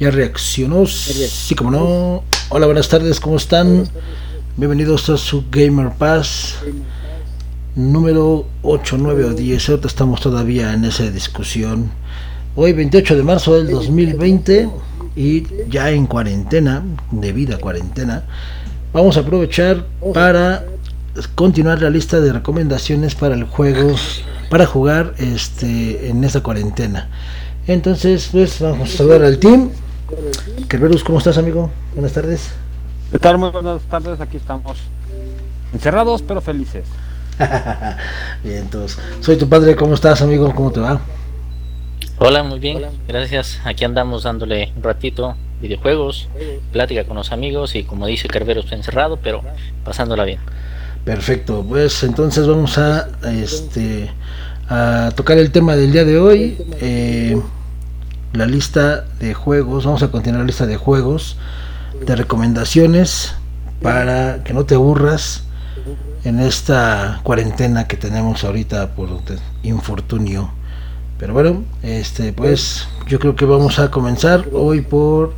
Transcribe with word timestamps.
Ya 0.00 0.12
reaccionó. 0.12 0.86
Sí, 0.86 1.56
como 1.56 1.72
no. 1.72 2.22
Hola, 2.50 2.66
buenas 2.66 2.88
tardes, 2.88 3.18
¿cómo 3.18 3.36
están? 3.36 3.88
Bienvenidos 4.56 5.10
a 5.10 5.16
su 5.16 5.46
Gamer 5.50 5.90
Pass 5.90 6.54
número 7.74 8.46
8, 8.62 8.96
9 8.96 9.24
o 9.24 9.34
10. 9.34 9.68
Ahorita 9.68 9.88
estamos 9.88 10.20
todavía 10.20 10.72
en 10.72 10.84
esa 10.84 11.10
discusión. 11.10 11.90
Hoy, 12.54 12.74
28 12.74 13.16
de 13.16 13.22
marzo 13.24 13.56
del 13.56 13.70
2020, 13.70 14.68
y 15.16 15.44
ya 15.68 15.90
en 15.90 16.06
cuarentena, 16.06 16.84
debida 17.10 17.58
cuarentena, 17.58 18.22
vamos 18.92 19.16
a 19.16 19.20
aprovechar 19.20 19.84
para 20.14 20.64
continuar 21.34 21.82
la 21.82 21.90
lista 21.90 22.20
de 22.20 22.32
recomendaciones 22.32 23.16
para 23.16 23.34
el 23.34 23.42
juego, 23.42 23.96
para 24.48 24.64
jugar 24.64 25.14
este 25.18 26.08
en 26.08 26.22
esta 26.22 26.40
cuarentena. 26.40 27.08
Entonces, 27.66 28.28
pues 28.30 28.60
vamos 28.60 28.94
a 28.94 28.96
saludar 28.98 29.24
al 29.24 29.38
team. 29.38 29.70
Kerberus, 30.68 31.04
¿cómo 31.04 31.18
estás, 31.18 31.36
amigo? 31.36 31.70
Buenas 31.94 32.12
tardes. 32.14 32.50
¿Qué 33.12 33.18
tal? 33.18 33.36
Muy 33.36 33.50
buenas 33.50 33.82
tardes. 33.82 34.18
Aquí 34.20 34.38
estamos 34.38 34.78
encerrados, 35.72 36.22
pero 36.22 36.40
felices. 36.40 36.86
bien, 38.42 38.58
entonces, 38.58 38.98
soy 39.20 39.36
tu 39.36 39.48
padre. 39.48 39.76
¿Cómo 39.76 39.94
estás, 39.94 40.22
amigo? 40.22 40.54
¿Cómo 40.54 40.72
te 40.72 40.80
va? 40.80 41.00
Hola, 42.18 42.42
muy 42.42 42.58
bien. 42.58 42.82
Gracias. 43.06 43.60
Aquí 43.64 43.84
andamos 43.84 44.22
dándole 44.22 44.72
un 44.76 44.82
ratito 44.82 45.36
videojuegos, 45.60 46.28
plática 46.72 47.04
con 47.04 47.16
los 47.16 47.30
amigos 47.32 47.74
y 47.74 47.84
como 47.84 48.06
dice 48.06 48.28
Kerberos, 48.28 48.72
encerrado, 48.72 49.18
pero 49.22 49.42
pasándola 49.84 50.24
bien. 50.24 50.38
Perfecto. 51.04 51.64
Pues 51.68 52.02
entonces 52.02 52.46
vamos 52.46 52.78
a 52.78 53.08
este 53.24 54.10
a 54.70 55.10
tocar 55.14 55.36
el 55.36 55.50
tema 55.50 55.76
del 55.76 55.92
día 55.92 56.04
de 56.04 56.18
hoy. 56.18 56.56
Eh, 56.80 57.38
la 58.38 58.46
lista 58.46 59.04
de 59.18 59.34
juegos, 59.34 59.84
vamos 59.84 60.02
a 60.04 60.12
continuar 60.12 60.42
la 60.42 60.46
lista 60.46 60.64
de 60.64 60.76
juegos, 60.76 61.36
de 62.06 62.14
recomendaciones 62.14 63.34
para 63.82 64.44
que 64.44 64.54
no 64.54 64.64
te 64.64 64.76
aburras 64.76 65.42
en 66.22 66.38
esta 66.38 67.20
cuarentena 67.24 67.88
que 67.88 67.96
tenemos 67.96 68.44
ahorita 68.44 68.94
por 68.94 69.08
infortunio. 69.64 70.52
Pero 71.18 71.32
bueno, 71.32 71.64
este 71.82 72.32
pues 72.32 72.86
yo 73.08 73.18
creo 73.18 73.34
que 73.34 73.44
vamos 73.44 73.80
a 73.80 73.90
comenzar 73.90 74.46
hoy 74.52 74.82
por 74.82 75.34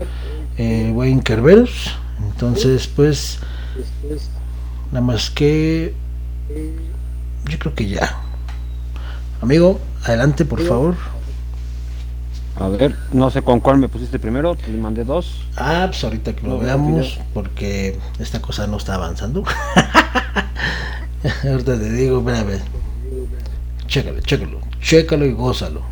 eh, 0.58 0.92
Wayne 0.94 1.22
Kerberos. 1.22 1.96
Entonces 2.32 2.86
pues 2.86 3.38
nada 4.92 5.04
más 5.04 5.30
que 5.30 5.94
yo 7.48 7.58
creo 7.58 7.74
que 7.74 7.88
ya. 7.88 8.20
Amigo, 9.40 9.80
adelante 10.04 10.44
por 10.44 10.60
favor. 10.60 10.96
A 12.60 12.68
ver, 12.68 12.94
no 13.14 13.30
sé 13.30 13.40
con 13.40 13.60
cuál 13.60 13.78
me 13.78 13.88
pusiste 13.88 14.18
primero, 14.18 14.54
te 14.54 14.70
mandé 14.72 15.02
dos. 15.02 15.46
Ah, 15.56 15.86
pues 15.86 16.04
ahorita 16.04 16.36
que 16.36 16.46
lo 16.46 16.58
veamos, 16.58 17.18
porque 17.32 17.98
esta 18.18 18.42
cosa 18.42 18.66
no 18.66 18.76
está 18.76 18.96
avanzando. 18.96 19.44
ahorita 21.42 21.78
te 21.78 21.90
digo, 21.90 22.18
espérame. 22.18 22.60
Chécalo, 23.86 24.20
chécalo, 24.20 24.60
chécalo 24.78 25.24
y 25.24 25.32
gózalo. 25.32 25.82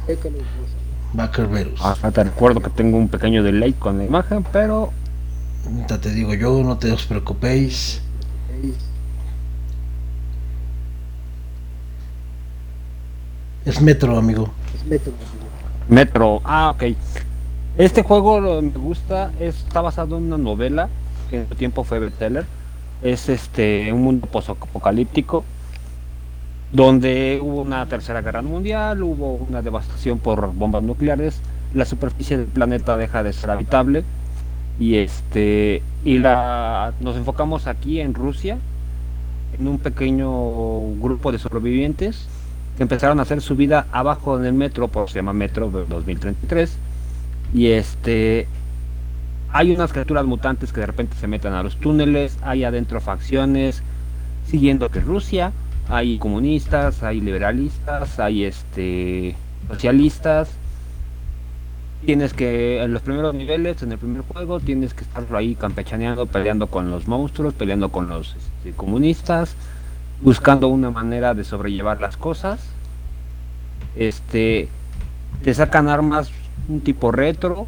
Backerverus. 1.14 1.80
Ah, 1.83 1.96
te 2.12 2.24
recuerdo 2.24 2.61
que 2.61 2.69
tengo 2.69 2.98
un 2.98 3.08
pequeño 3.08 3.42
delay 3.42 3.72
con 3.72 3.96
la 3.96 4.05
imagen, 4.05 4.44
pero. 4.52 4.92
Ahorita 5.64 5.98
te 5.98 6.11
digo 6.11 6.34
yo, 6.34 6.62
no 6.62 6.77
te 6.77 6.92
os 6.92 7.06
preocupéis. 7.06 8.02
Es 13.64 13.80
Metro, 13.80 14.19
amigo. 14.19 14.50
Es 14.74 14.84
Metro. 14.84 15.14
Metro, 15.89 16.42
ah, 16.44 16.75
ok. 16.75 16.94
Este 17.78 18.03
juego 18.03 18.61
me 18.61 18.70
gusta, 18.70 19.33
está 19.41 19.81
basado 19.81 20.19
en 20.19 20.25
una 20.25 20.36
novela 20.36 20.91
que 21.30 21.41
en 21.41 21.48
su 21.48 21.55
tiempo 21.55 21.83
fue 21.83 21.98
bestseller. 21.98 22.45
Es 23.03 23.28
este 23.30 23.91
un 23.92 24.03
mundo 24.03 24.27
posapocalíptico 24.27 25.45
donde 26.73 27.40
hubo 27.42 27.62
una 27.62 27.86
tercera 27.86 28.20
guerra 28.20 28.42
mundial, 28.42 29.02
hubo 29.02 29.35
una 29.36 29.62
devastación 29.62 30.18
por 30.18 30.52
bombas 30.52 30.83
nucleares, 30.83 31.40
la 31.73 31.86
superficie 31.86 32.36
del 32.36 32.46
planeta 32.46 32.98
deja 32.98 33.23
de 33.23 33.33
ser 33.33 33.51
habitable 33.51 34.05
y 34.79 34.96
este 34.96 35.83
y 36.05 36.18
la 36.18 36.92
nos 37.01 37.17
enfocamos 37.17 37.67
aquí 37.67 38.01
en 38.01 38.12
Rusia 38.12 38.58
en 39.58 39.67
un 39.67 39.79
pequeño 39.79 40.30
grupo 41.01 41.33
de 41.33 41.39
sobrevivientes 41.39 42.29
que 42.78 42.84
empezaron 42.84 43.18
a 43.18 43.22
hacer 43.22 43.42
su 43.42 43.56
vida 43.56 43.89
abajo 43.90 44.39
en 44.39 44.46
el 44.46 44.52
metro, 44.52 44.86
por 44.86 45.11
se 45.11 45.16
llama 45.16 45.33
Metro 45.33 45.68
2033. 45.68 46.78
Y 47.52 47.72
este 47.72 48.46
hay 49.50 49.72
unas 49.72 49.92
criaturas 49.92 50.24
mutantes 50.24 50.72
que 50.72 50.80
de 50.80 50.86
repente 50.86 51.17
se 51.17 51.27
meten 51.27 51.55
a 51.55 51.62
los 51.64 51.77
túneles, 51.77 52.38
hay 52.42 52.62
adentro 52.62 53.00
facciones 53.00 53.83
siguiendo 54.46 54.90
que 54.90 55.00
Rusia, 55.00 55.52
hay 55.88 56.18
comunistas, 56.18 57.02
hay 57.02 57.20
liberalistas, 57.20 58.20
hay 58.20 58.44
este 58.44 59.34
socialistas. 59.67 60.50
Tienes 62.06 62.33
que 62.33 62.80
en 62.80 62.92
los 62.92 63.02
primeros 63.02 63.34
niveles, 63.34 63.83
en 63.83 63.90
el 63.90 63.98
primer 63.98 64.22
juego, 64.22 64.61
tienes 64.61 64.94
que 64.94 65.02
estar 65.02 65.24
ahí 65.34 65.56
campechaneando, 65.56 66.27
peleando 66.27 66.68
con 66.68 66.92
los 66.92 67.08
monstruos, 67.08 67.55
peleando 67.55 67.88
con 67.88 68.08
los 68.08 68.36
este, 68.36 68.70
comunistas 68.77 69.56
buscando 70.20 70.68
una 70.68 70.90
manera 70.90 71.34
de 71.34 71.45
sobrellevar 71.45 72.01
las 72.01 72.17
cosas. 72.17 72.61
Este, 73.96 74.68
te 75.42 75.55
sacan 75.55 75.89
armas 75.89 76.30
un 76.68 76.80
tipo 76.80 77.12
retro. 77.12 77.67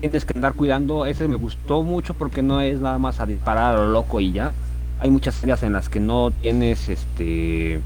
Tienes 0.00 0.24
que 0.24 0.36
andar 0.36 0.54
cuidando. 0.54 1.06
Ese 1.06 1.28
me 1.28 1.36
gustó 1.36 1.82
mucho 1.82 2.14
porque 2.14 2.42
no 2.42 2.60
es 2.60 2.80
nada 2.80 2.98
más 2.98 3.20
a 3.20 3.26
disparar 3.26 3.74
a 3.74 3.78
lo 3.78 3.88
loco 3.88 4.20
y 4.20 4.32
ya. 4.32 4.52
Hay 5.00 5.10
muchas 5.10 5.42
áreas 5.42 5.62
en 5.62 5.72
las 5.72 5.88
que 5.88 6.00
no 6.00 6.30
tienes 6.30 6.88
este. 6.88 7.80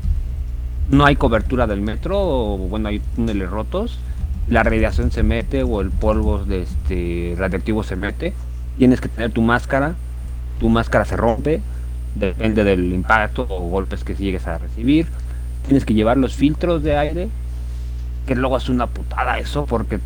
No 0.90 1.04
hay 1.04 1.16
cobertura 1.16 1.66
del 1.66 1.80
metro, 1.80 2.18
o 2.20 2.58
bueno, 2.58 2.88
hay 2.88 3.00
túneles 3.16 3.50
rotos. 3.50 3.98
La 4.48 4.62
radiación 4.62 5.10
se 5.10 5.24
mete 5.24 5.64
o 5.64 5.80
el 5.80 5.90
polvo 5.90 6.44
de 6.44 6.62
este 6.62 7.34
radiactivo 7.36 7.82
se 7.82 7.96
mete. 7.96 8.32
Tienes 8.78 9.00
que 9.00 9.08
tener 9.08 9.32
tu 9.32 9.42
máscara. 9.42 9.94
Tu 10.60 10.68
máscara 10.68 11.04
se 11.04 11.16
rompe 11.16 11.60
depende 12.18 12.64
del 12.64 12.92
impacto 12.92 13.46
o 13.48 13.68
golpes 13.68 14.04
que 14.04 14.14
llegues 14.14 14.46
a 14.46 14.58
recibir. 14.58 15.06
Tienes 15.66 15.84
que 15.84 15.94
llevar 15.94 16.16
los 16.16 16.34
filtros 16.34 16.82
de 16.82 16.96
aire, 16.96 17.28
que 18.26 18.34
luego 18.34 18.56
es 18.56 18.68
una 18.68 18.86
putada 18.86 19.38
eso, 19.38 19.66
porque 19.66 20.00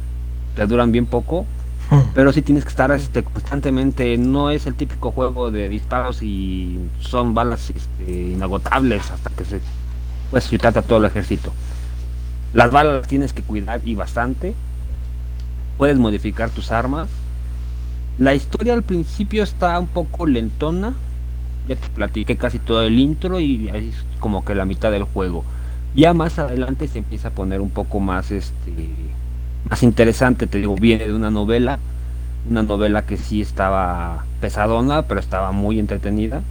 te 0.54 0.66
duran 0.66 0.92
bien 0.92 1.06
poco. 1.06 1.46
Pero 2.14 2.32
sí 2.32 2.42
tienes 2.42 2.64
que 2.64 2.70
estar 2.70 2.90
este, 2.92 3.22
constantemente, 3.22 4.16
no 4.16 4.50
es 4.50 4.66
el 4.66 4.74
típico 4.74 5.10
juego 5.10 5.50
de 5.50 5.68
disparos 5.68 6.22
y 6.22 6.78
son 7.00 7.34
balas 7.34 7.70
este, 7.70 8.12
inagotables 8.12 9.10
hasta 9.10 9.30
que 9.30 9.44
se 9.44 9.60
pues 10.30 10.48
trata 10.48 10.82
todo 10.82 10.98
el 10.98 11.06
ejército. 11.06 11.52
Las 12.52 12.70
balas 12.70 13.06
tienes 13.08 13.32
que 13.32 13.42
cuidar 13.42 13.80
y 13.84 13.94
bastante. 13.94 14.54
Puedes 15.78 15.98
modificar 15.98 16.50
tus 16.50 16.70
armas. 16.70 17.08
La 18.18 18.34
historia 18.34 18.74
al 18.74 18.82
principio 18.82 19.42
está 19.42 19.78
un 19.78 19.86
poco 19.86 20.26
lentona, 20.26 20.94
ya 21.68 21.76
te 21.76 21.88
platiqué 21.88 22.36
casi 22.36 22.58
todo 22.58 22.82
el 22.82 22.98
intro 22.98 23.40
y 23.40 23.68
es 23.68 23.94
como 24.18 24.44
que 24.44 24.54
la 24.54 24.64
mitad 24.64 24.90
del 24.90 25.04
juego. 25.04 25.44
Ya 25.94 26.14
más 26.14 26.38
adelante 26.38 26.88
se 26.88 26.98
empieza 26.98 27.28
a 27.28 27.30
poner 27.32 27.60
un 27.60 27.70
poco 27.70 28.00
más 28.00 28.30
este 28.30 28.88
más 29.68 29.82
interesante, 29.82 30.46
te 30.46 30.58
digo, 30.58 30.74
viene 30.74 31.06
de 31.06 31.14
una 31.14 31.30
novela, 31.30 31.78
una 32.48 32.62
novela 32.62 33.04
que 33.04 33.16
sí 33.16 33.40
estaba 33.40 34.24
pesadona, 34.40 35.02
pero 35.02 35.20
estaba 35.20 35.52
muy 35.52 35.78
entretenida. 35.78 36.42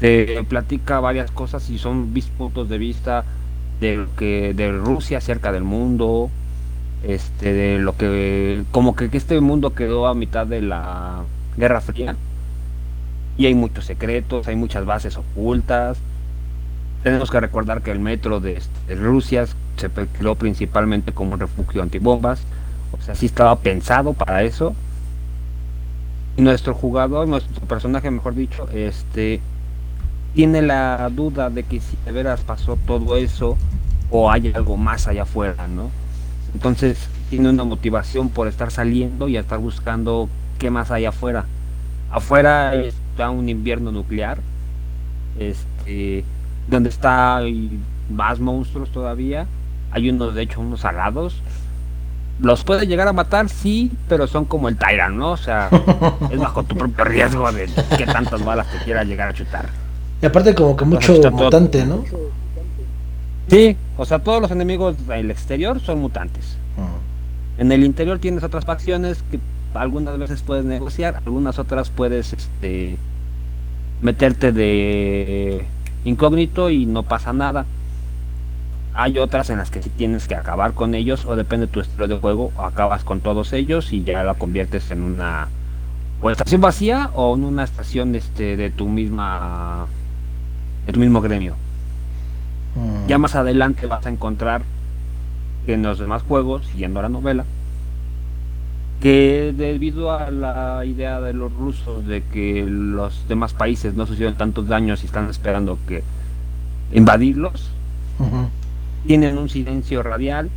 Te 0.00 0.42
platica 0.44 1.00
varias 1.00 1.30
cosas 1.30 1.68
y 1.70 1.78
son 1.78 2.12
puntos 2.36 2.68
de 2.68 2.78
vista 2.78 3.24
de 3.80 4.06
que 4.16 4.54
de 4.54 4.72
Rusia 4.72 5.20
cerca 5.20 5.52
del 5.52 5.64
mundo, 5.64 6.30
este 7.06 7.52
de 7.52 7.78
lo 7.78 7.96
que 7.96 8.64
como 8.70 8.96
que 8.96 9.08
este 9.12 9.40
mundo 9.40 9.74
quedó 9.74 10.06
a 10.06 10.14
mitad 10.14 10.46
de 10.46 10.62
la 10.62 11.22
Guerra 11.56 11.80
Fría 11.80 12.16
y 13.36 13.46
hay 13.46 13.54
muchos 13.54 13.84
secretos, 13.84 14.48
hay 14.48 14.56
muchas 14.56 14.84
bases 14.84 15.16
ocultas. 15.16 15.98
Tenemos 17.02 17.30
que 17.30 17.40
recordar 17.40 17.82
que 17.82 17.90
el 17.90 17.98
metro 17.98 18.40
de, 18.40 18.62
Rusia 18.88 19.46
se 19.76 19.90
creó 19.90 20.36
principalmente 20.36 21.12
como 21.12 21.36
refugio 21.36 21.82
antibombas, 21.82 22.42
o 22.92 23.02
sea, 23.02 23.14
sí 23.14 23.26
estaba 23.26 23.56
pensado 23.56 24.12
para 24.12 24.42
eso. 24.42 24.74
Nuestro 26.36 26.74
jugador, 26.74 27.28
nuestro 27.28 27.60
personaje, 27.66 28.10
mejor 28.10 28.34
dicho, 28.34 28.68
este 28.72 29.40
tiene 30.34 30.62
la 30.62 31.08
duda 31.14 31.48
de 31.48 31.62
que 31.62 31.80
si 31.80 31.96
de 32.04 32.10
veras 32.10 32.40
pasó 32.40 32.76
todo 32.86 33.16
eso 33.16 33.56
o 34.10 34.30
hay 34.30 34.52
algo 34.52 34.76
más 34.76 35.06
allá 35.06 35.22
afuera, 35.22 35.68
¿no? 35.68 35.90
Entonces 36.54 37.08
tiene 37.30 37.50
una 37.50 37.64
motivación 37.64 38.30
por 38.30 38.48
estar 38.48 38.70
saliendo 38.70 39.28
y 39.28 39.36
estar 39.36 39.58
buscando 39.58 40.28
qué 40.58 40.70
más 40.70 40.90
hay 40.90 41.04
afuera. 41.04 41.44
Afuera 42.10 42.74
está 43.14 43.30
un 43.30 43.48
invierno 43.48 43.92
nuclear, 43.92 44.38
este, 45.38 46.24
donde 46.68 46.88
está 46.88 47.40
más 48.10 48.40
monstruos 48.40 48.90
todavía. 48.90 49.46
Hay 49.92 50.10
unos, 50.10 50.34
de 50.34 50.42
hecho, 50.42 50.60
unos 50.60 50.84
alados. 50.84 51.40
los 52.40 52.64
puede 52.64 52.88
llegar 52.88 53.06
a 53.06 53.12
matar, 53.12 53.48
sí, 53.48 53.92
pero 54.08 54.26
son 54.26 54.46
como 54.46 54.68
el 54.68 54.76
Tyrant, 54.76 55.16
¿no? 55.16 55.30
O 55.30 55.36
sea, 55.36 55.68
es 56.30 56.40
bajo 56.40 56.64
tu 56.64 56.74
propio 56.74 57.04
riesgo 57.04 57.52
de 57.52 57.68
que 57.96 58.04
tantas 58.04 58.44
balas 58.44 58.66
te 58.72 58.78
quiera 58.78 59.04
llegar 59.04 59.28
a 59.28 59.32
chutar. 59.32 59.68
Y 60.20 60.26
aparte 60.26 60.52
como 60.56 60.76
que 60.76 60.84
mucho 60.84 61.14
mutante, 61.30 61.86
¿no? 61.86 62.04
Sí, 63.48 63.76
o 63.96 64.04
sea, 64.04 64.18
todos 64.18 64.42
los 64.42 64.50
enemigos 64.50 65.06
del 65.06 65.30
exterior 65.30 65.78
son 65.78 66.00
mutantes. 66.00 66.56
En 67.58 67.70
el 67.70 67.84
interior 67.84 68.18
tienes 68.18 68.42
otras 68.42 68.64
facciones 68.64 69.22
que 69.30 69.38
algunas 69.74 70.18
veces 70.18 70.42
puedes 70.42 70.64
negociar, 70.64 71.16
algunas 71.26 71.58
otras 71.58 71.90
puedes 71.90 72.32
este 72.32 72.96
meterte 74.02 74.52
de 74.52 75.66
incógnito 76.04 76.70
y 76.70 76.86
no 76.86 77.02
pasa 77.02 77.32
nada. 77.32 77.66
Hay 78.94 79.18
otras 79.18 79.50
en 79.50 79.58
las 79.58 79.70
que 79.70 79.82
sí 79.82 79.90
tienes 79.90 80.28
que 80.28 80.36
acabar 80.36 80.72
con 80.72 80.94
ellos 80.94 81.24
o 81.26 81.34
depende 81.34 81.66
de 81.66 81.72
tu 81.72 81.80
estilo 81.80 82.06
de 82.06 82.18
juego, 82.18 82.52
acabas 82.58 83.02
con 83.02 83.20
todos 83.20 83.52
ellos 83.52 83.92
y 83.92 84.04
ya 84.04 84.22
la 84.22 84.34
conviertes 84.34 84.90
en 84.90 85.02
una 85.02 85.48
o 86.20 86.30
estación 86.30 86.60
vacía 86.60 87.10
o 87.14 87.34
en 87.34 87.44
una 87.44 87.64
estación 87.64 88.14
este 88.14 88.56
de 88.56 88.70
tu 88.70 88.88
misma 88.88 89.86
de 90.86 90.92
tu 90.92 91.00
mismo 91.00 91.20
gremio. 91.20 91.54
Mm. 92.76 93.08
Ya 93.08 93.18
más 93.18 93.34
adelante 93.34 93.86
vas 93.86 94.06
a 94.06 94.10
encontrar 94.10 94.62
que 95.66 95.74
en 95.74 95.82
los 95.82 95.98
demás 95.98 96.22
juegos, 96.22 96.66
siguiendo 96.66 97.02
la 97.02 97.08
novela, 97.08 97.44
que 99.00 99.52
debido 99.56 100.12
a 100.12 100.30
la 100.30 100.84
idea 100.84 101.20
de 101.20 101.32
los 101.32 101.52
rusos 101.52 102.06
de 102.06 102.22
que 102.22 102.64
los 102.66 103.28
demás 103.28 103.52
países 103.52 103.94
no 103.94 104.06
suceden 104.06 104.34
tantos 104.34 104.66
daños 104.66 105.02
y 105.02 105.06
están 105.06 105.28
esperando 105.28 105.78
que 105.86 106.02
invadirlos, 106.92 107.70
tienen 109.06 109.38
un 109.38 109.48
silencio 109.48 110.02
radial 110.02 110.48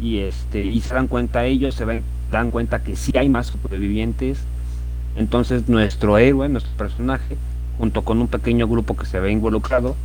y 0.00 0.18
este 0.18 0.64
y 0.64 0.80
se 0.80 0.94
dan 0.94 1.08
cuenta 1.08 1.44
ellos, 1.46 1.74
se 1.74 2.02
dan 2.30 2.50
cuenta 2.50 2.82
que 2.82 2.96
sí 2.96 3.12
hay 3.16 3.28
más 3.28 3.46
supervivientes. 3.46 4.38
Entonces 5.16 5.68
nuestro 5.68 6.18
héroe, 6.18 6.48
nuestro 6.48 6.72
personaje, 6.76 7.36
junto 7.78 8.02
con 8.02 8.20
un 8.20 8.28
pequeño 8.28 8.66
grupo 8.68 8.96
que 8.96 9.06
se 9.06 9.20
ve 9.20 9.30
involucrado, 9.30 9.96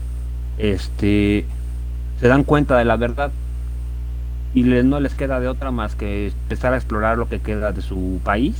este 0.58 1.46
se 2.20 2.28
dan 2.28 2.44
cuenta 2.44 2.78
de 2.78 2.86
la 2.86 2.96
verdad 2.96 3.32
y 4.54 4.64
no 4.64 5.00
les 5.00 5.14
queda 5.14 5.40
de 5.40 5.48
otra 5.48 5.72
más 5.72 5.96
que 5.96 6.28
empezar 6.28 6.74
a 6.74 6.78
explorar 6.78 7.18
lo 7.18 7.30
que 7.30 7.40
queda 7.40 7.72
de 7.72 7.82
su 7.82 8.20
país. 8.24 8.56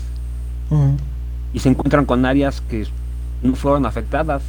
Y 1.54 1.60
se 1.60 1.70
encuentran 1.70 2.06
con 2.06 2.26
áreas 2.26 2.62
que 2.62 2.88
no 3.42 3.56
fueron 3.56 3.86
afectadas 3.86 4.44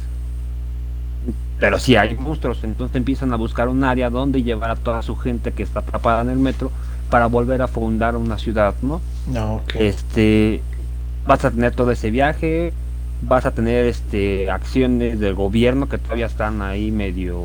pero 1.61 1.77
sí 1.77 1.95
hay 1.95 2.17
monstruos, 2.17 2.63
entonces 2.63 2.95
empiezan 2.95 3.31
a 3.33 3.35
buscar 3.35 3.69
un 3.69 3.83
área 3.83 4.09
donde 4.09 4.41
llevar 4.41 4.71
a 4.71 4.75
toda 4.75 5.03
su 5.03 5.15
gente 5.15 5.51
que 5.51 5.61
está 5.61 5.81
atrapada 5.81 6.23
en 6.23 6.31
el 6.31 6.39
metro 6.39 6.71
para 7.11 7.27
volver 7.27 7.61
a 7.61 7.67
fundar 7.67 8.15
una 8.15 8.39
ciudad, 8.39 8.73
¿no? 8.81 8.99
No, 9.27 9.61
Este, 9.75 10.63
vas 11.27 11.45
a 11.45 11.51
tener 11.51 11.73
todo 11.73 11.91
ese 11.91 12.09
viaje, 12.09 12.73
vas 13.21 13.45
a 13.45 13.51
tener 13.51 13.85
este 13.85 14.49
acciones 14.49 15.19
del 15.19 15.35
gobierno 15.35 15.87
que 15.87 15.99
todavía 15.99 16.25
están 16.25 16.63
ahí 16.63 16.89
medio 16.89 17.39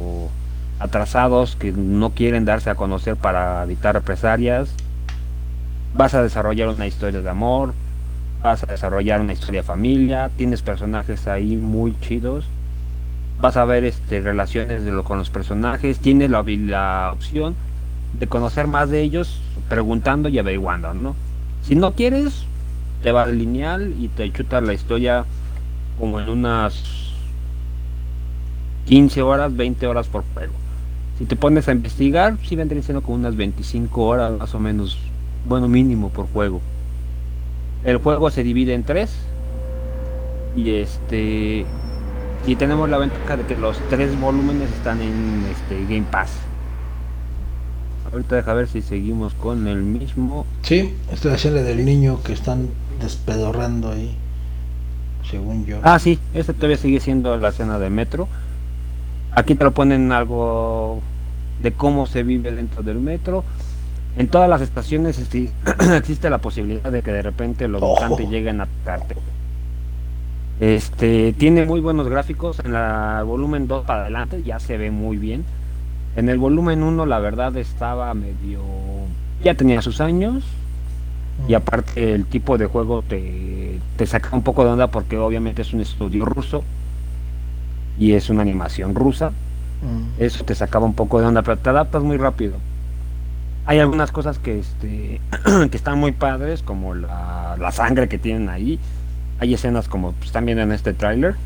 atrasados, 0.78 1.56
que 1.56 1.72
no 1.72 2.10
quieren 2.10 2.44
darse 2.44 2.70
a 2.70 2.74
conocer 2.74 3.16
para 3.16 3.62
evitar 3.62 3.94
represalias. 3.94 4.74
Vas 5.94 6.14
a 6.14 6.22
desarrollar 6.22 6.68
una 6.68 6.86
historia 6.86 7.20
de 7.20 7.30
amor, 7.30 7.74
vas 8.42 8.62
a 8.62 8.66
desarrollar 8.66 9.20
una 9.20 9.32
historia 9.32 9.60
de 9.62 9.66
familia, 9.66 10.30
tienes 10.36 10.62
personajes 10.62 11.26
ahí 11.26 11.56
muy 11.56 11.98
chidos 12.00 12.46
vas 13.40 13.56
a 13.56 13.64
ver 13.64 13.84
este, 13.84 14.20
relaciones 14.20 14.84
de 14.84 14.92
lo, 14.92 15.04
con 15.04 15.18
los 15.18 15.30
personajes, 15.30 15.98
tienes 15.98 16.30
la, 16.30 16.40
opción 17.12 17.54
de 18.18 18.26
conocer 18.26 18.66
más 18.66 18.90
de 18.90 19.02
ellos 19.02 19.40
preguntando 19.68 20.28
y 20.28 20.38
averiguando, 20.38 20.94
¿no? 20.94 21.14
Si 21.62 21.74
no 21.74 21.92
quieres, 21.92 22.44
te 23.02 23.12
va 23.12 23.24
al 23.24 23.38
lineal 23.38 23.94
y 23.98 24.08
te 24.08 24.30
chutas 24.32 24.62
la 24.62 24.72
historia 24.72 25.24
como 25.98 26.20
en 26.20 26.28
unas 26.28 26.82
15 28.86 29.22
horas, 29.22 29.54
20 29.54 29.86
horas 29.86 30.06
por 30.06 30.24
juego. 30.32 30.54
Si 31.18 31.24
te 31.24 31.36
pones 31.36 31.68
a 31.68 31.72
investigar, 31.72 32.36
sí 32.44 32.56
vendría 32.56 32.82
siendo 32.82 33.02
como 33.02 33.16
unas 33.16 33.36
25 33.36 34.02
horas 34.02 34.38
más 34.38 34.54
o 34.54 34.60
menos, 34.60 34.98
bueno 35.48 35.66
mínimo 35.68 36.10
por 36.10 36.26
juego. 36.28 36.60
El 37.84 37.98
juego 37.98 38.30
se 38.30 38.42
divide 38.42 38.74
en 38.74 38.84
tres 38.84 39.14
y 40.56 40.70
este 40.70 41.64
y 42.46 42.56
tenemos 42.56 42.88
la 42.88 42.98
ventaja 42.98 43.36
de 43.36 43.44
que 43.44 43.56
los 43.56 43.78
tres 43.88 44.18
volúmenes 44.20 44.70
están 44.70 45.00
en 45.00 45.44
este 45.50 45.82
Game 45.84 46.06
Pass. 46.10 46.30
Ahorita 48.12 48.36
deja 48.36 48.54
ver 48.54 48.68
si 48.68 48.82
seguimos 48.82 49.34
con 49.34 49.66
el 49.66 49.82
mismo. 49.82 50.46
Sí, 50.62 50.94
esta 51.10 51.14
es 51.14 51.24
la 51.24 51.34
escena 51.34 51.62
del 51.62 51.84
niño 51.84 52.22
que 52.22 52.32
están 52.32 52.68
despedorrando 53.00 53.90
ahí, 53.90 54.16
según 55.28 55.66
yo. 55.66 55.78
Ah, 55.82 55.98
sí, 55.98 56.18
este 56.34 56.54
todavía 56.54 56.76
sigue 56.76 57.00
siendo 57.00 57.36
la 57.36 57.48
escena 57.48 57.78
de 57.78 57.90
Metro. 57.90 58.28
Aquí 59.36 59.54
te 59.54 59.64
lo 59.64 59.72
ponen 59.72 60.12
algo 60.12 61.02
de 61.60 61.70
cómo 61.72 62.06
se 62.06 62.22
vive 62.22 62.52
dentro 62.52 62.82
del 62.82 62.98
metro. 62.98 63.44
En 64.16 64.28
todas 64.28 64.48
las 64.48 64.62
estaciones 64.62 65.18
existe 65.94 66.30
la 66.30 66.38
posibilidad 66.38 66.90
de 66.90 67.02
que 67.02 67.12
de 67.12 67.20
repente 67.20 67.68
los 67.68 67.82
votantes 67.82 68.30
lleguen 68.30 68.60
a 68.60 68.64
atacarte. 68.64 69.14
Este 70.58 71.34
tiene 71.34 71.66
muy 71.66 71.80
buenos 71.80 72.08
gráficos 72.08 72.60
en 72.60 72.72
la 72.72 73.22
volumen 73.26 73.68
2 73.68 73.84
para 73.84 74.02
adelante, 74.02 74.42
ya 74.42 74.58
se 74.58 74.78
ve 74.78 74.90
muy 74.90 75.18
bien. 75.18 75.44
En 76.16 76.30
el 76.30 76.38
volumen 76.38 76.82
1 76.82 77.04
la 77.04 77.18
verdad 77.18 77.54
estaba 77.58 78.14
medio 78.14 78.62
ya 79.44 79.52
tenía 79.52 79.82
sus 79.82 80.00
años 80.00 80.44
y 81.46 81.52
mm. 81.52 81.56
aparte 81.56 82.14
el 82.14 82.24
tipo 82.24 82.56
de 82.56 82.64
juego 82.64 83.02
te, 83.02 83.80
te 83.98 84.06
saca 84.06 84.34
un 84.34 84.40
poco 84.40 84.64
de 84.64 84.70
onda 84.70 84.86
porque 84.86 85.18
obviamente 85.18 85.60
es 85.60 85.74
un 85.74 85.82
estudio 85.82 86.24
ruso 86.24 86.64
y 87.98 88.12
es 88.12 88.30
una 88.30 88.42
animación 88.42 88.94
rusa. 88.94 89.30
Mm. 89.30 90.22
Eso 90.22 90.44
te 90.44 90.54
sacaba 90.54 90.86
un 90.86 90.94
poco 90.94 91.20
de 91.20 91.26
onda, 91.26 91.42
pero 91.42 91.58
te 91.58 91.70
adaptas 91.70 92.02
muy 92.02 92.16
rápido. 92.16 92.54
Hay 93.66 93.80
algunas 93.80 94.12
cosas 94.12 94.38
que 94.38 94.60
este 94.60 95.20
que 95.70 95.76
están 95.76 95.98
muy 95.98 96.12
padres 96.12 96.62
como 96.62 96.94
la, 96.94 97.56
la 97.58 97.72
sangre 97.72 98.08
que 98.08 98.18
tienen 98.18 98.48
ahí 98.48 98.78
hay 99.38 99.54
escenas 99.54 99.88
como 99.88 100.12
pues, 100.12 100.32
también 100.32 100.58
en 100.58 100.72
este 100.72 100.92
tráiler, 100.92 101.36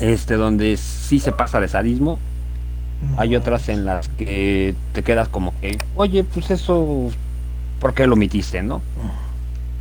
este 0.00 0.34
donde 0.34 0.76
sí 0.76 1.20
se 1.20 1.32
pasa 1.32 1.60
de 1.60 1.68
sadismo. 1.68 2.18
Hay 3.18 3.36
otras 3.36 3.68
en 3.68 3.84
las 3.84 4.08
que 4.08 4.74
te 4.94 5.02
quedas 5.02 5.28
como 5.28 5.52
que, 5.60 5.76
oye, 5.96 6.24
pues 6.24 6.50
eso, 6.50 7.10
¿por 7.78 7.92
qué 7.92 8.06
lo 8.06 8.14
omitiste, 8.14 8.62
no? 8.62 8.80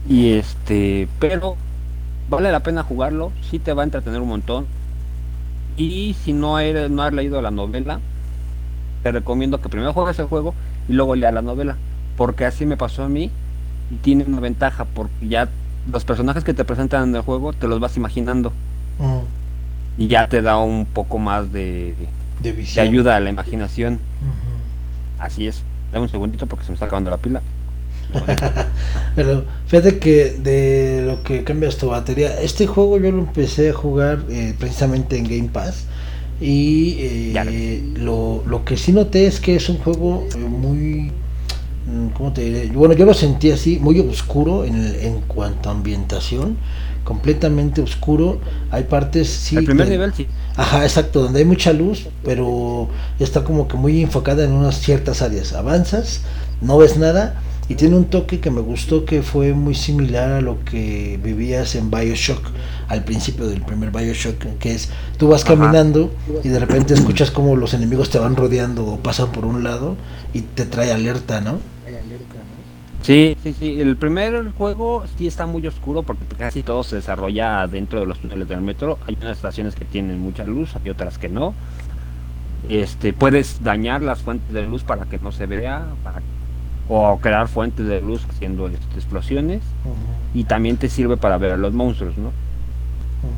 Y 0.09 0.33
este, 0.33 1.07
pero 1.17 1.55
vale 2.29 2.51
la 2.51 2.59
pena 2.59 2.83
jugarlo, 2.83 3.31
sí 3.49 3.57
te 3.57 3.71
va 3.71 3.83
a 3.83 3.85
entretener 3.85 4.19
un 4.19 4.27
montón. 4.27 4.65
Y 5.77 6.15
si 6.23 6.33
no, 6.33 6.59
eres, 6.59 6.89
no 6.89 7.03
has 7.03 7.13
leído 7.13 7.41
la 7.41 7.51
novela, 7.51 7.99
te 9.03 9.11
recomiendo 9.11 9.61
que 9.61 9.69
primero 9.69 9.93
juegues 9.93 10.17
el 10.19 10.25
juego 10.25 10.53
y 10.87 10.93
luego 10.93 11.15
lea 11.15 11.31
la 11.31 11.41
novela. 11.41 11.75
Porque 12.17 12.45
así 12.45 12.65
me 12.65 12.77
pasó 12.77 13.03
a 13.03 13.09
mí 13.09 13.29
y 13.91 13.95
tiene 13.95 14.23
una 14.23 14.39
ventaja 14.39 14.85
porque 14.85 15.27
ya 15.27 15.49
los 15.91 16.05
personajes 16.05 16.43
que 16.43 16.53
te 16.53 16.65
presentan 16.65 17.09
en 17.09 17.15
el 17.15 17.21
juego 17.21 17.53
te 17.53 17.67
los 17.67 17.79
vas 17.79 17.97
imaginando. 17.97 18.53
Y 19.97 20.07
ya 20.07 20.27
te 20.27 20.41
da 20.41 20.57
un 20.57 20.85
poco 20.85 21.19
más 21.19 21.51
de, 21.51 21.95
de, 22.41 22.81
ayuda 22.81 23.15
a 23.17 23.19
la 23.19 23.29
imaginación. 23.29 23.99
Así 25.19 25.47
es. 25.47 25.61
Dame 25.91 26.03
un 26.03 26.09
segundito 26.09 26.45
porque 26.47 26.65
se 26.65 26.71
me 26.71 26.75
está 26.75 26.85
acabando 26.85 27.09
la 27.09 27.17
pila. 27.17 27.41
Pero 29.15 29.45
fíjate 29.67 29.99
que 29.99 30.31
de 30.31 31.03
lo 31.05 31.23
que 31.23 31.43
cambias 31.43 31.77
tu 31.77 31.87
batería, 31.87 32.39
este 32.41 32.67
juego 32.67 32.97
yo 32.97 33.11
lo 33.11 33.19
empecé 33.19 33.69
a 33.69 33.73
jugar 33.73 34.23
eh, 34.29 34.53
precisamente 34.57 35.17
en 35.17 35.23
Game 35.23 35.49
Pass. 35.51 35.85
Y 36.41 36.97
eh, 36.99 37.93
lo, 37.95 38.43
lo 38.45 38.65
que 38.65 38.75
sí 38.75 38.91
noté 38.91 39.25
es 39.25 39.39
que 39.39 39.55
es 39.55 39.69
un 39.69 39.77
juego 39.77 40.27
muy 40.37 41.11
Mm, 41.87 42.07
¿cómo 42.09 42.33
te 42.33 42.41
diré? 42.41 42.67
Bueno, 42.67 42.95
yo 42.95 43.05
lo 43.05 43.13
sentí 43.13 43.51
así, 43.51 43.77
muy 43.79 43.99
oscuro 43.99 44.65
en, 44.65 44.75
en 44.75 45.21
cuanto 45.21 45.69
a 45.69 45.71
ambientación, 45.71 46.57
completamente 47.03 47.81
oscuro. 47.81 48.39
Hay 48.71 48.83
partes, 48.83 49.29
sí. 49.29 49.55
El 49.55 49.65
primer 49.65 49.89
nivel, 49.89 50.13
sí. 50.13 50.27
Ajá, 50.55 50.83
exacto, 50.83 51.21
donde 51.21 51.39
hay 51.39 51.45
mucha 51.45 51.73
luz, 51.73 52.07
pero 52.23 52.89
está 53.19 53.43
como 53.43 53.67
que 53.67 53.77
muy 53.77 54.01
enfocada 54.01 54.43
en 54.45 54.51
unas 54.51 54.79
ciertas 54.79 55.21
áreas. 55.21 55.53
Avanzas, 55.53 56.21
no 56.61 56.77
ves 56.77 56.97
nada 56.97 57.39
y 57.67 57.75
tiene 57.75 57.95
un 57.95 58.05
toque 58.05 58.39
que 58.39 58.51
me 58.51 58.61
gustó 58.61 59.05
que 59.05 59.23
fue 59.23 59.53
muy 59.53 59.73
similar 59.73 60.31
a 60.33 60.41
lo 60.41 60.63
que 60.63 61.19
vivías 61.23 61.75
en 61.75 61.89
Bioshock 61.89 62.43
al 62.87 63.03
principio 63.03 63.47
del 63.47 63.61
primer 63.61 63.91
Bioshock 63.91 64.37
que 64.59 64.71
es 64.73 64.89
tú 65.17 65.29
vas 65.29 65.43
caminando 65.43 66.11
y 66.43 66.49
de 66.49 66.59
repente 66.59 66.93
escuchas 66.93 67.31
como 67.31 67.55
los 67.55 67.73
enemigos 67.73 68.09
te 68.09 68.19
van 68.19 68.35
rodeando 68.35 68.85
o 68.85 68.99
pasan 68.99 69.31
por 69.31 69.45
un 69.45 69.63
lado 69.63 69.95
y 70.33 70.41
te 70.41 70.65
trae 70.65 70.91
alerta 70.91 71.41
no 71.41 71.59
Sí, 73.05 73.37
sí, 73.43 73.53
sí. 73.53 73.79
El 73.79 73.97
primer 73.97 74.51
juego 74.53 75.03
sí 75.15 75.27
está 75.27 75.45
muy 75.45 75.67
oscuro 75.67 76.01
porque 76.01 76.25
casi 76.39 76.63
todo 76.63 76.81
se 76.83 76.95
desarrolla 76.95 77.67
dentro 77.67 77.99
de 77.99 78.07
los 78.07 78.17
túneles 78.17 78.47
del 78.47 78.61
metro. 78.61 78.97
Hay 79.05 79.15
unas 79.21 79.37
estaciones 79.37 79.75
que 79.75 79.85
tienen 79.85 80.19
mucha 80.19 80.43
luz, 80.43 80.75
hay 80.75 80.89
otras 80.89 81.19
que 81.19 81.29
no. 81.29 81.53
Este, 82.67 83.13
puedes 83.13 83.63
dañar 83.63 84.01
las 84.01 84.23
fuentes 84.23 84.51
de 84.51 84.65
luz 84.65 84.83
para 84.83 85.05
que 85.05 85.19
no 85.19 85.31
se 85.31 85.45
vea, 85.45 85.85
para 86.03 86.23
o 86.87 87.17
crear 87.17 87.47
fuentes 87.47 87.85
de 87.87 88.01
luz 88.01 88.25
haciendo 88.29 88.67
este, 88.67 88.95
explosiones 88.95 89.61
y 90.33 90.43
también 90.43 90.77
te 90.77 90.89
sirve 90.89 91.17
para 91.17 91.37
ver 91.37 91.53
a 91.53 91.57
los 91.57 91.73
monstruos, 91.73 92.17
¿no? 92.17 92.31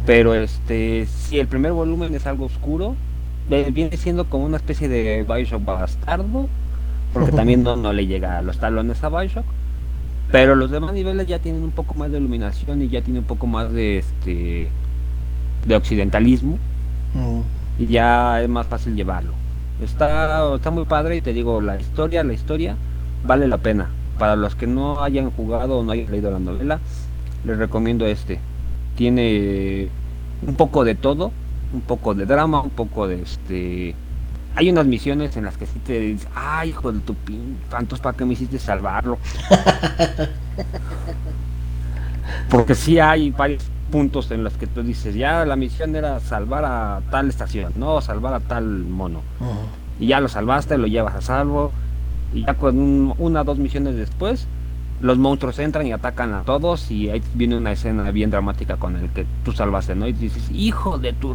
Pero 0.05 0.33
este, 0.35 1.05
si 1.05 1.39
el 1.39 1.47
primer 1.47 1.71
volumen 1.71 2.13
es 2.13 2.27
algo 2.27 2.45
oscuro, 2.45 2.95
viene 3.49 3.95
siendo 3.95 4.25
como 4.25 4.45
una 4.45 4.57
especie 4.57 4.89
de 4.89 5.23
Bioshock 5.23 5.63
bastardo, 5.63 6.47
porque 7.13 7.31
también 7.35 7.63
no, 7.63 7.75
no 7.75 7.93
le 7.93 8.05
llega 8.05 8.37
a 8.37 8.41
los 8.41 8.57
talones 8.57 9.03
a 9.03 9.09
Bioshock. 9.09 9.45
Pero 10.31 10.55
los 10.55 10.71
demás 10.71 10.93
niveles 10.93 11.25
ya 11.25 11.39
tienen 11.39 11.63
un 11.63 11.71
poco 11.71 11.93
más 11.93 12.11
de 12.11 12.17
iluminación 12.17 12.81
y 12.81 12.89
ya 12.89 13.01
tiene 13.01 13.19
un 13.19 13.25
poco 13.25 13.47
más 13.47 13.71
de 13.71 13.99
este 13.99 14.67
de 15.65 15.75
occidentalismo. 15.75 16.57
Y 17.79 17.85
ya 17.87 18.41
es 18.41 18.49
más 18.49 18.67
fácil 18.67 18.95
llevarlo. 18.95 19.31
Está, 19.81 20.55
está 20.55 20.71
muy 20.71 20.85
padre 20.85 21.17
y 21.17 21.21
te 21.21 21.33
digo, 21.33 21.61
la 21.61 21.79
historia, 21.79 22.23
la 22.23 22.33
historia 22.33 22.75
vale 23.23 23.47
la 23.47 23.57
pena. 23.57 23.89
Para 24.17 24.35
los 24.35 24.55
que 24.55 24.67
no 24.67 25.03
hayan 25.03 25.31
jugado 25.31 25.79
o 25.79 25.83
no 25.83 25.91
hayan 25.91 26.11
leído 26.11 26.31
la 26.31 26.39
novela, 26.39 26.79
les 27.43 27.57
recomiendo 27.57 28.05
este. 28.05 28.39
Tiene 28.95 29.89
un 30.45 30.55
poco 30.55 30.83
de 30.83 30.95
todo, 30.95 31.31
un 31.73 31.81
poco 31.81 32.13
de 32.13 32.25
drama, 32.25 32.61
un 32.61 32.71
poco 32.71 33.07
de 33.07 33.21
este. 33.21 33.95
Hay 34.55 34.69
unas 34.71 34.87
misiones 34.87 35.37
en 35.37 35.45
las 35.45 35.55
que 35.57 35.67
sí 35.67 35.79
te 35.85 35.99
dices, 35.99 36.27
ay, 36.33 36.69
hijo 36.69 36.91
de 36.91 36.99
tu 36.99 37.13
pin, 37.13 37.57
tantos 37.69 37.99
para 37.99 38.17
que 38.17 38.25
me 38.25 38.33
hiciste 38.33 38.57
salvarlo. 38.57 39.19
Porque 42.49 42.73
sí 42.73 42.99
hay 42.99 43.29
varios 43.29 43.63
puntos 43.91 44.31
en 44.31 44.43
los 44.43 44.53
que 44.53 44.67
tú 44.67 44.83
dices, 44.83 45.15
ya 45.15 45.45
la 45.45 45.55
misión 45.55 45.95
era 45.95 46.19
salvar 46.19 46.65
a 46.65 47.01
tal 47.09 47.29
estación, 47.29 47.73
no 47.75 48.01
salvar 48.01 48.33
a 48.33 48.39
tal 48.39 48.65
mono. 48.65 49.21
Y 49.99 50.07
ya 50.07 50.19
lo 50.19 50.27
salvaste, 50.27 50.77
lo 50.77 50.87
llevas 50.87 51.15
a 51.15 51.21
salvo. 51.21 51.71
Y 52.33 52.45
ya 52.45 52.53
con 52.55 53.13
una 53.17 53.41
o 53.41 53.43
dos 53.43 53.57
misiones 53.57 53.95
después, 53.95 54.47
los 55.01 55.17
monstruos 55.17 55.59
entran 55.59 55.87
y 55.87 55.91
atacan 55.91 56.33
a 56.33 56.43
todos. 56.43 56.91
Y 56.91 57.09
ahí 57.09 57.21
viene 57.33 57.57
una 57.57 57.71
escena 57.71 58.09
bien 58.11 58.29
dramática 58.29 58.77
con 58.77 58.95
el 58.95 59.09
que 59.09 59.25
tú 59.43 59.51
salvaste, 59.51 59.95
¿no? 59.95 60.07
Y 60.07 60.13
dices, 60.13 60.49
hijo 60.51 60.97
de 60.97 61.13
tu 61.13 61.33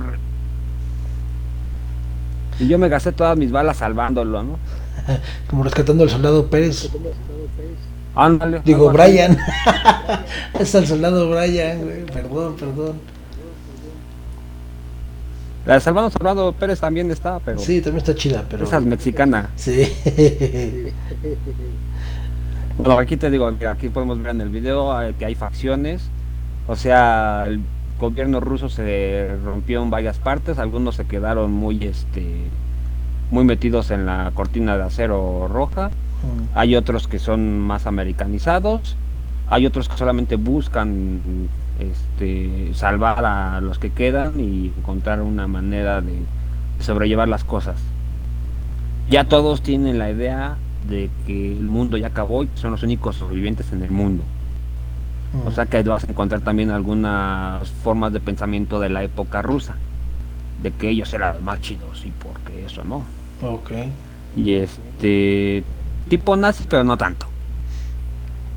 y 2.63 2.69
yo 2.69 2.79
me 2.79 2.89
gasté 2.89 3.13
todas 3.13 3.37
mis 3.37 3.51
balas 3.51 3.79
salvándolo, 3.79 4.43
¿no? 4.43 4.59
Como 5.49 5.65
rescatando 5.65 6.05
al 6.05 6.11
soldado 6.11 6.47
Pérez. 6.47 6.91
Ándale. 8.15 8.61
Digo, 8.65 8.91
Brian. 8.91 9.39
es 10.59 10.75
el 10.75 10.87
soldado 10.87 11.31
Brian, 11.31 11.81
güey. 11.81 12.05
Perdón, 12.07 12.57
perdón. 12.57 13.12
La 15.65 15.75
de 15.75 15.81
Salvando 15.81 16.11
Soldado 16.11 16.53
Pérez 16.53 16.81
también 16.81 17.11
está, 17.11 17.39
pero. 17.39 17.59
Sí, 17.59 17.81
también 17.81 17.99
está 17.99 18.15
chida, 18.15 18.45
pero. 18.49 18.65
Esa 18.65 18.79
es 18.79 18.85
mexicana. 18.85 19.51
Sí. 19.55 19.87
bueno, 22.79 22.99
aquí 22.99 23.17
te 23.17 23.31
digo, 23.31 23.47
aquí 23.69 23.89
podemos 23.89 24.21
ver 24.21 24.31
en 24.31 24.41
el 24.41 24.49
video 24.49 25.01
eh, 25.01 25.15
que 25.17 25.25
hay 25.25 25.37
facciones. 25.37 26.03
O 26.67 26.75
sea, 26.75 27.45
el 27.47 27.61
gobierno 28.01 28.41
ruso 28.41 28.69
se 28.69 29.37
rompió 29.45 29.83
en 29.83 29.91
varias 29.91 30.19
partes, 30.19 30.59
algunos 30.59 30.97
se 30.97 31.05
quedaron 31.05 31.53
muy 31.53 31.85
este 31.85 32.49
muy 33.31 33.45
metidos 33.45 33.91
en 33.91 34.05
la 34.05 34.33
cortina 34.35 34.77
de 34.77 34.83
acero 34.83 35.49
roja, 35.49 35.89
mm. 35.89 36.59
hay 36.59 36.77
otros 36.77 37.09
que 37.09 37.19
son 37.19 37.61
más 37.61 37.87
americanizados, 37.87 38.97
hay 39.49 39.65
otros 39.65 39.89
que 39.89 39.97
solamente 39.97 40.37
buscan 40.37 41.49
este, 41.91 42.75
salvar 42.75 43.25
a 43.25 43.61
los 43.61 43.79
que 43.79 43.91
quedan 43.91 44.39
y 44.39 44.73
encontrar 44.77 45.21
una 45.23 45.47
manera 45.47 46.01
de 46.01 46.19
sobrellevar 46.81 47.29
las 47.29 47.45
cosas. 47.45 47.77
Ya 49.11 49.25
todos 49.25 49.63
tienen 49.63 49.99
la 49.99 50.11
idea 50.11 50.57
de 50.89 51.11
que 51.27 51.53
el 51.53 51.65
mundo 51.65 51.97
ya 51.97 52.09
acabó 52.09 52.45
y 52.45 52.49
son 52.55 52.73
los 52.73 52.83
únicos 52.83 53.17
sobrevivientes 53.17 53.73
en 53.73 53.83
el 53.83 53.91
mundo. 53.91 54.23
O 55.47 55.51
sea 55.51 55.65
que 55.65 55.83
vas 55.83 56.05
a 56.05 56.11
encontrar 56.11 56.43
también 56.43 56.71
algunas 56.71 57.67
formas 57.83 58.13
de 58.13 58.21
pensamiento 58.21 58.81
de 58.81 58.91
la 58.91 59.03
época 59.03 59.41
rusa, 59.41 59.77
de 60.63 60.71
que 60.73 60.91
ellos 60.91 61.13
eran 61.15 61.43
más 61.43 61.61
chidos 61.63 62.05
y 62.05 62.11
porque 62.11 62.67
eso 62.67 62.85
no. 62.85 63.05
Ok. 63.43 63.71
Y 64.37 64.55
este 64.55 65.65
tipo 66.09 66.37
nazis, 66.37 66.67
pero 66.69 66.85
no 66.85 66.99
tanto. 66.99 67.27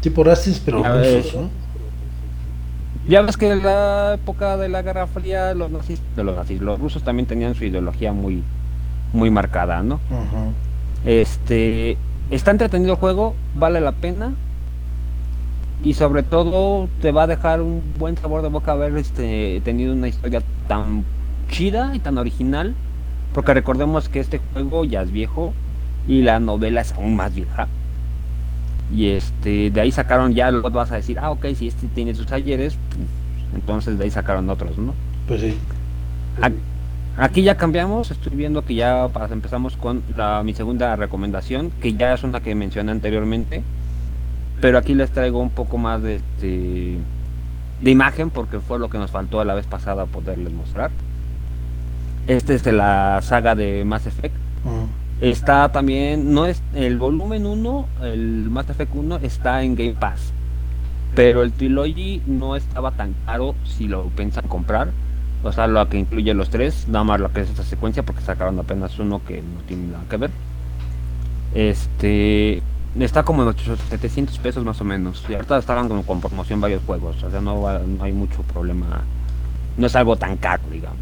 Tipo 0.01 0.23
nazis, 0.25 0.61
pero 0.63 0.83
rusos, 0.83 1.33
¿no? 1.33 1.64
Ya 3.07 3.21
ves 3.21 3.37
que 3.37 3.51
en 3.51 3.63
la 3.63 4.15
época 4.15 4.57
de 4.57 4.69
la 4.69 4.81
Guerra 4.81 5.07
Fría 5.07 5.53
los 5.53 5.69
nazis, 5.69 6.01
de 6.15 6.23
los 6.23 6.35
nazis, 6.35 6.59
los 6.61 6.79
rusos 6.79 7.03
también 7.03 7.27
tenían 7.27 7.53
su 7.55 7.65
ideología 7.65 8.13
muy 8.13 8.43
muy 9.13 9.29
marcada, 9.29 9.81
¿no? 9.83 9.99
Este 11.05 11.97
está 12.31 12.51
entretenido 12.51 12.93
el 12.93 12.99
juego, 12.99 13.35
vale 13.55 13.79
la 13.79 13.91
pena 13.91 14.33
y 15.83 15.93
sobre 15.93 16.23
todo 16.23 16.89
te 17.01 17.11
va 17.11 17.23
a 17.23 17.27
dejar 17.27 17.61
un 17.61 17.81
buen 17.99 18.17
sabor 18.17 18.41
de 18.41 18.49
boca 18.49 18.71
haber 18.71 18.97
este, 18.97 19.61
tenido 19.63 19.93
una 19.93 20.07
historia 20.07 20.41
tan 20.67 21.03
chida 21.49 21.95
y 21.95 21.99
tan 21.99 22.17
original, 22.17 22.73
porque 23.33 23.53
recordemos 23.53 24.09
que 24.09 24.19
este 24.19 24.39
juego 24.53 24.85
ya 24.85 25.01
es 25.01 25.11
viejo 25.11 25.53
y 26.07 26.21
la 26.21 26.39
novela 26.39 26.81
es 26.81 26.91
aún 26.93 27.15
más 27.15 27.35
vieja. 27.35 27.67
Y 28.93 29.09
este, 29.09 29.71
de 29.71 29.81
ahí 29.81 29.91
sacaron 29.91 30.33
ya, 30.33 30.51
luego 30.51 30.69
vas 30.69 30.91
a 30.91 30.95
decir, 30.95 31.17
ah, 31.19 31.31
ok, 31.31 31.47
si 31.55 31.67
este 31.67 31.87
tiene 31.87 32.13
sus 32.13 32.27
talleres, 32.27 32.77
pues, 32.89 33.07
entonces 33.55 33.97
de 33.97 34.03
ahí 34.03 34.11
sacaron 34.11 34.49
otros, 34.49 34.77
¿no? 34.77 34.93
Pues 35.27 35.41
sí. 35.41 35.57
Aquí 37.17 37.43
ya 37.43 37.55
cambiamos, 37.55 38.11
estoy 38.11 38.35
viendo 38.35 38.65
que 38.65 38.75
ya 38.75 39.09
empezamos 39.31 39.77
con 39.77 40.03
la, 40.17 40.43
mi 40.43 40.53
segunda 40.53 40.95
recomendación, 40.97 41.71
que 41.81 41.93
ya 41.93 42.13
es 42.13 42.23
una 42.23 42.41
que 42.41 42.53
mencioné 42.55 42.91
anteriormente, 42.91 43.63
pero 44.59 44.77
aquí 44.77 44.93
les 44.93 45.11
traigo 45.11 45.39
un 45.39 45.49
poco 45.49 45.77
más 45.77 46.01
de, 46.01 46.17
este, 46.17 46.97
de 47.81 47.91
imagen 47.91 48.29
porque 48.29 48.59
fue 48.59 48.79
lo 48.79 48.89
que 48.89 48.97
nos 48.97 49.11
faltó 49.11 49.43
la 49.45 49.53
vez 49.53 49.65
pasada 49.65 50.05
poderles 50.05 50.51
mostrar. 50.51 50.91
Este 52.27 52.55
es 52.55 52.63
de 52.63 52.73
la 52.73 53.21
saga 53.21 53.55
de 53.55 53.85
Mass 53.85 54.07
Effect. 54.07 54.35
Está 55.21 55.71
también, 55.71 56.33
no 56.33 56.45
es 56.45 56.61
el 56.73 56.97
volumen 56.97 57.45
1, 57.45 57.87
el 58.03 58.49
Mass 58.49 58.69
Effect 58.69 58.93
1 58.93 59.17
está 59.17 59.63
en 59.63 59.75
Game 59.75 59.93
Pass. 59.93 60.33
Pero 61.15 61.43
el 61.43 61.53
Trilogy 61.53 62.21
no 62.25 62.57
estaba 62.57 62.91
tan 62.91 63.15
caro 63.25 63.55
si 63.63 63.87
lo 63.87 64.03
piensan 64.09 64.47
comprar. 64.49 64.91
O 65.43 65.51
sea, 65.53 65.67
lo 65.67 65.87
que 65.87 65.97
incluye 65.97 66.33
los 66.33 66.49
tres, 66.49 66.87
nada 66.89 67.05
más 67.05 67.19
lo 67.19 67.31
que 67.31 67.41
es 67.41 67.49
esta 67.49 67.63
secuencia 67.63 68.03
porque 68.03 68.21
sacaron 68.21 68.59
apenas 68.59 68.99
uno 68.99 69.21
que 69.25 69.41
no 69.41 69.61
tiene 69.65 69.87
nada 69.87 70.03
que 70.09 70.17
ver. 70.17 70.31
Este, 71.53 72.61
está 72.99 73.23
como 73.23 73.49
en 73.49 73.55
700 73.55 74.37
pesos 74.39 74.65
más 74.65 74.81
o 74.81 74.83
menos. 74.83 75.23
Y 75.29 75.33
ahorita 75.35 75.57
estaban 75.57 75.87
con, 75.87 76.03
con 76.03 76.19
promoción 76.19 76.59
varios 76.59 76.83
juegos. 76.83 77.23
O 77.23 77.31
sea, 77.31 77.39
no, 77.39 77.65
hay 78.01 78.11
mucho 78.11 78.41
problema. 78.41 79.01
No 79.77 79.87
es 79.87 79.95
algo 79.95 80.17
tan 80.17 80.35
caro, 80.35 80.63
digamos. 80.69 80.99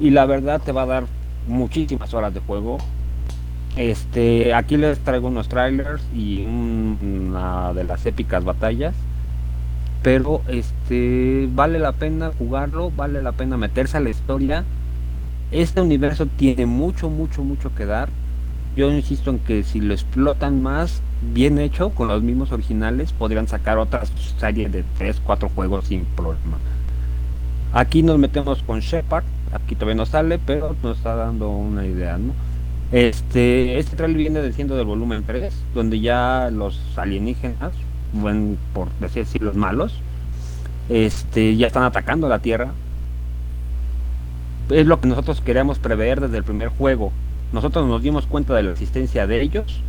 Y 0.00 0.10
la 0.10 0.26
verdad 0.26 0.60
te 0.60 0.72
va 0.72 0.82
a 0.82 0.86
dar 0.86 1.04
muchísimas 1.46 2.12
horas 2.14 2.34
de 2.34 2.40
juego. 2.40 2.78
Este, 3.76 4.54
aquí 4.54 4.76
les 4.76 4.98
traigo 5.00 5.28
unos 5.28 5.48
trailers 5.48 6.02
y 6.14 6.44
una 6.44 7.72
de 7.72 7.84
las 7.84 8.06
épicas 8.06 8.44
batallas. 8.44 8.94
Pero 10.02 10.42
este 10.48 11.48
vale 11.52 11.78
la 11.78 11.92
pena 11.92 12.30
jugarlo, 12.36 12.90
vale 12.90 13.22
la 13.22 13.32
pena 13.32 13.56
meterse 13.56 13.96
a 13.96 14.00
la 14.00 14.10
historia. 14.10 14.64
Este 15.50 15.80
universo 15.80 16.26
tiene 16.26 16.66
mucho, 16.66 17.08
mucho, 17.08 17.42
mucho 17.42 17.74
que 17.74 17.86
dar 17.86 18.08
yo 18.76 18.92
insisto 18.92 19.30
en 19.30 19.38
que 19.38 19.62
si 19.62 19.80
lo 19.80 19.94
explotan 19.94 20.62
más 20.62 21.00
bien 21.32 21.58
hecho 21.58 21.90
con 21.90 22.08
los 22.08 22.22
mismos 22.22 22.50
originales 22.50 23.12
podrían 23.12 23.46
sacar 23.46 23.78
otras 23.78 24.12
series 24.38 24.72
de 24.72 24.84
3, 24.98 25.20
4 25.24 25.48
juegos 25.48 25.86
sin 25.86 26.04
problema. 26.04 26.58
Aquí 27.72 28.02
nos 28.02 28.18
metemos 28.18 28.62
con 28.62 28.80
Shepard, 28.80 29.24
aquí 29.54 29.74
todavía 29.74 29.94
no 29.94 30.06
sale, 30.06 30.38
pero 30.38 30.76
nos 30.82 30.98
está 30.98 31.14
dando 31.14 31.50
una 31.50 31.86
idea, 31.86 32.18
¿no? 32.18 32.32
Este, 32.92 33.78
este 33.78 33.96
trailer 33.96 34.18
viene 34.18 34.42
diciendo 34.42 34.76
del 34.76 34.86
volumen 34.86 35.24
3, 35.26 35.52
donde 35.74 36.00
ya 36.00 36.50
los 36.52 36.78
alienígenas, 36.96 37.72
bueno, 38.12 38.56
por 38.72 38.90
decir 39.00 39.22
así, 39.22 39.38
los 39.38 39.56
malos, 39.56 39.94
este, 40.88 41.56
ya 41.56 41.66
están 41.66 41.84
atacando 41.84 42.28
la 42.28 42.40
Tierra. 42.40 42.72
Es 44.70 44.86
lo 44.86 45.00
que 45.00 45.08
nosotros 45.08 45.40
queríamos 45.40 45.78
prever 45.78 46.20
desde 46.20 46.38
el 46.38 46.44
primer 46.44 46.68
juego, 46.68 47.12
nosotros 47.54 47.86
nos 47.86 48.02
dimos 48.02 48.26
cuenta 48.26 48.52
de 48.54 48.64
la 48.64 48.72
existencia 48.72 49.28
de 49.28 49.40
ellos 49.40 49.80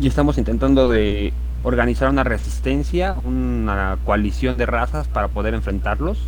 y 0.00 0.06
estamos 0.06 0.38
intentando 0.38 0.88
de 0.88 1.32
organizar 1.64 2.08
una 2.08 2.22
resistencia, 2.22 3.16
una 3.24 3.98
coalición 4.04 4.56
de 4.56 4.66
razas 4.66 5.08
para 5.08 5.26
poder 5.26 5.54
enfrentarlos, 5.54 6.18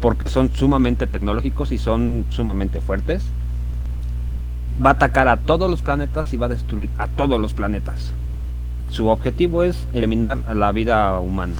porque 0.00 0.28
son 0.28 0.50
sumamente 0.54 1.06
tecnológicos 1.06 1.72
y 1.72 1.78
son 1.78 2.24
sumamente 2.30 2.80
fuertes. 2.80 3.22
Va 4.84 4.90
a 4.90 4.92
atacar 4.94 5.28
a 5.28 5.36
todos 5.36 5.70
los 5.70 5.82
planetas 5.82 6.32
y 6.32 6.36
va 6.36 6.46
a 6.46 6.48
destruir 6.50 6.88
a 6.98 7.06
todos 7.06 7.38
los 7.40 7.52
planetas. 7.52 8.12
Su 8.88 9.08
objetivo 9.08 9.62
es 9.62 9.86
eliminar 9.92 10.38
a 10.48 10.54
la 10.54 10.72
vida 10.72 11.20
humana, 11.20 11.54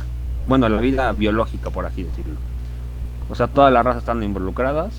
bueno, 0.48 0.66
a 0.66 0.68
la 0.68 0.80
vida 0.80 1.12
biológica, 1.12 1.70
por 1.70 1.86
así 1.86 2.02
decirlo. 2.02 2.36
O 3.28 3.34
sea, 3.34 3.46
todas 3.46 3.72
las 3.72 3.84
razas 3.84 4.02
están 4.02 4.22
involucradas 4.22 4.92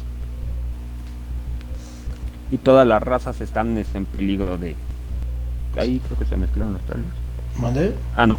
y 2.52 2.58
todas 2.58 2.88
las 2.88 3.02
razas 3.02 3.42
están 3.42 3.78
en 3.78 4.06
peligro 4.06 4.58
de, 4.58 4.76
ahí 5.78 6.02
creo 6.06 6.20
que 6.20 6.26
se 6.26 6.38
mezclaron 6.38 6.74
los 6.74 6.82
trailers. 6.84 7.14
¿Mande? 7.58 7.96
Ah, 8.16 8.28
no. 8.28 8.38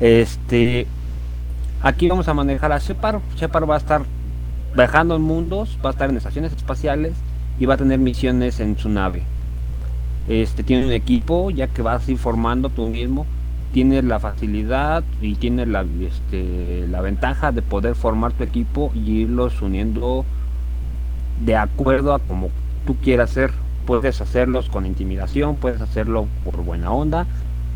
Este, 0.00 0.86
aquí 1.84 2.08
vamos 2.08 2.26
a 2.28 2.34
manejar 2.34 2.72
a 2.72 2.78
Shepard. 2.78 3.20
Shepard 3.36 3.68
va 3.68 3.74
a 3.74 3.78
estar 3.78 4.02
viajando 4.74 5.14
en 5.14 5.22
mundos, 5.22 5.78
va 5.84 5.90
a 5.90 5.92
estar 5.92 6.10
en 6.10 6.16
estaciones 6.16 6.52
espaciales 6.52 7.12
y 7.60 7.66
va 7.66 7.74
a 7.74 7.76
tener 7.76 7.98
misiones 7.98 8.58
en 8.58 8.76
su 8.76 8.88
nave. 8.88 9.22
Este 10.26 10.62
tiene 10.62 10.86
un 10.86 10.92
equipo, 10.92 11.50
ya 11.50 11.68
que 11.68 11.82
vas 11.82 12.08
a 12.08 12.10
ir 12.10 12.18
formando 12.18 12.70
tú 12.70 12.88
mismo, 12.88 13.26
tienes 13.72 14.02
la 14.04 14.18
facilidad 14.18 15.04
y 15.20 15.34
tienes 15.34 15.68
la, 15.68 15.84
este, 16.00 16.88
la 16.88 17.02
ventaja 17.02 17.52
de 17.52 17.60
poder 17.60 17.94
formar 17.94 18.32
tu 18.32 18.42
equipo 18.42 18.90
y 18.94 19.22
irlos 19.22 19.60
uniendo 19.60 20.24
de 21.44 21.56
acuerdo 21.56 22.14
a 22.14 22.18
como 22.18 22.48
tú 22.86 22.96
quieras 22.96 23.30
ser. 23.30 23.52
Puedes 23.84 24.22
hacerlos 24.22 24.70
con 24.70 24.86
intimidación, 24.86 25.56
puedes 25.56 25.82
hacerlo 25.82 26.26
por 26.42 26.56
buena 26.64 26.90
onda 26.90 27.26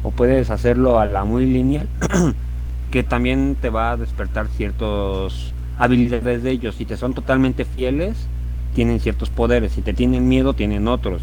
o 0.03 0.11
puedes 0.11 0.49
hacerlo 0.49 0.99
a 0.99 1.05
la 1.05 1.25
muy 1.25 1.45
lineal, 1.45 1.87
que 2.91 3.03
también 3.03 3.57
te 3.61 3.71
va 3.71 3.93
a 3.93 3.97
despertar 3.97 4.49
ciertas 4.49 5.53
habilidades 5.79 6.43
de 6.43 6.51
ellos. 6.51 6.75
Si 6.75 6.85
te 6.85 6.97
son 6.97 7.15
totalmente 7.15 7.65
fieles, 7.65 8.29
tienen 8.75 9.01
ciertos 9.01 9.31
poderes. 9.31 9.73
Si 9.73 9.83
te 9.83 9.93
tienen 9.93 10.29
miedo, 10.29 10.55
tienen 10.55 10.89
otros. 10.89 11.23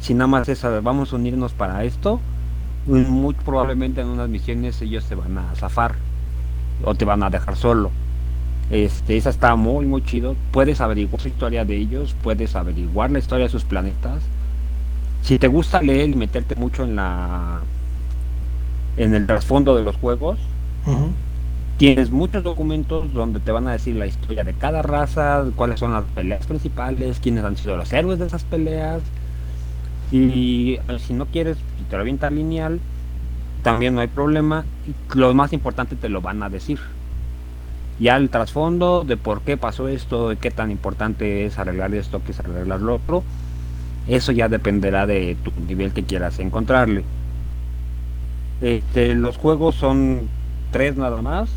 Si 0.00 0.14
nada 0.14 0.26
más 0.26 0.48
es, 0.48 0.62
vamos 0.82 1.12
a 1.12 1.16
unirnos 1.16 1.52
para 1.52 1.84
esto, 1.84 2.20
muy 2.86 3.34
probablemente 3.34 4.02
en 4.02 4.08
unas 4.08 4.28
misiones 4.28 4.80
ellos 4.82 5.06
te 5.06 5.14
van 5.14 5.38
a 5.38 5.54
zafar 5.54 5.94
o 6.84 6.94
te 6.94 7.04
van 7.04 7.22
a 7.22 7.30
dejar 7.30 7.56
solo. 7.56 7.90
Este, 8.70 9.16
esa 9.16 9.30
está 9.30 9.56
muy 9.56 9.86
muy 9.86 10.02
chido. 10.02 10.36
Puedes 10.50 10.80
averiguar 10.80 11.22
la 11.22 11.28
historia 11.28 11.64
de 11.64 11.76
ellos, 11.76 12.14
puedes 12.22 12.56
averiguar 12.56 13.10
la 13.10 13.18
historia 13.18 13.46
de 13.46 13.50
sus 13.50 13.64
planetas. 13.64 14.22
Si 15.22 15.38
te 15.38 15.48
gusta 15.48 15.80
leer 15.80 16.10
y 16.10 16.16
meterte 16.16 16.54
mucho 16.54 16.84
en 16.84 16.96
la 16.96 17.60
en 18.96 19.14
el 19.14 19.26
trasfondo 19.26 19.74
de 19.74 19.82
los 19.82 19.96
juegos, 19.96 20.38
tienes 21.76 22.10
muchos 22.10 22.42
documentos 22.42 23.12
donde 23.12 23.40
te 23.40 23.52
van 23.52 23.66
a 23.68 23.72
decir 23.72 23.96
la 23.96 24.06
historia 24.06 24.44
de 24.44 24.54
cada 24.54 24.82
raza, 24.82 25.44
cuáles 25.56 25.80
son 25.80 25.92
las 25.92 26.04
peleas 26.04 26.46
principales, 26.46 27.20
quiénes 27.20 27.44
han 27.44 27.56
sido 27.56 27.76
los 27.76 27.92
héroes 27.92 28.18
de 28.18 28.26
esas 28.26 28.44
peleas. 28.44 29.02
Y 30.12 30.78
si 30.98 31.12
no 31.14 31.26
quieres, 31.26 31.56
si 31.78 31.84
te 31.84 31.96
lo 31.96 32.04
lineal, 32.04 32.80
también 33.62 33.94
no 33.94 34.00
hay 34.00 34.08
problema. 34.08 34.64
Lo 35.14 35.34
más 35.34 35.52
importante 35.52 35.96
te 35.96 36.08
lo 36.08 36.20
van 36.20 36.42
a 36.42 36.48
decir. 36.50 36.78
Ya 37.98 38.16
el 38.16 38.28
trasfondo 38.28 39.04
de 39.04 39.16
por 39.16 39.42
qué 39.42 39.56
pasó 39.56 39.88
esto, 39.88 40.28
de 40.28 40.36
qué 40.36 40.50
tan 40.50 40.70
importante 40.70 41.46
es 41.46 41.58
arreglar 41.58 41.94
esto, 41.94 42.22
que 42.24 42.32
es 42.32 42.40
arreglar 42.40 42.80
lo 42.80 42.96
otro, 42.96 43.22
eso 44.06 44.32
ya 44.32 44.48
dependerá 44.48 45.06
de 45.06 45.36
tu 45.42 45.52
nivel 45.66 45.92
que 45.92 46.04
quieras 46.04 46.38
encontrarle. 46.38 47.04
Este, 48.60 49.14
los 49.14 49.36
juegos 49.36 49.76
son 49.76 50.28
tres 50.74 50.96
nada 50.96 51.22
más. 51.22 51.48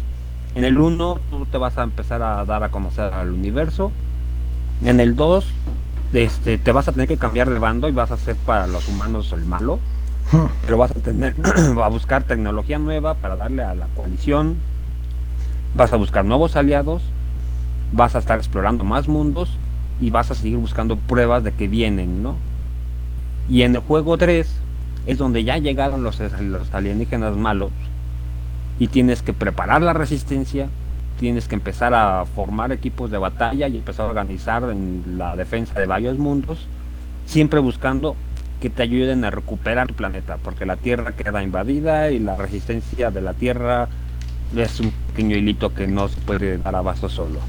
En 0.54 0.64
el 0.64 0.78
1 0.78 1.20
tú 1.32 1.48
te 1.48 1.58
vas 1.58 1.76
a 1.80 1.84
empezar 1.84 2.22
a 2.22 2.46
dar 2.46 2.64
a 2.64 2.70
conocer 2.70 3.12
al 3.12 3.32
universo. 3.32 3.92
En 4.84 5.00
el 5.00 5.16
2 5.16 5.44
este, 6.14 6.60
te 6.60 6.72
vas 6.72 6.88
a 6.88 6.92
tener 6.92 7.08
que 7.08 7.18
cambiar 7.18 7.50
de 7.50 7.58
bando 7.58 7.90
y 7.90 7.94
vas 7.94 8.12
a 8.12 8.18
ser 8.18 8.36
para 8.36 8.68
los 8.68 8.88
humanos 8.88 9.34
el 9.34 9.44
malo. 9.44 9.80
Pero 10.66 10.78
vas 10.78 10.92
a 10.92 11.00
tener 11.00 11.36
a 11.84 11.88
buscar 11.88 12.26
tecnología 12.26 12.78
nueva 12.78 13.16
para 13.16 13.36
darle 13.36 13.64
a 13.64 13.74
la 13.74 13.88
coalición 13.96 14.58
vas 15.76 15.94
a 15.94 15.98
buscar 15.98 16.24
nuevos 16.24 16.56
aliados, 16.56 17.02
vas 17.92 18.16
a 18.16 18.20
estar 18.20 18.38
explorando 18.38 18.84
más 18.84 19.08
mundos 19.08 19.58
y 20.00 20.12
vas 20.12 20.32
a 20.32 20.36
seguir 20.36 20.58
buscando 20.58 20.96
pruebas 20.96 21.44
de 21.44 21.54
que 21.54 21.68
vienen, 21.68 22.24
¿no? 22.24 22.36
Y 23.50 23.64
en 23.64 23.76
el 23.76 23.82
juego 23.82 24.18
3 24.18 24.48
es 25.08 25.18
donde 25.18 25.44
ya 25.44 25.58
llegaron 25.58 26.04
los, 26.04 26.20
los 26.20 26.74
alienígenas 26.74 27.36
malos 27.36 27.72
y 28.80 28.88
tienes 28.88 29.22
que 29.22 29.34
preparar 29.34 29.82
la 29.82 29.94
resistencia, 29.94 30.70
tienes 31.20 31.48
que 31.48 31.56
empezar 31.56 31.94
a 31.94 32.26
formar 32.26 32.72
equipos 32.72 33.10
de 33.10 33.18
batalla 33.18 33.68
y 33.68 33.78
empezar 33.78 34.06
a 34.06 34.10
organizar 34.10 34.64
en 34.70 35.18
la 35.18 35.36
defensa 35.36 35.80
de 35.80 35.86
varios 35.86 36.18
mundos, 36.18 36.68
siempre 37.26 37.60
buscando 37.60 38.16
que 38.62 38.70
te 38.70 38.84
ayuden 38.84 39.24
a 39.26 39.32
recuperar 39.32 39.88
tu 39.88 39.94
planeta, 39.94 40.38
porque 40.38 40.66
la 40.66 40.78
Tierra 40.78 41.12
queda 41.12 41.44
invadida 41.44 42.12
y 42.12 42.20
la 42.20 42.36
resistencia 42.36 43.12
de 43.12 43.22
la 43.22 43.34
Tierra 43.34 43.88
es 44.56 44.80
un 44.80 44.92
pequeño 45.08 45.36
hilito 45.36 45.74
que 45.74 45.88
no 45.88 46.08
se 46.08 46.20
puede 46.22 46.58
dar 46.58 46.76
abasto 46.76 47.10
solo. 47.10 47.40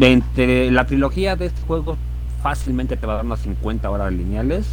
Entre 0.00 0.70
la 0.70 0.86
trilogía 0.86 1.36
de 1.36 1.46
este 1.46 1.60
juego 1.62 1.96
fácilmente 2.42 2.96
te 2.96 3.06
va 3.06 3.14
a 3.14 3.16
dar 3.16 3.26
unas 3.26 3.40
50 3.40 3.90
horas 3.90 4.12
lineales. 4.12 4.66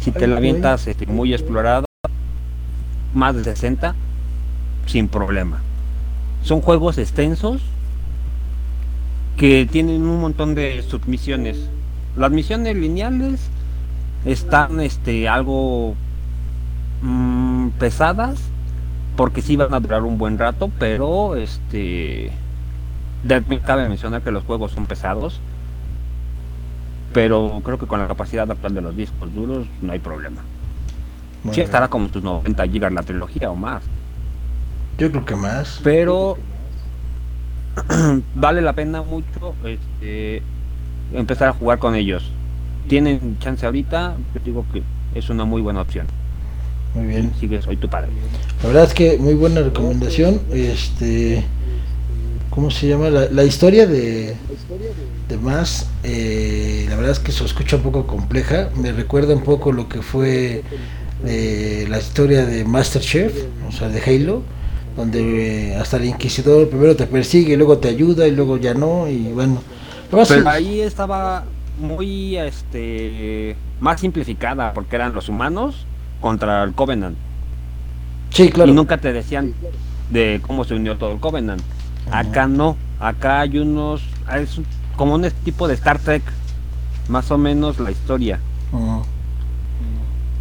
Si 0.00 0.10
te 0.10 0.26
la 0.26 0.38
avientas 0.38 0.86
este, 0.86 1.06
muy 1.06 1.32
explorada, 1.32 1.84
más 3.14 3.34
de 3.34 3.44
60, 3.44 3.94
sin 4.86 5.08
problema. 5.08 5.60
Son 6.42 6.60
juegos 6.60 6.98
extensos 6.98 7.62
que 9.36 9.66
tienen 9.70 10.02
un 10.02 10.20
montón 10.20 10.54
de 10.54 10.82
submisiones. 10.82 11.68
Las 12.16 12.30
misiones 12.30 12.76
lineales 12.76 13.48
están 14.24 14.80
este, 14.80 15.28
algo 15.28 15.94
mm, 17.02 17.68
pesadas 17.78 18.38
porque 19.16 19.42
sí 19.42 19.56
van 19.56 19.74
a 19.74 19.80
durar 19.80 20.02
un 20.02 20.18
buen 20.18 20.38
rato, 20.38 20.70
pero 20.78 21.36
este 21.36 22.32
cabe 23.64 23.88
mencionar 23.88 24.22
que 24.22 24.30
los 24.30 24.44
juegos 24.44 24.72
son 24.72 24.86
pesados, 24.86 25.40
pero 27.12 27.60
creo 27.64 27.78
que 27.78 27.86
con 27.86 28.00
la 28.00 28.08
capacidad 28.08 28.50
actual 28.50 28.74
de 28.74 28.80
los 28.80 28.96
discos 28.96 29.34
duros 29.34 29.66
no 29.82 29.92
hay 29.92 29.98
problema. 29.98 30.40
Sí 31.52 31.60
estará 31.60 31.88
como 31.88 32.08
tus 32.08 32.22
90 32.22 32.66
gigas 32.68 32.92
la 32.92 33.02
trilogía 33.02 33.50
o 33.50 33.56
más. 33.56 33.82
Yo 34.98 35.10
creo 35.10 35.24
que 35.24 35.36
más. 35.36 35.80
Pero 35.82 36.36
vale 38.34 38.60
la 38.60 38.74
pena 38.74 39.02
mucho 39.02 39.54
este, 39.64 40.42
empezar 41.12 41.48
a 41.48 41.52
jugar 41.52 41.78
con 41.78 41.94
ellos. 41.94 42.30
Tienen 42.88 43.38
chance 43.38 43.64
ahorita, 43.64 44.16
yo 44.34 44.40
digo 44.44 44.66
que 44.72 44.82
es 45.14 45.30
una 45.30 45.44
muy 45.44 45.62
buena 45.62 45.82
opción. 45.82 46.06
Muy 46.94 47.06
bien. 47.06 47.32
Sigue, 47.38 47.62
soy 47.62 47.76
tu 47.76 47.88
padre. 47.88 48.08
La 48.62 48.68
verdad 48.68 48.84
es 48.84 48.94
que 48.94 49.16
muy 49.18 49.34
buena 49.34 49.60
recomendación. 49.60 50.40
Este, 50.52 51.44
¿cómo 52.50 52.70
se 52.70 52.88
llama? 52.88 53.10
La, 53.10 53.44
historia 53.44 53.86
de, 53.86 54.34
de 55.28 55.36
más, 55.38 55.88
eh, 56.02 56.86
la 56.88 56.96
verdad 56.96 57.12
es 57.12 57.20
que 57.20 57.32
se 57.32 57.44
escucha 57.44 57.76
un 57.76 57.82
poco 57.82 58.06
compleja. 58.06 58.70
Me 58.76 58.92
recuerda 58.92 59.34
un 59.34 59.44
poco 59.44 59.72
lo 59.72 59.88
que 59.88 60.02
fue 60.02 60.64
eh, 61.26 61.86
la 61.88 61.98
historia 61.98 62.46
de 62.46 62.64
Masterchef, 62.64 63.34
o 63.68 63.72
sea, 63.72 63.88
de 63.88 64.00
Halo, 64.00 64.42
donde 64.96 65.76
hasta 65.80 65.96
el 65.96 66.06
Inquisidor 66.06 66.68
primero 66.68 66.96
te 66.96 67.06
persigue, 67.06 67.54
y 67.54 67.56
luego 67.56 67.78
te 67.78 67.88
ayuda 67.88 68.26
y 68.26 68.32
luego 68.32 68.56
ya 68.56 68.74
no, 68.74 69.08
y 69.08 69.28
bueno. 69.32 69.62
Pero 70.10 70.48
ahí 70.48 70.80
estaba 70.80 71.44
muy 71.78 72.36
este 72.36 73.56
más 73.80 74.00
simplificada 74.00 74.72
porque 74.74 74.96
eran 74.96 75.14
los 75.14 75.28
humanos 75.28 75.86
contra 76.20 76.62
el 76.64 76.74
Covenant. 76.74 77.16
Sí, 78.30 78.50
claro. 78.50 78.70
Y 78.70 78.74
nunca 78.74 78.98
te 78.98 79.12
decían 79.12 79.54
de 80.10 80.40
cómo 80.46 80.64
se 80.64 80.74
unió 80.74 80.96
todo 80.96 81.12
el 81.12 81.20
Covenant. 81.20 81.62
Acá 82.10 82.46
no, 82.46 82.76
acá 82.98 83.40
hay 83.40 83.58
unos, 83.58 84.02
es 84.36 84.60
como 84.96 85.14
un 85.14 85.30
tipo 85.44 85.68
de 85.68 85.74
Star 85.74 85.98
Trek, 85.98 86.22
más 87.08 87.30
o 87.30 87.38
menos 87.38 87.78
la 87.78 87.90
historia. 87.90 88.40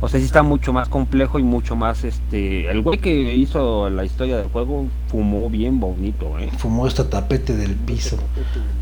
O 0.01 0.07
sea, 0.07 0.19
sí 0.19 0.25
está 0.25 0.43
mucho 0.43 0.71
más 0.71 0.87
complejo 0.87 1.39
y 1.39 1.43
mucho 1.43 1.75
más, 1.75 2.05
este, 2.05 2.69
el 2.71 2.81
güey 2.81 2.99
que 2.99 3.35
hizo 3.35 3.89
la 3.89 4.05
historia 4.05 4.37
del 4.37 4.47
juego 4.47 4.85
fumó 5.09 5.49
bien 5.49 5.81
bonito, 5.81 6.39
¿eh? 6.39 6.49
Fumó 6.57 6.87
esta 6.87 7.09
tapete 7.09 7.53
del 7.53 7.75
piso, 7.75 8.17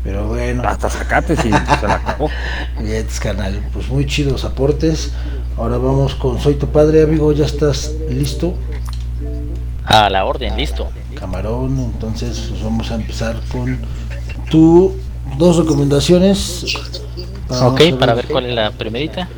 pero 0.04 0.28
bueno. 0.28 0.62
Hasta 0.64 0.88
sacate 0.88 1.34
si 1.34 1.50
se 1.50 1.88
la 1.88 1.94
acabó. 1.94 2.30
Bien, 2.80 3.04
canal, 3.20 3.60
pues 3.72 3.88
muy 3.88 4.06
chidos 4.06 4.44
aportes. 4.44 5.12
Ahora 5.56 5.76
vamos 5.78 6.14
con 6.14 6.38
Soy 6.38 6.54
tu 6.54 6.68
padre, 6.68 7.02
amigo, 7.02 7.32
¿ya 7.32 7.46
estás 7.46 7.92
listo? 8.08 8.54
A 9.84 10.08
la 10.08 10.24
orden, 10.24 10.56
listo. 10.56 10.88
Camarón, 11.16 11.78
entonces 11.80 12.46
pues, 12.48 12.62
vamos 12.62 12.92
a 12.92 12.94
empezar 12.94 13.40
con 13.50 13.76
tu 14.50 14.94
dos 15.36 15.56
recomendaciones. 15.56 16.76
ok, 17.48 17.80
para 17.98 18.14
ver 18.14 18.28
cuál 18.28 18.46
es 18.46 18.54
la 18.54 18.70
primerita. 18.70 19.28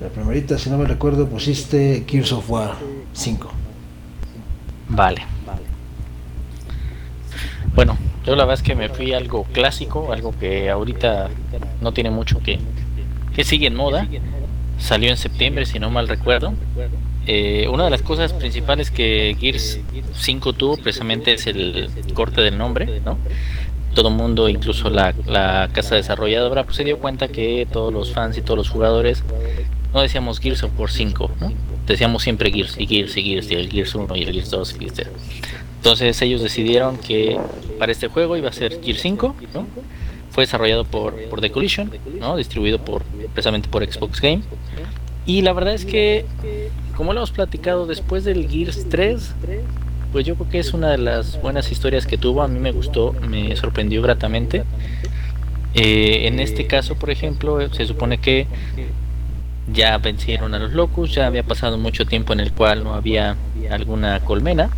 La 0.00 0.08
primerita, 0.08 0.58
si 0.58 0.70
no 0.70 0.78
me 0.78 0.86
recuerdo, 0.86 1.28
pusiste 1.28 2.04
Gears 2.08 2.32
of 2.32 2.50
War 2.50 2.74
5. 3.12 3.50
Vale. 4.88 5.22
Bueno, 7.74 7.96
yo 8.24 8.34
la 8.34 8.44
verdad 8.44 8.62
es 8.62 8.62
que 8.62 8.74
me 8.74 8.88
fui 8.88 9.12
algo 9.12 9.44
clásico, 9.52 10.12
algo 10.12 10.34
que 10.38 10.70
ahorita 10.70 11.28
no 11.80 11.92
tiene 11.92 12.10
mucho 12.10 12.40
que, 12.40 12.58
que 13.34 13.44
sigue 13.44 13.66
en 13.66 13.76
moda 13.76 14.06
salió 14.80 15.10
en 15.10 15.16
septiembre, 15.16 15.66
si 15.66 15.78
no 15.78 15.90
mal 15.90 16.08
recuerdo. 16.08 16.54
Eh, 17.26 17.68
una 17.68 17.84
de 17.84 17.90
las 17.90 18.02
cosas 18.02 18.32
principales 18.32 18.90
que 18.90 19.36
Gears 19.38 19.78
5 20.14 20.52
tuvo 20.54 20.76
precisamente 20.78 21.34
es 21.34 21.46
el 21.46 21.90
corte 22.14 22.40
del 22.40 22.58
nombre, 22.58 23.00
¿no? 23.04 23.18
Todo 23.94 24.08
el 24.08 24.14
mundo, 24.14 24.48
incluso 24.48 24.88
la, 24.88 25.14
la 25.26 25.68
casa 25.72 25.96
desarrolladora, 25.96 26.64
pues 26.64 26.76
se 26.76 26.84
dio 26.84 26.98
cuenta 26.98 27.28
que 27.28 27.66
todos 27.70 27.92
los 27.92 28.12
fans 28.12 28.38
y 28.38 28.42
todos 28.42 28.56
los 28.56 28.70
jugadores 28.70 29.22
no 29.92 30.00
decíamos 30.00 30.40
Gears 30.40 30.62
of 30.62 30.78
War 30.78 30.90
5, 30.90 31.30
¿no? 31.40 31.52
Decíamos 31.86 32.22
siempre 32.22 32.50
Gears 32.52 32.78
y 32.78 32.86
Gears 32.86 33.16
y 33.16 33.22
Gears 33.22 33.50
y 33.50 33.54
el 33.54 33.70
Gears 33.70 33.94
1 33.94 34.16
y 34.16 34.22
el 34.22 34.32
Gears 34.32 34.50
2 34.50 34.74
y 34.74 34.78
Gears 34.78 35.10
Entonces 35.76 36.22
ellos 36.22 36.42
decidieron 36.42 36.96
que 36.98 37.38
para 37.78 37.90
este 37.90 38.08
juego 38.08 38.36
iba 38.36 38.48
a 38.48 38.52
ser 38.52 38.80
Gears 38.82 39.00
5, 39.00 39.34
¿no? 39.54 39.66
Fue 40.30 40.44
desarrollado 40.44 40.84
por, 40.84 41.16
por 41.24 41.40
The 41.40 41.50
Collision, 41.50 41.90
¿no? 42.20 42.36
Distribuido 42.36 42.78
por, 42.84 43.02
precisamente 43.34 43.68
por 43.68 43.84
Xbox 43.84 44.20
Game. 44.20 44.42
Y 45.26 45.42
la 45.42 45.52
verdad 45.52 45.74
es 45.74 45.84
que, 45.84 46.24
como 46.96 47.12
lo 47.12 47.20
hemos 47.20 47.32
platicado 47.32 47.86
después 47.86 48.24
del 48.24 48.48
Gears 48.48 48.88
3, 48.88 49.34
pues 50.12 50.26
yo 50.26 50.34
creo 50.36 50.48
que 50.48 50.58
es 50.58 50.72
una 50.72 50.90
de 50.90 50.98
las 50.98 51.40
buenas 51.42 51.70
historias 51.72 52.06
que 52.06 52.16
tuvo. 52.16 52.42
A 52.42 52.48
mí 52.48 52.58
me 52.58 52.72
gustó, 52.72 53.12
me 53.12 53.54
sorprendió 53.56 54.02
gratamente. 54.02 54.64
Eh, 55.74 56.26
en 56.26 56.40
este 56.40 56.66
caso, 56.66 56.96
por 56.96 57.10
ejemplo, 57.10 57.72
se 57.72 57.86
supone 57.86 58.18
que 58.18 58.46
ya 59.72 59.98
vencieron 59.98 60.54
a 60.54 60.58
los 60.58 60.72
locos, 60.72 61.14
ya 61.14 61.26
había 61.26 61.42
pasado 61.42 61.78
mucho 61.78 62.04
tiempo 62.06 62.32
en 62.32 62.40
el 62.40 62.52
cual 62.52 62.84
no 62.84 62.94
había 62.94 63.36
alguna 63.70 64.20
colmena. 64.20 64.70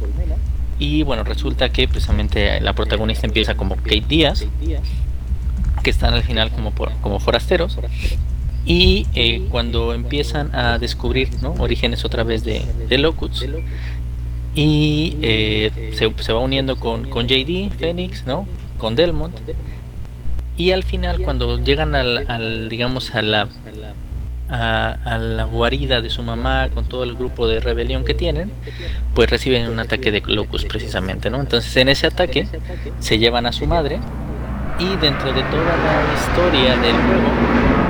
Y 0.79 1.03
bueno, 1.03 1.25
resulta 1.25 1.71
que 1.71 1.87
precisamente 1.87 2.61
la 2.61 2.73
protagonista 2.73 3.27
empieza 3.27 3.55
como 3.55 3.77
Kate 3.77 4.05
Díaz, 4.09 4.47
que 5.83 5.91
están 5.91 6.15
al 6.15 6.23
final 6.23 6.51
como, 6.51 6.73
como 7.01 7.21
forasteros. 7.21 7.79
Y 8.65 9.07
eh, 9.15 9.47
cuando 9.51 9.93
empiezan 9.93 10.55
a 10.55 10.79
descubrir 10.79 11.29
¿no? 11.43 11.53
orígenes 11.59 12.05
otra 12.05 12.23
vez 12.23 12.45
de, 12.45 12.63
de 12.89 12.99
Locuts, 12.99 13.45
y 14.55 15.17
eh, 15.23 15.93
se, 15.95 16.33
va 16.33 16.41
uniendo 16.41 16.77
con, 16.77 17.09
con 17.09 17.27
JD, 17.27 17.71
Phoenix, 17.79 18.27
¿no? 18.27 18.47
con 18.79 18.95
Delmont. 18.97 19.35
Y 20.57 20.73
al 20.73 20.83
final, 20.83 21.23
cuando 21.23 21.59
llegan 21.59 21.95
al, 21.95 22.69
digamos, 22.69 23.15
a 23.15 23.23
la, 23.23 23.49
a, 24.53 25.19
la 25.19 25.45
guarida 25.45 26.01
de 26.01 26.11
su 26.11 26.23
mamá 26.23 26.69
con 26.73 26.85
todo 26.85 27.05
el 27.05 27.15
grupo 27.15 27.49
de 27.49 27.61
rebelión 27.61 28.05
que 28.05 28.15
tienen, 28.15 28.53
pues 29.15 29.31
reciben 29.31 29.69
un 29.69 29.79
ataque 29.79 30.13
de 30.13 30.23
Locus 30.27 30.65
precisamente, 30.67 31.31
¿no? 31.31 31.41
Entonces 31.41 31.75
en 31.77 31.89
ese 31.89 32.07
ataque 32.07 32.47
se 32.99 33.19
llevan 33.19 33.47
a 33.47 33.53
su 33.53 33.67
madre 33.67 33.99
y 34.79 34.97
dentro 34.97 35.33
de 35.33 35.43
toda 35.45 35.77
la 35.77 36.15
historia 36.15 36.77
del 36.77 36.97
juego, 36.97 37.29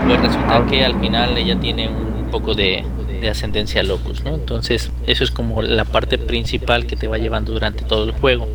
pues 0.06 0.20
resulta 0.20 0.66
que 0.66 0.84
al 0.84 1.00
final 1.00 1.36
ella 1.36 1.58
tiene 1.58 1.88
un 1.88 2.28
poco 2.30 2.54
de, 2.54 2.84
de 3.20 3.28
ascendencia 3.28 3.82
locus, 3.82 4.24
¿no? 4.24 4.34
Entonces, 4.34 4.90
eso 5.06 5.24
es 5.24 5.30
como 5.30 5.62
la 5.62 5.84
parte 5.84 6.18
principal 6.18 6.86
que 6.86 6.96
te 6.96 7.08
va 7.08 7.18
llevando 7.18 7.52
durante 7.52 7.84
todo 7.84 8.04
el 8.04 8.12
juego. 8.12 8.48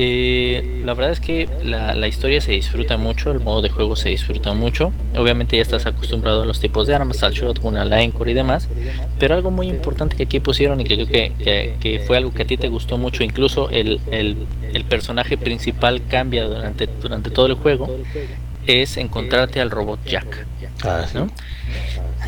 Eh, 0.00 0.82
la 0.84 0.94
verdad 0.94 1.10
es 1.10 1.18
que 1.18 1.48
la, 1.64 2.06
historia 2.06 2.40
se 2.40 2.52
disfruta 2.52 2.96
mucho, 2.96 3.32
el 3.32 3.40
modo 3.40 3.62
de 3.62 3.68
juego 3.68 3.96
se 3.96 4.10
disfruta 4.10 4.54
mucho. 4.54 4.92
Obviamente 5.16 5.56
ya 5.56 5.62
estás 5.62 5.86
acostumbrado 5.86 6.42
a 6.42 6.46
los 6.46 6.60
tipos 6.60 6.86
de 6.86 6.94
armas, 6.94 7.24
al 7.24 7.32
shotgun, 7.32 7.76
al 7.76 7.92
encore 7.92 8.30
y 8.30 8.34
demás. 8.34 8.68
Pero 9.18 9.34
algo 9.34 9.50
muy 9.50 9.66
importante 9.66 10.14
que 10.14 10.22
aquí 10.22 10.38
pusieron 10.38 10.80
y 10.80 10.84
que 10.84 10.94
creo 10.94 11.08
que, 11.08 11.74
que, 11.80 11.98
fue 11.98 12.16
algo 12.16 12.32
que 12.32 12.44
a 12.44 12.46
ti 12.46 12.56
te 12.56 12.68
gustó 12.68 12.96
mucho, 12.96 13.24
incluso 13.24 13.70
el, 13.70 14.00
el, 14.12 14.36
el 14.72 14.84
personaje 14.84 15.36
principal 15.36 16.00
cambia 16.08 16.44
durante, 16.44 16.86
durante 16.86 17.30
todo 17.30 17.46
el 17.46 17.54
juego, 17.54 17.98
es 18.68 18.98
encontrarte 18.98 19.60
al 19.60 19.70
robot 19.72 19.98
Jack. 20.04 20.46
Ah, 20.84 21.06
¿no? 21.12 21.28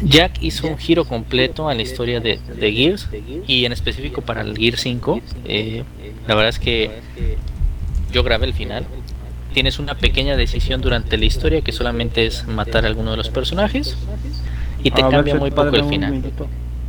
Jack 0.02 0.42
hizo 0.42 0.66
un 0.66 0.76
giro 0.76 1.04
completo 1.04 1.68
a 1.68 1.74
la 1.74 1.82
historia 1.82 2.18
de, 2.18 2.40
Gears 2.58 3.08
y 3.46 3.64
en 3.64 3.70
específico 3.70 4.22
para 4.22 4.40
el 4.40 4.56
Gear 4.56 4.76
5. 4.76 5.20
Eh, 5.44 5.84
la 6.26 6.34
verdad 6.34 6.48
es 6.48 6.58
que 6.58 6.90
yo 8.12 8.22
grabé 8.22 8.46
el 8.46 8.54
final. 8.54 8.86
Tienes 9.52 9.78
una 9.78 9.94
pequeña 9.94 10.36
decisión 10.36 10.80
durante 10.80 11.16
la 11.16 11.24
historia 11.24 11.60
que 11.62 11.72
solamente 11.72 12.26
es 12.26 12.46
matar 12.46 12.84
a 12.84 12.88
alguno 12.88 13.10
de 13.10 13.16
los 13.16 13.30
personajes 13.30 13.96
y 14.82 14.90
te 14.90 15.00
cambia 15.02 15.34
muy 15.34 15.50
poco 15.50 15.74
el 15.76 15.84
final. 15.84 16.22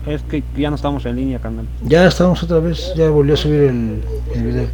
Es 0.05 0.21
que 0.23 0.43
ya 0.57 0.69
no 0.69 0.75
estamos 0.75 1.05
en 1.05 1.15
línea, 1.15 1.39
canal. 1.39 1.65
Ya 1.83 2.07
estamos 2.07 2.41
otra 2.43 2.59
vez, 2.59 2.93
ya 2.95 3.09
volvió 3.09 3.33
a 3.35 3.37
subir 3.37 3.61
el, 3.61 4.01
el 4.35 4.43
video. 4.43 4.67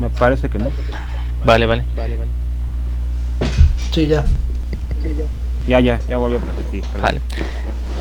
Me 0.00 0.10
parece 0.10 0.48
que 0.48 0.58
no. 0.58 0.70
Vale, 1.44 1.66
vale. 1.66 1.84
Sí, 3.92 4.06
ya. 4.06 4.24
Ya, 5.68 5.80
ya, 5.80 6.00
ya 6.08 6.16
volvió 6.16 6.38
a 6.38 6.40
repetir. 6.40 6.84
Vale. 7.00 7.20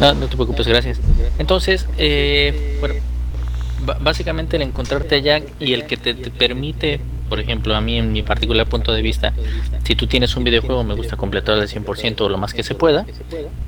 No, 0.02 0.14
no 0.16 0.28
te 0.28 0.36
preocupes, 0.36 0.68
gracias. 0.68 1.00
Entonces, 1.38 1.88
eh, 1.98 2.78
bueno, 2.80 2.96
básicamente 4.02 4.56
el 4.56 4.64
encontrarte 4.64 5.16
allá 5.16 5.42
y 5.60 5.74
el 5.74 5.86
que 5.86 5.98
te, 5.98 6.14
permite, 6.16 7.00
por 7.30 7.40
ejemplo, 7.40 7.76
a 7.76 7.82
mí 7.82 7.98
en 7.98 8.12
mi 8.12 8.24
particular 8.24 8.68
punto 8.68 8.94
de 8.94 9.02
vista, 9.02 9.34
si 9.84 9.96
tú 9.96 10.08
tienes 10.08 10.36
un 10.36 10.44
videojuego, 10.44 10.84
me 10.84 10.94
gusta 10.94 11.16
completar 11.18 11.60
al 11.60 11.68
100% 11.68 12.22
o 12.22 12.30
lo 12.30 12.38
más 12.38 12.54
que 12.54 12.64
se 12.64 12.76
pueda. 12.76 13.06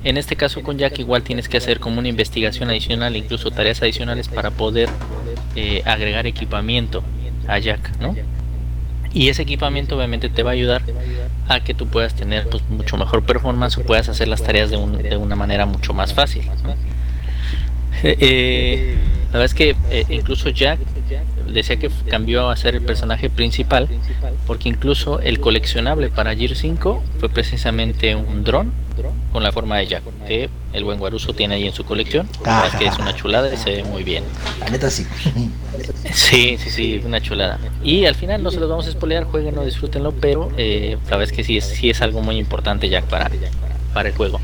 En 0.04 0.16
este 0.16 0.36
caso 0.36 0.62
con 0.62 0.78
Jack 0.78 0.98
igual 0.98 1.22
tienes 1.22 1.48
que 1.48 1.56
hacer 1.56 1.80
como 1.80 1.98
una 1.98 2.08
investigación 2.08 2.70
adicional, 2.70 3.16
incluso 3.16 3.50
tareas 3.50 3.82
adicionales 3.82 4.28
para 4.28 4.50
poder 4.50 4.88
eh, 5.54 5.82
agregar 5.84 6.26
equipamiento 6.26 7.02
a 7.46 7.58
Jack, 7.58 7.98
¿no? 8.00 8.14
Y 9.12 9.30
ese 9.30 9.42
equipamiento 9.42 9.96
obviamente 9.96 10.28
te 10.28 10.42
va 10.42 10.50
a 10.50 10.52
ayudar 10.52 10.82
a 11.48 11.60
que 11.60 11.72
tú 11.72 11.86
puedas 11.86 12.14
tener 12.14 12.48
pues, 12.50 12.62
mucho 12.68 12.98
mejor 12.98 13.22
performance 13.22 13.78
o 13.78 13.82
puedas 13.82 14.08
hacer 14.10 14.28
las 14.28 14.42
tareas 14.42 14.70
de, 14.70 14.76
de 14.76 15.16
una 15.16 15.36
manera 15.36 15.64
mucho 15.64 15.94
más 15.94 16.12
fácil. 16.12 16.42
Eh, 18.02 18.96
la 19.26 19.38
verdad 19.40 19.44
es 19.44 19.54
que 19.54 19.76
eh, 19.90 20.06
incluso 20.08 20.48
Jack 20.48 20.78
decía 21.46 21.76
que 21.76 21.90
cambió 22.08 22.48
a 22.48 22.56
ser 22.56 22.74
el 22.74 22.82
personaje 22.82 23.30
principal 23.30 23.88
porque 24.46 24.68
incluso 24.68 25.20
el 25.20 25.40
coleccionable 25.40 26.08
para 26.08 26.34
Gear 26.34 26.54
5 26.54 27.02
fue 27.18 27.28
precisamente 27.28 28.14
un 28.14 28.44
dron 28.44 28.72
con 29.32 29.42
la 29.42 29.52
forma 29.52 29.78
de 29.78 29.86
Jack 29.86 30.02
que 30.26 30.48
el 30.72 30.84
buen 30.84 30.98
Guaruso 30.98 31.34
tiene 31.34 31.56
ahí 31.56 31.66
en 31.66 31.72
su 31.72 31.84
colección 31.84 32.28
ah, 32.44 32.68
que 32.78 32.86
es 32.86 32.98
una 32.98 33.14
chulada 33.14 33.52
y 33.52 33.56
se 33.56 33.76
ve 33.76 33.84
muy 33.84 34.02
bien. 34.02 34.24
La 34.60 34.70
neta 34.70 34.90
sí. 34.90 35.06
Sí 36.12 36.56
sí 36.58 36.70
sí 36.70 37.02
una 37.04 37.20
chulada. 37.20 37.58
Y 37.82 38.06
al 38.06 38.14
final 38.14 38.42
no 38.42 38.50
se 38.50 38.58
los 38.58 38.68
vamos 38.68 38.86
a 38.86 38.90
spoilear 38.92 39.24
jueguenlo 39.24 39.64
disfrútenlo 39.64 40.12
pero 40.12 40.50
eh, 40.56 40.96
la 41.04 41.16
verdad 41.16 41.24
es 41.24 41.32
que 41.32 41.44
sí 41.44 41.58
es, 41.58 41.64
sí 41.66 41.90
es 41.90 42.00
algo 42.00 42.22
muy 42.22 42.38
importante 42.38 42.88
Jack 42.88 43.04
para, 43.04 43.30
para 43.92 44.08
el 44.08 44.14
juego. 44.14 44.40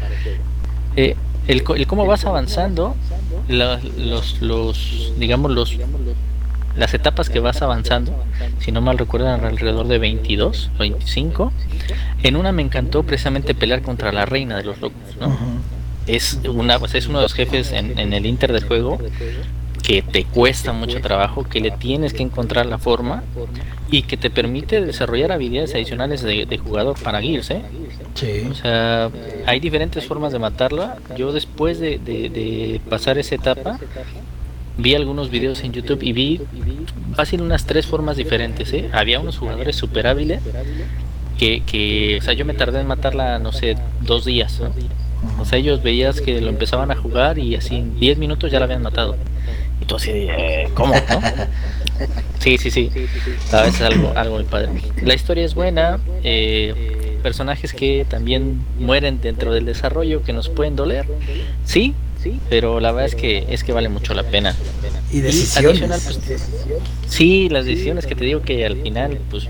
Eh, 0.97 1.17
el, 1.49 1.65
el 1.77 1.87
cómo 1.87 2.07
vas 2.07 2.25
avanzando 2.25 2.95
los, 3.49 4.41
los, 4.41 5.13
digamos, 5.19 5.51
los, 5.51 5.77
las 6.77 6.95
etapas 6.95 7.29
que 7.31 7.41
vas 7.41 7.63
avanzando, 7.63 8.13
si 8.61 8.73
no 8.73 8.81
mal 8.81 8.99
recuerdan, 8.99 9.45
alrededor 9.45 9.87
de 9.89 9.99
22, 9.99 10.71
25. 10.79 11.53
En 12.23 12.37
una 12.37 12.53
me 12.53 12.63
encantó 12.63 13.03
precisamente 13.03 13.55
pelear 13.55 13.83
contra 13.83 14.13
la 14.13 14.25
reina 14.25 14.57
de 14.57 14.65
los 14.65 14.81
locos, 14.81 15.17
¿no? 15.21 15.37
Es, 16.07 16.41
una, 16.49 16.79
pues 16.79 16.95
es 16.95 17.07
uno 17.07 17.19
de 17.19 17.25
los 17.25 17.35
jefes 17.35 17.73
en, 17.73 17.99
en 17.99 18.13
el 18.13 18.27
inter 18.27 18.53
del 18.53 18.65
juego 18.65 18.99
que 19.83 20.03
te 20.03 20.25
cuesta 20.25 20.73
mucho 20.73 21.01
trabajo, 21.01 21.45
que 21.45 21.61
le 21.61 21.73
tienes 21.73 22.15
que 22.15 22.23
encontrar 22.23 22.67
la 22.67 22.79
forma 22.79 23.25
y 23.91 24.03
que 24.03 24.17
te 24.17 24.31
permite 24.31 24.81
desarrollar 24.81 25.33
habilidades 25.33 25.75
adicionales 25.75 26.23
de, 26.23 26.59
jugador 26.59 26.97
para 27.03 27.21
Gears, 27.21 27.51
¿eh? 27.51 27.63
O 28.51 28.55
sea, 28.55 29.11
hay 29.47 29.61
diferentes 29.61 30.05
formas 30.05 30.33
de 30.33 30.39
matarla. 30.39 30.99
Yo 31.17 31.33
después 31.33 31.81
de, 31.81 32.81
pasar 32.89 33.19
esa 33.19 33.35
etapa, 33.35 33.79
vi 34.77 34.95
algunos 34.95 35.31
videos 35.31 35.63
en 35.65 35.73
YouTube 35.73 36.03
y 36.03 36.13
vi 36.13 36.41
fácil 37.15 37.43
unas 37.43 37.67
tres 37.67 37.87
formas 37.87 38.17
diferentes, 38.17 38.73
¿eh? 38.73 38.91
Había 38.93 39.21
unos 39.21 39.39
jugadores 39.39 39.77
super 39.77 40.07
hábiles 40.07 40.41
que, 41.39 42.19
o 42.21 42.25
sea, 42.25 42.35
yo 42.35 42.45
me 42.45 42.55
tardé 42.55 42.81
en 42.81 42.87
matarla, 42.87 43.39
no 43.39 43.53
sé, 43.53 43.77
dos 44.01 44.25
días, 44.25 44.61
O 45.39 45.45
sea, 45.45 45.59
ellos 45.59 45.83
veías 45.83 46.21
que 46.21 46.41
lo 46.41 46.49
empezaban 46.49 46.91
a 46.91 46.97
jugar 46.97 47.39
y 47.39 47.57
así 47.57 47.77
en 47.77 47.99
10 47.99 48.19
minutos 48.19 48.51
ya 48.53 48.59
la 48.59 48.67
habían 48.67 48.83
matado. 48.83 49.17
Y 49.81 49.85
tú 49.85 49.97
así, 49.97 50.11
eh, 50.13 50.69
¿cómo? 50.75 50.95
Sí, 52.39 52.59
sí, 52.59 52.73
sí. 52.73 52.91
A 53.53 53.63
veces 53.63 53.83
algo, 53.83 54.13
algo 54.17 54.35
muy 54.35 54.45
padre. 54.45 54.71
La 55.01 55.15
historia 55.15 55.45
es 55.45 55.55
buena. 55.55 56.01
Eh, 56.25 57.02
personajes 57.23 57.73
que 57.73 58.05
también 58.09 58.65
mueren 58.79 59.21
dentro 59.21 59.53
del 59.53 59.65
desarrollo 59.65 60.23
que 60.23 60.33
nos 60.33 60.49
pueden 60.49 60.77
doler. 60.77 61.07
Sí, 61.65 61.95
sí, 62.23 62.41
pero 62.51 62.81
la 62.81 62.93
verdad 62.93 63.07
es 63.07 63.15
que 63.15 63.47
es 63.49 63.65
que 63.65 63.73
vale 63.73 63.89
mucho 63.89 64.15
la 64.15 64.25
pena. 64.25 64.55
Y 65.11 65.21
decisiones. 65.21 66.03
Pues, 66.05 66.43
sí, 67.07 67.49
las 67.49 67.65
decisiones 67.65 68.07
que 68.07 68.15
te 68.15 68.25
digo 68.25 68.43
que 68.43 68.67
al 68.67 68.77
final 68.77 69.19
pues 69.31 69.49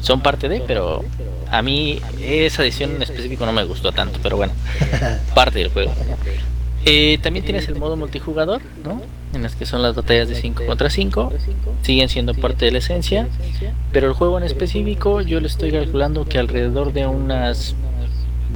son 0.00 0.20
parte 0.20 0.48
de, 0.48 0.60
pero 0.60 1.04
a 1.50 1.62
mí 1.62 2.00
esa 2.20 2.62
decisión 2.62 2.96
en 2.96 3.02
específico 3.02 3.46
no 3.46 3.52
me 3.52 3.64
gustó 3.64 3.92
tanto, 3.92 4.18
pero 4.22 4.36
bueno, 4.36 4.52
parte 5.34 5.58
del 5.58 5.68
juego. 5.68 5.92
Eh, 6.84 7.18
también 7.22 7.44
tienes 7.44 7.68
el 7.68 7.76
modo 7.76 7.96
multijugador, 7.96 8.60
¿no? 8.84 9.02
En 9.32 9.42
las 9.42 9.54
que 9.54 9.66
son 9.66 9.82
las 9.82 9.94
batallas 9.94 10.28
de 10.28 10.34
5 10.34 10.66
contra 10.66 10.90
5. 10.90 11.32
Siguen 11.82 12.08
siendo 12.08 12.34
parte 12.34 12.64
de 12.64 12.72
la 12.72 12.78
esencia. 12.78 13.28
Pero 13.92 14.08
el 14.08 14.14
juego 14.14 14.38
en 14.38 14.44
específico, 14.44 15.20
yo 15.20 15.40
le 15.40 15.46
estoy 15.46 15.72
calculando 15.72 16.24
que 16.24 16.38
alrededor 16.38 16.92
de 16.92 17.06
unas 17.06 17.74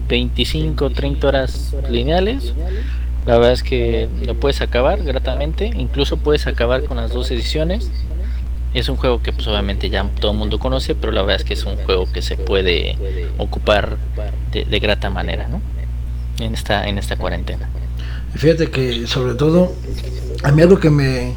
25 0.09 0.91
30 0.91 1.27
horas 1.27 1.75
lineales. 1.91 2.53
La 3.27 3.39
verdad 3.39 3.53
es 3.53 3.63
que 3.63 4.09
lo 4.25 4.35
puedes 4.35 4.61
acabar 4.61 5.03
gratamente. 5.03 5.71
Incluso 5.77 6.17
puedes 6.17 6.47
acabar 6.47 6.85
con 6.85 6.97
las 6.97 7.13
dos 7.13 7.31
ediciones. 7.31 7.91
Es 8.75 8.89
un 8.89 8.97
juego 8.97 9.23
que 9.23 9.33
pues 9.33 9.47
obviamente 9.49 9.89
ya 9.89 10.05
todo 10.21 10.33
el 10.33 10.39
mundo 10.39 10.59
conoce, 10.59 10.95
pero 10.95 11.13
la 11.13 11.23
verdad 11.23 11.37
es 11.37 11.45
que 11.45 11.55
es 11.55 11.65
un 11.65 11.77
juego 11.77 12.11
que 12.13 12.21
se 12.21 12.37
puede 12.37 12.99
ocupar 13.39 13.97
de, 14.53 14.65
de 14.67 14.79
grata 14.81 15.09
manera, 15.09 15.49
¿no? 15.49 15.63
en 16.41 16.55
esta, 16.55 16.87
en 16.87 16.99
esta 16.99 17.17
cuarentena. 17.17 17.69
Fíjate 18.37 18.71
que 18.71 19.07
sobre 19.07 19.35
todo 19.35 19.75
a 20.43 20.53
mí 20.53 20.63
algo 20.63 20.79
que 20.79 20.91
me 20.91 21.35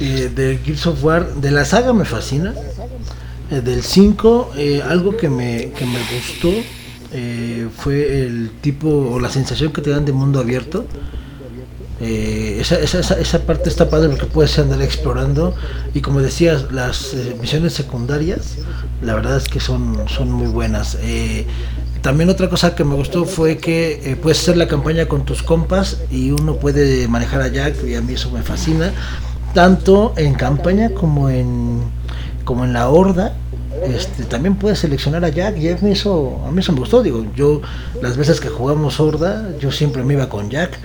eh, 0.00 0.30
de 0.34 0.58
Gears 0.64 0.86
of 0.86 1.02
War 1.02 1.34
de 1.34 1.50
la 1.50 1.64
saga 1.64 1.92
me 1.92 2.04
fascina 2.04 2.54
eh, 3.50 3.60
del 3.60 3.82
5 3.82 4.52
eh, 4.56 4.82
algo 4.86 5.16
que 5.16 5.28
me, 5.28 5.70
que 5.70 5.86
me 5.86 5.98
gustó 6.14 6.52
fue 7.78 8.24
el 8.24 8.50
tipo 8.60 8.88
o 8.88 9.18
la 9.18 9.30
sensación 9.30 9.72
que 9.72 9.80
te 9.80 9.88
dan 9.88 10.04
de 10.04 10.12
mundo 10.12 10.38
abierto. 10.38 10.84
Esa, 11.98 12.78
esa, 12.78 13.18
esa, 13.18 13.46
parte 13.46 13.70
está 13.70 13.88
padre 13.88 14.10
porque 14.10 14.26
puedes 14.26 14.58
andar 14.58 14.82
explorando 14.82 15.54
y 15.94 16.02
como 16.02 16.20
decías 16.20 16.70
las 16.72 17.14
misiones 17.40 17.72
secundarias 17.72 18.58
la 19.00 19.14
verdad 19.14 19.38
es 19.38 19.48
que 19.48 19.60
son, 19.60 20.06
son 20.08 20.30
muy 20.30 20.48
buenas 20.48 20.98
también 22.06 22.30
otra 22.30 22.48
cosa 22.48 22.76
que 22.76 22.84
me 22.84 22.94
gustó 22.94 23.24
fue 23.24 23.58
que 23.58 24.00
eh, 24.04 24.14
puedes 24.14 24.38
hacer 24.38 24.56
la 24.56 24.68
campaña 24.68 25.06
con 25.06 25.24
tus 25.24 25.42
compas 25.42 26.02
y 26.08 26.30
uno 26.30 26.54
puede 26.54 27.08
manejar 27.08 27.42
a 27.42 27.48
Jack 27.48 27.82
y 27.84 27.96
a 27.96 28.00
mí 28.00 28.12
eso 28.12 28.30
me 28.30 28.42
fascina. 28.42 28.92
Tanto 29.54 30.14
en 30.16 30.34
campaña 30.34 30.90
como 30.90 31.30
en 31.30 31.80
como 32.44 32.64
en 32.64 32.74
la 32.74 32.88
horda. 32.90 33.34
Este, 33.82 34.22
también 34.22 34.54
puedes 34.54 34.78
seleccionar 34.78 35.24
a 35.24 35.30
Jack 35.30 35.56
y 35.56 35.68
a 35.68 35.76
mí 35.78 35.90
eso 35.90 36.44
a 36.46 36.52
mí 36.52 36.60
eso 36.60 36.72
me 36.72 36.78
gustó 36.78 37.02
digo 37.02 37.26
yo 37.34 37.60
las 38.00 38.16
veces 38.16 38.40
que 38.40 38.50
jugamos 38.50 39.00
horda 39.00 39.50
yo 39.58 39.72
siempre 39.72 40.04
me 40.04 40.14
iba 40.14 40.28
con 40.28 40.48
Jack 40.48 40.78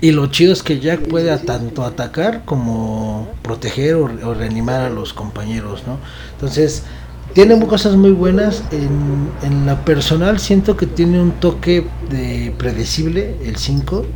y 0.00 0.12
lo 0.12 0.26
chido 0.28 0.54
es 0.54 0.62
que 0.62 0.80
Jack 0.80 1.06
puede 1.06 1.36
tanto 1.36 1.84
atacar 1.84 2.46
como 2.46 3.28
proteger 3.42 3.96
o, 3.96 4.04
o 4.06 4.34
reanimar 4.34 4.80
a 4.80 4.90
los 4.90 5.12
compañeros 5.12 5.82
no 5.86 5.98
entonces 6.32 6.82
tiene 7.36 7.66
cosas 7.66 7.96
muy 7.96 8.12
buenas. 8.12 8.62
En, 8.72 9.28
en 9.42 9.66
la 9.66 9.84
personal 9.84 10.40
siento 10.40 10.74
que 10.74 10.86
tiene 10.86 11.20
un 11.20 11.32
toque 11.32 11.86
de 12.08 12.54
predecible, 12.56 13.36
el 13.44 13.56
5. 13.56 14.06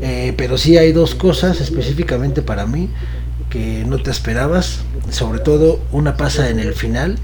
Eh, 0.00 0.32
pero 0.38 0.56
sí 0.56 0.78
hay 0.78 0.92
dos 0.92 1.14
cosas 1.14 1.60
específicamente 1.60 2.40
para 2.40 2.64
mí 2.64 2.88
que 3.50 3.84
no 3.86 3.98
te 3.98 4.10
esperabas. 4.10 4.80
Sobre 5.10 5.40
todo 5.40 5.80
una 5.92 6.16
pasa 6.16 6.48
en 6.48 6.60
el 6.60 6.72
final. 6.72 7.18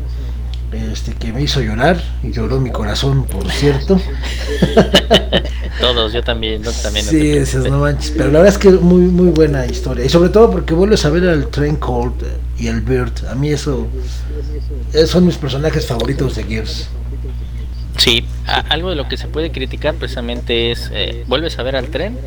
Este, 0.93 1.15
que 1.15 1.33
me 1.33 1.41
hizo 1.41 1.63
llorar 1.63 2.03
y 2.23 2.33
lloró 2.33 2.61
mi 2.61 2.71
corazón, 2.71 3.25
por 3.25 3.51
cierto. 3.51 3.99
Todos, 5.81 6.13
yo 6.13 6.23
también, 6.23 6.61
también. 6.83 7.07
Sí, 7.07 7.57
no 7.71 7.79
manches, 7.79 8.11
pero 8.11 8.27
la 8.31 8.41
verdad 8.41 8.49
es 8.49 8.59
que 8.59 8.69
es 8.69 8.81
muy 8.81 9.03
muy 9.03 9.31
buena 9.31 9.65
historia 9.65 10.05
y 10.05 10.09
sobre 10.09 10.29
todo 10.29 10.51
porque 10.51 10.75
vuelves 10.75 11.05
a 11.05 11.11
ver 11.11 11.29
al 11.29 11.47
Train 11.49 11.77
Cold 11.77 12.15
y 12.59 12.69
el 12.69 12.81
Bird. 12.81 13.27
A 13.29 13.35
mí 13.35 13.51
eso 13.51 13.87
son 15.07 15.27
mis 15.27 15.37
personajes 15.37 15.87
favoritos 15.87 16.37
de 16.37 16.45
Gears. 16.45 16.89
Sí, 17.99 18.25
algo 18.47 18.91
de 18.91 18.97
lo 18.97 19.09
que 19.09 19.17
se 19.17 19.27
puede 19.27 19.51
criticar 19.51 19.95
precisamente 19.95 20.71
es, 20.71 20.91
eh, 20.93 21.25
vuelves 21.27 21.59
a 21.59 21.63
ver 21.63 21.77
al 21.77 21.89
tren, 21.89 22.19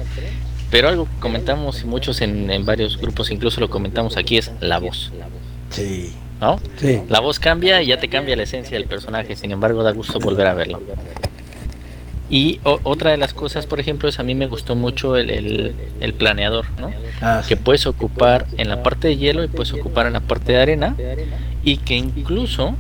pero 0.72 0.90
algo 0.90 1.06
que 1.06 1.20
comentamos 1.20 1.82
y 1.84 1.86
muchos 1.86 2.22
en, 2.22 2.50
en, 2.50 2.66
varios 2.66 2.98
grupos, 2.98 3.30
incluso 3.30 3.62
lo 3.62 3.70
comentamos 3.70 4.18
aquí, 4.18 4.38
es 4.38 4.52
la 4.62 4.80
voz. 4.80 5.12
Sí. 5.70 6.14
¿No? 6.42 6.60
Sí. 6.78 7.02
La 7.10 7.20
voz 7.20 7.38
cambia 7.38 7.82
y 7.82 7.88
ya 7.88 8.00
te 8.00 8.08
cambia 8.08 8.36
la 8.36 8.44
esencia 8.44 8.78
del 8.78 8.88
personaje, 8.88 9.36
sin 9.36 9.52
embargo 9.52 9.84
da 9.84 9.92
gusto 9.92 10.20
volver 10.20 10.48
a 10.48 10.54
verlo. 10.54 10.82
Y 12.30 12.60
otra 12.64 13.12
de 13.12 13.18
las 13.18 13.34
cosas, 13.34 13.66
por 13.66 13.80
ejemplo, 13.80 14.08
es 14.08 14.20
a 14.20 14.24
mí 14.24 14.36
me 14.36 14.46
gustó 14.46 14.76
mucho 14.76 15.18
el, 15.18 15.32
el, 16.00 16.14
planeador, 16.14 16.66
¿no? 16.80 16.92
Ah, 17.22 17.42
que 17.48 17.58
puedes 17.58 17.88
ocupar 17.88 18.46
en 18.58 18.70
la 18.70 18.84
parte 18.84 19.08
de 19.08 19.18
hielo 19.18 19.44
y 19.44 19.48
puedes 19.48 19.74
ocupar 19.74 20.06
en 20.06 20.14
la 20.14 20.20
parte 20.20 20.52
de 20.52 20.62
arena 20.62 20.96
y 21.64 21.78
que 21.78 21.96
incluso 21.96 22.76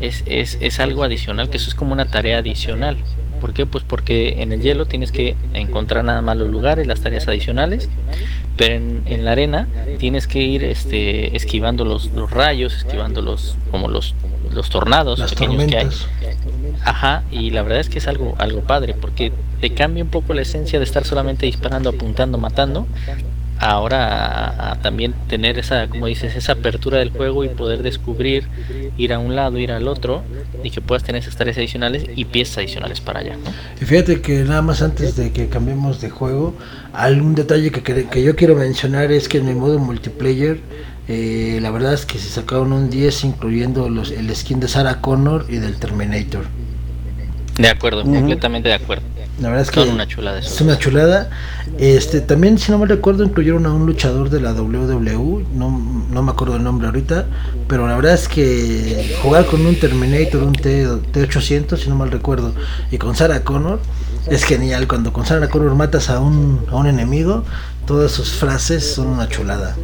es, 0.00 0.24
es, 0.26 0.56
es 0.60 0.80
algo 0.80 1.04
adicional, 1.04 1.50
que 1.50 1.58
eso 1.58 1.68
es 1.68 1.74
como 1.74 1.92
una 1.92 2.06
tarea 2.06 2.38
adicional. 2.38 2.96
¿Por 3.40 3.52
qué? 3.52 3.66
Pues 3.66 3.84
porque 3.84 4.40
en 4.42 4.52
el 4.52 4.62
hielo 4.62 4.86
tienes 4.86 5.12
que 5.12 5.36
encontrar 5.52 6.02
nada 6.02 6.22
más 6.22 6.38
los 6.38 6.48
lugares, 6.48 6.86
las 6.86 7.02
tareas 7.02 7.28
adicionales, 7.28 7.90
pero 8.56 8.76
en, 8.76 9.02
en 9.04 9.26
la 9.26 9.32
arena 9.32 9.68
tienes 9.98 10.26
que 10.26 10.40
ir 10.40 10.64
este, 10.64 11.36
esquivando 11.36 11.84
los, 11.84 12.06
los 12.12 12.30
rayos, 12.30 12.74
esquivando 12.74 13.20
los, 13.20 13.56
como 13.70 13.88
los, 13.88 14.14
los 14.50 14.70
tornados 14.70 15.20
pequeños 15.20 15.64
que 15.64 15.76
hay. 15.76 15.88
Ajá, 16.84 17.22
y 17.30 17.50
la 17.50 17.62
verdad 17.62 17.80
es 17.80 17.88
que 17.88 17.98
es 17.98 18.06
algo, 18.08 18.34
algo 18.38 18.60
padre, 18.60 18.94
porque 18.94 19.32
te 19.60 19.72
cambia 19.72 20.04
un 20.04 20.10
poco 20.10 20.34
la 20.34 20.42
esencia 20.42 20.78
de 20.78 20.84
estar 20.84 21.04
solamente 21.04 21.46
disparando, 21.46 21.88
apuntando, 21.88 22.36
matando, 22.36 22.86
ahora 23.58 24.78
también 24.82 25.14
tener 25.28 25.58
esa, 25.58 25.88
como 25.88 26.06
dices, 26.06 26.36
esa 26.36 26.52
apertura 26.52 26.98
del 26.98 27.10
juego 27.10 27.44
y 27.44 27.48
poder 27.48 27.82
descubrir, 27.82 28.46
ir 28.98 29.12
a 29.14 29.18
un 29.18 29.34
lado, 29.34 29.58
ir 29.58 29.72
al 29.72 29.88
otro 29.88 30.22
y 30.62 30.70
que 30.70 30.80
puedas 30.80 31.04
tener 31.04 31.22
esas 31.22 31.36
tareas 31.36 31.56
adicionales 31.56 32.04
y 32.14 32.26
piezas 32.26 32.58
adicionales 32.58 33.00
para 33.00 33.20
allá. 33.20 33.36
Y 33.80 33.84
fíjate 33.84 34.20
que 34.20 34.44
nada 34.44 34.60
más 34.60 34.82
antes 34.82 35.16
de 35.16 35.32
que 35.32 35.48
cambiemos 35.48 36.00
de 36.00 36.10
juego, 36.10 36.54
algún 36.92 37.34
detalle 37.34 37.70
que, 37.70 37.82
que, 37.82 38.22
yo 38.22 38.36
quiero 38.36 38.56
mencionar 38.56 39.10
es 39.12 39.28
que 39.28 39.38
en 39.38 39.48
el 39.48 39.56
modo 39.56 39.78
multiplayer 39.78 40.60
eh, 41.08 41.58
la 41.60 41.70
verdad 41.70 41.94
es 41.94 42.06
que 42.06 42.18
se 42.18 42.28
sacaron 42.28 42.72
un 42.72 42.90
10 42.90 43.24
incluyendo 43.24 43.88
los, 43.88 44.10
el 44.10 44.34
skin 44.34 44.60
de 44.60 44.68
Sarah 44.68 45.00
Connor 45.00 45.46
y 45.48 45.56
del 45.56 45.76
Terminator. 45.76 46.44
De 47.58 47.68
acuerdo, 47.68 48.02
completamente 48.02 48.68
de 48.68 48.74
acuerdo. 48.74 49.04
La 49.40 49.48
verdad 49.48 49.62
es 49.62 49.70
que 49.70 49.80
una 49.80 50.06
chulada 50.06 50.38
es 50.38 50.60
una 50.60 50.78
chulada. 50.78 51.30
Este, 51.78 52.20
también, 52.20 52.56
si 52.58 52.70
no 52.70 52.78
me 52.78 52.86
recuerdo, 52.86 53.24
incluyeron 53.24 53.66
a 53.66 53.72
un 53.72 53.84
luchador 53.84 54.30
de 54.30 54.40
la 54.40 54.52
WWE, 54.52 55.44
no, 55.54 56.06
no 56.10 56.22
me 56.22 56.30
acuerdo 56.30 56.56
el 56.56 56.62
nombre 56.62 56.86
ahorita, 56.86 57.26
pero 57.66 57.88
la 57.88 57.96
verdad 57.96 58.14
es 58.14 58.28
que 58.28 59.16
jugar 59.22 59.46
con 59.46 59.66
un 59.66 59.74
Terminator, 59.74 60.42
un 60.42 60.52
T, 60.52 60.86
T800, 60.86 61.78
si 61.78 61.88
no 61.88 61.96
mal 61.96 62.12
recuerdo, 62.12 62.54
y 62.92 62.98
con 62.98 63.16
Sarah 63.16 63.42
Connor, 63.42 63.80
es 64.28 64.44
genial. 64.44 64.86
Cuando 64.86 65.12
con 65.12 65.26
Sarah 65.26 65.48
Connor 65.48 65.74
matas 65.74 66.10
a 66.10 66.20
un, 66.20 66.64
a 66.70 66.76
un 66.76 66.86
enemigo, 66.86 67.44
todas 67.86 68.12
sus 68.12 68.32
frases 68.32 68.94
son 68.94 69.08
una 69.08 69.28
chulada. 69.28 69.74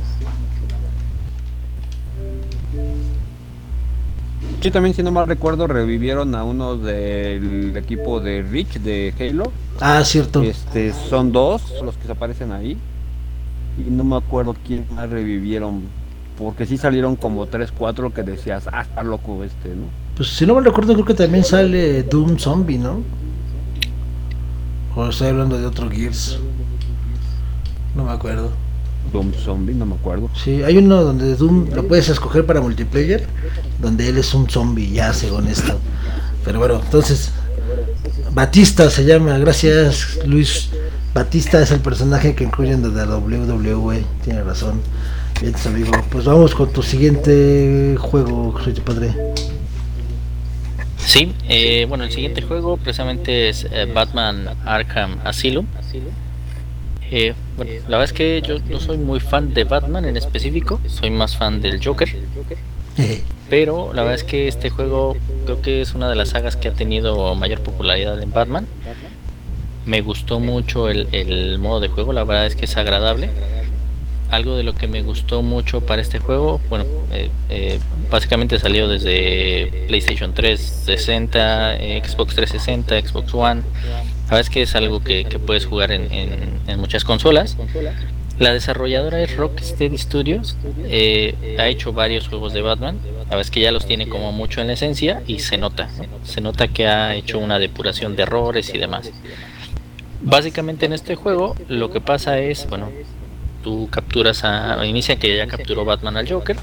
Sí, 4.61 4.71
también 4.71 4.95
si 4.95 5.03
no 5.03 5.11
mal 5.11 5.27
recuerdo 5.27 5.67
revivieron 5.67 6.35
a 6.35 6.45
uno 6.45 6.77
del 6.77 7.75
equipo 7.77 8.21
de 8.21 8.43
Rich 8.43 8.81
de 8.81 9.15
Halo. 9.19 9.51
Ah, 9.81 10.05
cierto. 10.05 10.43
Este, 10.43 10.93
son 10.93 11.33
dos 11.33 11.63
los 11.83 11.97
que 11.97 12.05
se 12.05 12.13
aparecen 12.13 12.53
ahí. 12.53 12.77
Y 13.79 13.91
no 13.91 14.05
me 14.05 14.17
acuerdo 14.17 14.55
quién 14.67 14.87
más 14.95 15.09
revivieron. 15.09 15.85
Porque 16.37 16.67
sí 16.67 16.77
salieron 16.77 17.17
como 17.17 17.47
tres, 17.47 17.73
cuatro 17.73 18.13
que 18.13 18.23
decías, 18.23 18.69
ah, 18.71 18.83
está 18.83 19.03
loco 19.03 19.43
este, 19.45 19.71
¿no? 19.71 19.87
Pues 20.17 20.29
si 20.29 20.45
no 20.45 20.55
mal 20.55 20.65
recuerdo 20.65 20.93
creo 20.93 21.07
que 21.07 21.15
también 21.15 21.45
sale 21.45 22.03
Doom 22.03 22.39
Zombie, 22.39 22.79
¿no? 22.79 23.03
O 24.95 25.09
estoy 25.09 25.29
hablando 25.29 25.57
de 25.57 25.65
otro 25.65 25.89
Gears. 25.89 26.39
No 27.95 28.05
me 28.05 28.13
acuerdo. 28.13 28.51
Doom 29.13 29.33
Zombie, 29.33 29.75
no 29.75 29.87
me 29.87 29.95
acuerdo. 29.95 30.31
Sí, 30.35 30.63
hay 30.63 30.79
uno 30.79 31.03
donde 31.03 31.35
Doom 31.37 31.71
lo 31.75 31.87
puedes 31.87 32.09
escoger 32.09 32.47
para 32.47 32.61
multiplayer, 32.61 33.27
donde 33.81 34.09
él 34.09 34.19
es 34.19 34.35
un 34.35 34.49
zombie, 34.49 34.91
ya 34.91 35.13
según 35.13 35.47
esto. 35.49 35.79
Pero 36.45 36.59
bueno, 36.59 36.81
entonces, 36.85 37.33
Batista 38.33 38.89
se 38.91 39.05
llama, 39.05 39.39
gracias 39.39 40.19
Luis. 40.27 40.71
Batista 41.13 41.61
es 41.61 41.73
el 41.73 41.81
personaje 41.81 42.35
que 42.35 42.45
incluyen 42.45 42.83
de 42.83 42.89
la 42.91 43.17
WWE, 43.17 44.05
tiene 44.25 44.43
razón. 44.43 44.81
Bien, 45.41 45.55
amigo. 45.65 45.93
Pues 46.11 46.25
vamos 46.25 46.55
con 46.55 46.73
tu 46.73 46.83
siguiente 46.83 47.97
juego, 47.99 48.55
soy 48.63 48.75
tu 48.75 48.83
padre. 48.83 49.15
Sí, 50.99 51.35
eh, 51.49 51.87
bueno, 51.89 52.05
el 52.05 52.13
siguiente 52.13 52.43
juego 52.43 52.77
precisamente 52.77 53.49
es 53.49 53.67
eh, 53.73 53.91
Batman 53.93 54.51
Arkham 54.65 55.19
Asylum. 55.25 55.67
Eh, 57.11 57.35
bueno, 57.57 57.73
la 57.89 57.99
verdad 57.99 58.05
es 58.05 58.13
que 58.13 58.41
yo 58.41 58.59
no 58.69 58.79
soy 58.79 58.97
muy 58.97 59.19
fan 59.19 59.53
de 59.53 59.65
Batman 59.65 60.05
en 60.05 60.17
específico, 60.17 60.81
soy 60.87 61.11
más 61.11 61.37
fan 61.37 61.61
del 61.61 61.85
Joker. 61.85 62.09
Pero 63.49 63.93
la 63.93 64.03
verdad 64.03 64.15
es 64.15 64.25
que 64.25 64.47
este 64.47 64.71
juego 64.71 65.17
creo 65.45 65.61
que 65.61 65.81
es 65.81 65.95
una 65.95 66.09
de 66.09 66.15
las 66.15 66.31
sagas 66.31 66.57
que 66.57 66.69
ha 66.69 66.73
tenido 66.73 67.35
mayor 67.35 67.61
popularidad 67.61 68.23
en 68.23 68.31
Batman. 68.31 68.67
Me 69.87 70.03
gustó 70.03 70.39
mucho 70.39 70.89
el, 70.89 71.59
modo 71.59 71.81
de 71.81 71.89
juego, 71.89 72.13
la 72.13 72.23
verdad 72.23 72.47
es 72.47 72.55
que 72.55 72.67
es 72.67 72.77
agradable. 72.77 73.31
Algo 74.31 74.57
de 74.57 74.63
lo 74.63 74.77
que 74.77 74.87
me 74.87 75.03
gustó 75.03 75.43
mucho 75.43 75.81
para 75.81 76.01
este 76.01 76.21
juego, 76.21 76.61
bueno, 76.69 76.85
eh, 77.11 77.31
eh, 77.49 77.81
básicamente 78.09 78.61
salió 78.61 78.87
desde 78.87 79.87
PlayStation 79.89 80.33
360, 80.33 81.79
Xbox 82.05 82.37
360, 82.37 83.09
Xbox 83.09 83.35
One 83.35 83.63
Sabes 84.31 84.49
que 84.49 84.63
es 84.63 84.77
algo 84.77 85.03
que, 85.03 85.25
puedes 85.45 85.67
jugar 85.67 85.91
en, 85.91 86.79
muchas 86.79 87.03
consolas. 87.05 87.57
La 88.39 88.53
desarrolladora 88.53 89.21
es 89.21 89.37
Rocksteady 89.37 89.99
Studios. 89.99 90.57
Eh, 90.85 91.57
ha 91.59 91.67
hecho 91.67 91.93
varios 91.93 92.29
juegos 92.29 92.53
de 92.53 92.63
Batman. 92.63 93.01
La 93.05 93.23
verdad 93.23 93.41
es 93.41 93.51
que 93.51 93.61
ya 93.61 93.73
los 93.73 93.87
tiene 93.87 94.09
como 94.09 94.31
mucho 94.31 94.61
en 94.61 94.69
la 94.69 94.75
esencia 94.75 95.21
y 95.27 95.41
se 95.41 95.59
nota. 95.59 95.89
Se 96.23 96.41
nota 96.41 96.69
que 96.69 96.87
ha 96.87 97.17
hecho 97.17 97.41
una 97.41 97.59
depuración 97.59 98.15
de 98.15 98.23
errores 98.23 98.73
y 98.73 98.79
demás. 98.79 99.11
Básicamente 100.23 100.87
en 100.87 100.93
este 100.93 101.17
juego 101.17 101.57
lo 101.67 101.91
que 101.91 102.01
pasa 102.01 102.39
es, 102.39 102.69
bueno, 102.69 102.89
tú 103.65 103.89
capturas 103.91 104.45
a... 104.45 104.87
Inicia 104.87 105.17
que 105.17 105.37
ya 105.37 105.49
capturó 105.49 105.85
Batman 105.85 106.17
al 106.17 106.31
Joker. 106.31 106.57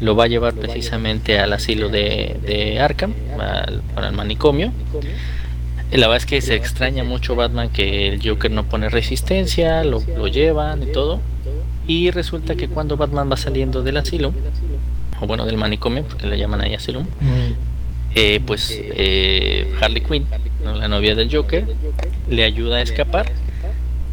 Lo 0.00 0.14
va 0.14 0.24
a 0.24 0.28
llevar 0.28 0.54
precisamente 0.54 1.40
al 1.40 1.52
asilo 1.52 1.88
de, 1.88 2.78
Arkham, 2.80 3.14
para 3.36 4.08
el 4.08 4.14
manicomio 4.14 4.72
La 5.90 6.06
verdad 6.06 6.16
es 6.18 6.26
que 6.26 6.40
se 6.42 6.54
extraña 6.54 7.02
mucho 7.02 7.34
Batman 7.34 7.70
que 7.70 8.08
el 8.08 8.20
Joker 8.22 8.50
no 8.50 8.64
pone 8.64 8.90
resistencia, 8.90 9.84
lo, 9.84 10.02
lo 10.16 10.28
llevan 10.28 10.82
y 10.82 10.92
todo. 10.92 11.20
Y 11.86 12.10
resulta 12.10 12.54
que 12.54 12.68
cuando 12.68 12.96
Batman 12.98 13.30
va 13.32 13.36
saliendo 13.38 13.82
del 13.82 13.96
asilo, 13.96 14.34
o 15.20 15.26
bueno, 15.26 15.46
del 15.46 15.56
manicomio, 15.56 16.04
porque 16.04 16.26
le 16.26 16.36
llaman 16.36 16.60
ahí 16.60 16.74
asilo, 16.74 17.02
eh, 18.14 18.40
pues 18.46 18.70
eh, 18.72 19.72
Harley 19.80 20.02
Quinn, 20.02 20.26
la 20.62 20.88
novia 20.88 21.14
del 21.14 21.34
Joker, 21.34 21.64
le 22.28 22.44
ayuda 22.44 22.76
a 22.76 22.82
escapar, 22.82 23.32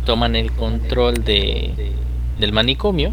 toman 0.06 0.38
el 0.38 0.54
control 0.54 1.24
de, 1.26 1.92
del 2.40 2.54
manicomio 2.54 3.12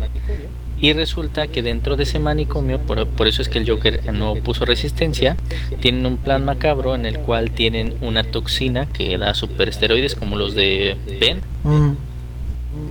y 0.83 0.93
resulta 0.95 1.47
que 1.47 1.63
dentro 1.63 1.97
de 1.97 2.03
ese 2.03 2.19
manicomio, 2.19 2.81
por, 2.81 3.07
por, 3.07 3.29
eso 3.29 3.41
es 3.41 3.49
que 3.49 3.59
el 3.59 3.71
Joker 3.71 4.13
no 4.13 4.35
puso 4.35 4.65
resistencia, 4.65 5.37
tienen 5.81 6.05
un 6.07 6.17
plan 6.17 6.45
macabro 6.45 6.97
en 6.97 7.07
el 7.07 7.21
cual 7.21 7.53
tienen 7.53 7.95
una 8.01 8.25
toxina 8.25 8.87
que 8.87 9.17
da 9.17 9.33
superesteroides 9.33 10.17
como 10.17 10.37
los 10.37 10.55
de 10.55 10.97
Ben. 11.21 11.41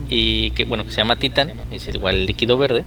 Y 0.08 0.52
que 0.52 0.64
bueno, 0.64 0.86
que 0.86 0.92
se 0.92 0.98
llama 0.98 1.18
Titan, 1.18 1.52
es 1.70 1.86
igual 1.90 2.16
el 2.16 2.26
líquido 2.28 2.58
verde. 2.58 2.86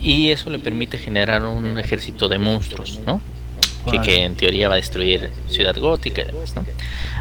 Y 0.00 0.30
eso 0.30 0.48
le 0.48 0.60
permite 0.60 0.96
generar 0.96 1.44
un 1.44 1.78
ejército 1.78 2.30
de 2.30 2.38
monstruos, 2.38 3.00
¿no? 3.06 3.20
Que, 3.90 4.24
en 4.24 4.34
teoría 4.34 4.68
va 4.68 4.74
a 4.74 4.76
destruir 4.78 5.30
Ciudad 5.48 5.76
Gótica 5.76 6.24
¿no? 6.54 6.66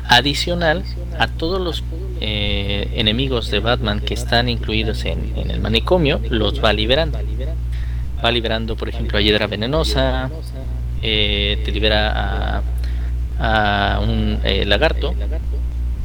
Adicional 0.10 0.84
a 1.19 1.28
todos 1.28 1.62
los 1.62 1.84
eh, 2.21 2.89
enemigos 2.95 3.51
de 3.51 3.60
Batman 3.60 3.99
que 3.99 4.13
están 4.13 4.49
incluidos 4.49 5.06
en, 5.06 5.34
en, 5.36 5.51
el 5.51 5.60
manicomio, 5.60 6.19
los 6.30 6.63
va 6.63 6.73
liberando. 6.73 7.19
Va 8.23 8.32
liberando, 8.32 8.75
por 8.75 8.89
ejemplo, 8.89 9.17
a 9.17 9.21
Hiedra 9.21 9.47
Venenosa, 9.47 10.30
eh, 11.01 11.62
te 11.63 11.71
libera 11.71 12.60
a, 13.39 13.95
a 13.95 13.99
un 13.99 14.39
eh, 14.43 14.65
lagarto, 14.65 15.13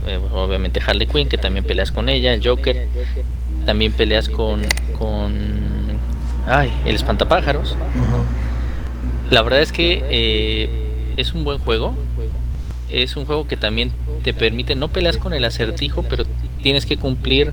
eh, 0.07 0.18
obviamente 0.33 0.81
Harley 0.85 1.07
Quinn, 1.07 1.29
que 1.29 1.38
también 1.38 1.64
peleas 1.64 1.92
con 1.92 2.09
ella, 2.09 2.33
el 2.35 2.46
Joker, 2.46 2.88
también 3.66 3.92
peleas 3.92 4.29
con, 4.29 4.62
con 4.99 5.33
ay, 6.46 6.73
el 6.85 6.94
espantapájaros. 6.94 7.77
La 9.31 9.43
verdad 9.43 9.62
es 9.62 9.73
que 9.73 10.05
eh, 10.11 11.12
es 11.16 11.33
un 11.33 11.45
buen 11.45 11.59
juego. 11.59 11.95
Es 12.90 13.16
un 13.16 13.25
juego 13.25 13.47
que 13.47 13.57
también 13.57 13.93
te 14.25 14.35
permite, 14.35 14.75
no 14.75 14.88
peleas 14.88 15.16
con 15.16 15.33
el 15.33 15.45
acertijo, 15.45 16.03
pero 16.03 16.25
tienes 16.61 16.87
que 16.87 16.97
cumplir 16.97 17.53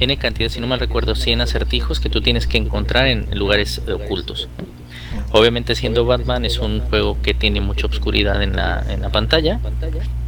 N 0.00 0.16
cantidad, 0.16 0.48
si 0.48 0.58
no 0.60 0.66
mal 0.66 0.80
recuerdo, 0.80 1.14
100 1.14 1.40
acertijos 1.40 2.00
que 2.00 2.08
tú 2.08 2.20
tienes 2.20 2.48
que 2.48 2.58
encontrar 2.58 3.06
en 3.06 3.28
lugares 3.38 3.80
ocultos. 3.88 4.48
Obviamente 5.30 5.76
siendo 5.76 6.04
Batman 6.04 6.44
es 6.44 6.58
un 6.58 6.80
juego 6.80 7.16
que 7.22 7.32
tiene 7.32 7.60
mucha 7.60 7.86
oscuridad 7.86 8.42
en 8.42 8.56
la, 8.56 8.84
en 8.88 9.02
la 9.02 9.10
pantalla. 9.10 9.60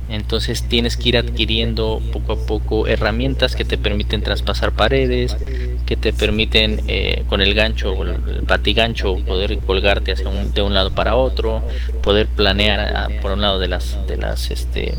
Entonces 0.09 0.63
tienes 0.63 0.97
que 0.97 1.11
ir 1.11 1.19
adquiriendo 1.19 2.01
poco 2.13 2.33
a 2.33 2.37
poco 2.47 2.87
herramientas 2.87 3.55
que 3.55 3.65
te 3.65 3.77
permiten 3.77 4.23
traspasar 4.23 4.73
paredes, 4.73 5.37
que 5.85 5.97
te 5.97 6.13
permiten 6.13 6.81
eh, 6.89 7.25
con 7.29 7.43
el 7.43 7.55
gancho 7.55 7.93
o 7.93 8.05
el 8.05 8.43
batigancho 8.43 9.17
poder 9.17 9.59
colgarte 9.59 10.13
hacia 10.13 10.29
un, 10.29 10.53
de 10.53 10.63
un 10.63 10.73
lado 10.73 10.95
para 10.95 11.17
otro, 11.17 11.63
poder 12.03 12.27
planear 12.27 12.81
a, 12.81 13.09
por 13.21 13.33
un 13.33 13.43
lado 13.43 13.59
de 13.59 13.69
las 13.69 13.99
de 14.07 14.17
las 14.17 14.51
este 14.51 14.95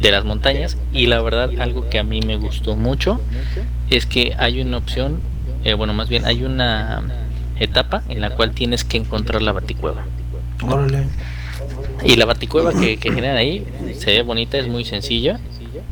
de 0.00 0.10
las 0.10 0.24
montañas 0.24 0.76
y 0.92 1.06
la 1.06 1.20
verdad 1.20 1.50
algo 1.58 1.88
que 1.88 1.98
a 1.98 2.04
mí 2.04 2.20
me 2.20 2.36
gustó 2.36 2.76
mucho 2.76 3.20
es 3.90 4.06
que 4.06 4.34
hay 4.38 4.60
una 4.60 4.76
opción, 4.76 5.20
eh, 5.64 5.74
bueno 5.74 5.94
más 5.94 6.08
bien 6.08 6.26
hay 6.26 6.44
una 6.44 7.02
etapa 7.58 8.02
en 8.08 8.20
la 8.20 8.30
cual 8.30 8.52
tienes 8.52 8.84
que 8.84 8.98
encontrar 8.98 9.42
la 9.42 9.52
baticueva. 9.52 10.04
Y 12.04 12.16
la 12.16 12.26
baticueva 12.26 12.72
que, 12.72 12.96
que 12.96 13.12
generan 13.12 13.36
ahí 13.36 13.64
se 13.98 14.12
ve 14.12 14.22
bonita, 14.22 14.58
es 14.58 14.68
muy 14.68 14.84
sencilla, 14.84 15.40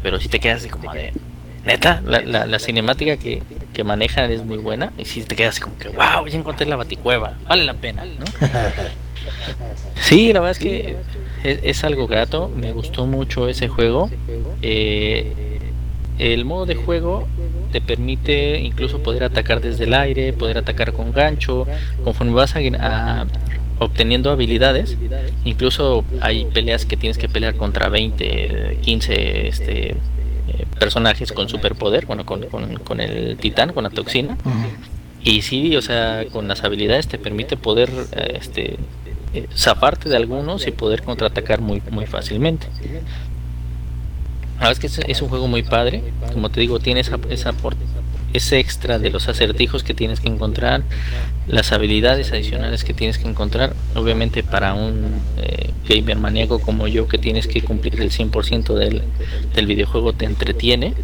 pero 0.02 0.20
si 0.20 0.28
te 0.28 0.40
quedas 0.40 0.60
así 0.60 0.68
como 0.68 0.92
de. 0.92 1.12
Neta, 1.64 2.02
la, 2.04 2.20
la, 2.22 2.44
la 2.44 2.58
cinemática 2.58 3.16
que, 3.16 3.40
que, 3.72 3.84
manejan 3.84 4.32
es 4.32 4.44
muy 4.44 4.58
buena. 4.58 4.92
Y 4.98 5.04
si 5.04 5.22
te 5.22 5.36
quedas 5.36 5.54
así 5.54 5.60
como 5.60 5.78
que, 5.78 5.88
wow, 5.90 6.26
ya 6.26 6.36
encontré 6.36 6.66
la 6.66 6.74
baticueva, 6.74 7.38
vale 7.48 7.64
la 7.64 7.74
pena, 7.74 8.04
¿no? 8.04 8.24
Sí, 9.94 10.32
la 10.32 10.40
verdad 10.40 10.50
es 10.50 10.58
que 10.58 10.96
es, 11.44 11.60
es 11.62 11.84
algo 11.84 12.08
grato, 12.08 12.50
me 12.54 12.72
gustó 12.72 13.06
mucho 13.06 13.48
ese 13.48 13.68
juego. 13.68 14.10
Eh, 14.60 15.60
el 16.18 16.44
modo 16.44 16.66
de 16.66 16.74
juego 16.74 17.26
te 17.72 17.80
permite 17.80 18.60
incluso 18.60 19.02
poder 19.02 19.24
atacar 19.24 19.60
desde 19.60 19.84
el 19.84 19.94
aire, 19.94 20.32
poder 20.32 20.58
atacar 20.58 20.92
con 20.92 21.12
gancho, 21.12 21.66
conforme 22.04 22.32
vas 22.32 22.54
a, 22.54 22.58
a 22.58 23.26
obteniendo 23.78 24.30
habilidades. 24.30 24.96
Incluso 25.44 26.04
hay 26.20 26.44
peleas 26.46 26.84
que 26.86 26.96
tienes 26.96 27.18
que 27.18 27.28
pelear 27.28 27.54
contra 27.56 27.88
20, 27.88 28.78
15 28.82 29.48
este, 29.48 29.90
eh, 29.90 29.96
personajes 30.78 31.32
con 31.32 31.48
superpoder, 31.48 32.06
bueno, 32.06 32.24
con, 32.26 32.42
con, 32.46 32.74
con, 32.76 33.00
el 33.00 33.36
titán, 33.38 33.72
con 33.72 33.84
la 33.84 33.90
toxina. 33.90 34.36
Uh 34.44 34.48
-huh. 34.48 34.92
Y 35.24 35.42
sí, 35.42 35.76
o 35.76 35.82
sea, 35.82 36.24
con 36.32 36.48
las 36.48 36.64
habilidades 36.64 37.06
te 37.06 37.18
permite 37.18 37.56
poder 37.56 37.90
este, 38.34 38.76
eh, 39.34 39.46
zafarte 39.56 40.08
de 40.08 40.16
algunos 40.16 40.66
y 40.66 40.72
poder 40.72 41.02
contraatacar 41.02 41.60
muy, 41.60 41.80
muy 41.90 42.06
fácilmente. 42.06 42.66
La 44.58 44.68
verdad 44.68 44.72
es 44.72 44.78
que 44.78 44.86
es, 44.88 44.98
es, 44.98 45.22
un 45.22 45.28
juego 45.28 45.48
muy 45.48 45.62
padre. 45.62 46.02
Como 46.32 46.50
te 46.50 46.60
digo, 46.60 46.80
tiene 46.80 47.00
esa, 47.00 47.18
esa 47.30 47.52
ese 48.32 48.58
extra 48.58 48.98
de 48.98 49.10
los 49.10 49.28
acertijos 49.28 49.82
que 49.82 49.94
tienes 49.94 50.20
que 50.20 50.28
encontrar, 50.28 50.82
las 51.46 51.72
habilidades 51.72 52.32
adicionales 52.32 52.84
que 52.84 52.94
tienes 52.94 53.18
que 53.18 53.28
encontrar, 53.28 53.74
obviamente 53.94 54.42
para 54.42 54.74
un 54.74 55.20
eh, 55.38 55.70
gamer 55.88 56.18
maníaco 56.18 56.60
como 56.60 56.88
yo 56.88 57.08
que 57.08 57.18
tienes 57.18 57.46
que 57.46 57.62
cumplir 57.62 58.00
el 58.00 58.10
100% 58.10 58.74
del, 58.74 59.02
del 59.54 59.66
videojuego 59.66 60.12
te 60.12 60.24
entretiene, 60.24 60.94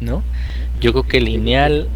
¿no? 0.00 0.22
Yo 0.80 0.92
creo 0.92 1.06
que 1.06 1.20
lineal 1.20 1.88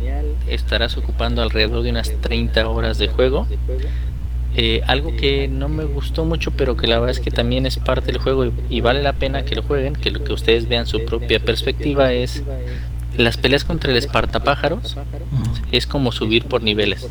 estarás 0.49 0.97
ocupando 0.97 1.43
alrededor 1.43 1.83
de 1.83 1.91
unas 1.91 2.13
30 2.21 2.69
horas 2.69 2.99
de 2.99 3.09
juego. 3.09 3.47
Eh, 4.57 4.81
algo 4.87 5.15
que 5.15 5.47
no 5.47 5.69
me 5.69 5.85
gustó 5.85 6.25
mucho, 6.25 6.51
pero 6.53 6.77
que 6.77 6.87
la 6.87 6.99
verdad 6.99 7.11
es 7.11 7.21
que 7.21 7.31
también 7.31 7.67
es 7.67 7.77
parte 7.77 8.07
del 8.07 8.19
juego 8.19 8.47
y, 8.47 8.53
y 8.71 8.81
vale 8.81 9.03
la 9.03 9.13
pena 9.13 9.45
que 9.45 9.55
lo 9.55 9.63
jueguen, 9.63 9.95
que 9.95 10.11
lo 10.11 10.25
que 10.25 10.33
ustedes 10.33 10.69
vean 10.69 10.87
su 10.87 11.05
propia 11.05 11.39
perspectiva 11.39 12.13
es 12.13 12.43
las 13.19 13.37
peleas 13.37 13.65
contra 13.65 13.91
el 13.91 13.97
espartapájaros 13.97 14.97
es 15.73 15.87
como 15.87 16.13
subir 16.13 16.45
por 16.45 16.63
niveles. 16.63 17.07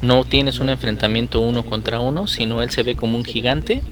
¿no? 0.00 0.24
tienes 0.24 0.60
un 0.60 0.68
enfrentamiento 0.68 1.40
uno 1.40 1.64
contra 1.64 2.00
uno, 2.00 2.26
sino 2.26 2.62
él 2.62 2.70
se 2.70 2.82
ve 2.82 2.94
como 2.94 3.16
un 3.16 3.24
gigante 3.24 3.82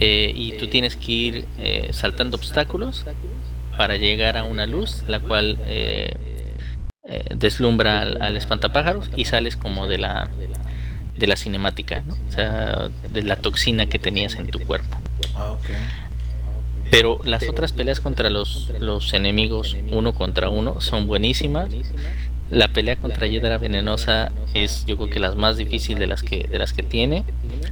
eh, 0.00 0.32
y 0.34 0.52
tú 0.52 0.68
tienes 0.68 0.96
que 0.96 1.12
ir 1.12 1.44
eh, 1.58 1.88
saltando 1.92 2.36
obstáculos 2.36 3.04
para 3.76 3.96
llegar 3.96 4.36
a 4.36 4.44
una 4.44 4.66
luz, 4.66 5.02
la 5.08 5.20
cual 5.20 5.58
eh, 5.66 6.14
deslumbra 7.34 8.00
al, 8.00 8.22
al, 8.22 8.36
espantapájaros 8.36 9.10
y 9.16 9.24
sales 9.24 9.56
como 9.56 9.86
de 9.86 9.98
la 9.98 10.30
de 11.16 11.26
la 11.28 11.36
cinemática, 11.36 12.02
o 12.28 12.32
sea, 12.32 12.88
de 13.12 13.22
la 13.22 13.36
toxina 13.36 13.86
que 13.86 13.98
tenías 13.98 14.34
en 14.34 14.48
tu 14.48 14.58
cuerpo. 14.60 14.96
Ah. 15.36 15.56
Pero 16.90 17.20
las 17.24 17.48
otras 17.48 17.72
peleas 17.72 18.00
contra 18.00 18.30
los, 18.30 18.70
los 18.78 19.12
enemigos 19.14 19.76
uno 19.90 20.14
contra 20.14 20.48
uno 20.48 20.80
son 20.80 21.06
buenísimas. 21.06 21.70
La 22.50 22.68
pelea 22.68 22.96
contra 22.96 23.26
Hiedra 23.26 23.58
Venenosa 23.58 24.30
es 24.52 24.84
yo 24.86 24.96
creo 24.96 25.08
que 25.08 25.18
las 25.18 25.34
más 25.34 25.56
difíciles 25.56 25.98
de 25.98 26.06
las 26.06 26.22
que 26.22 26.46
de 26.46 26.58
las 26.58 26.72
que 26.72 26.82
tiene. 26.82 27.24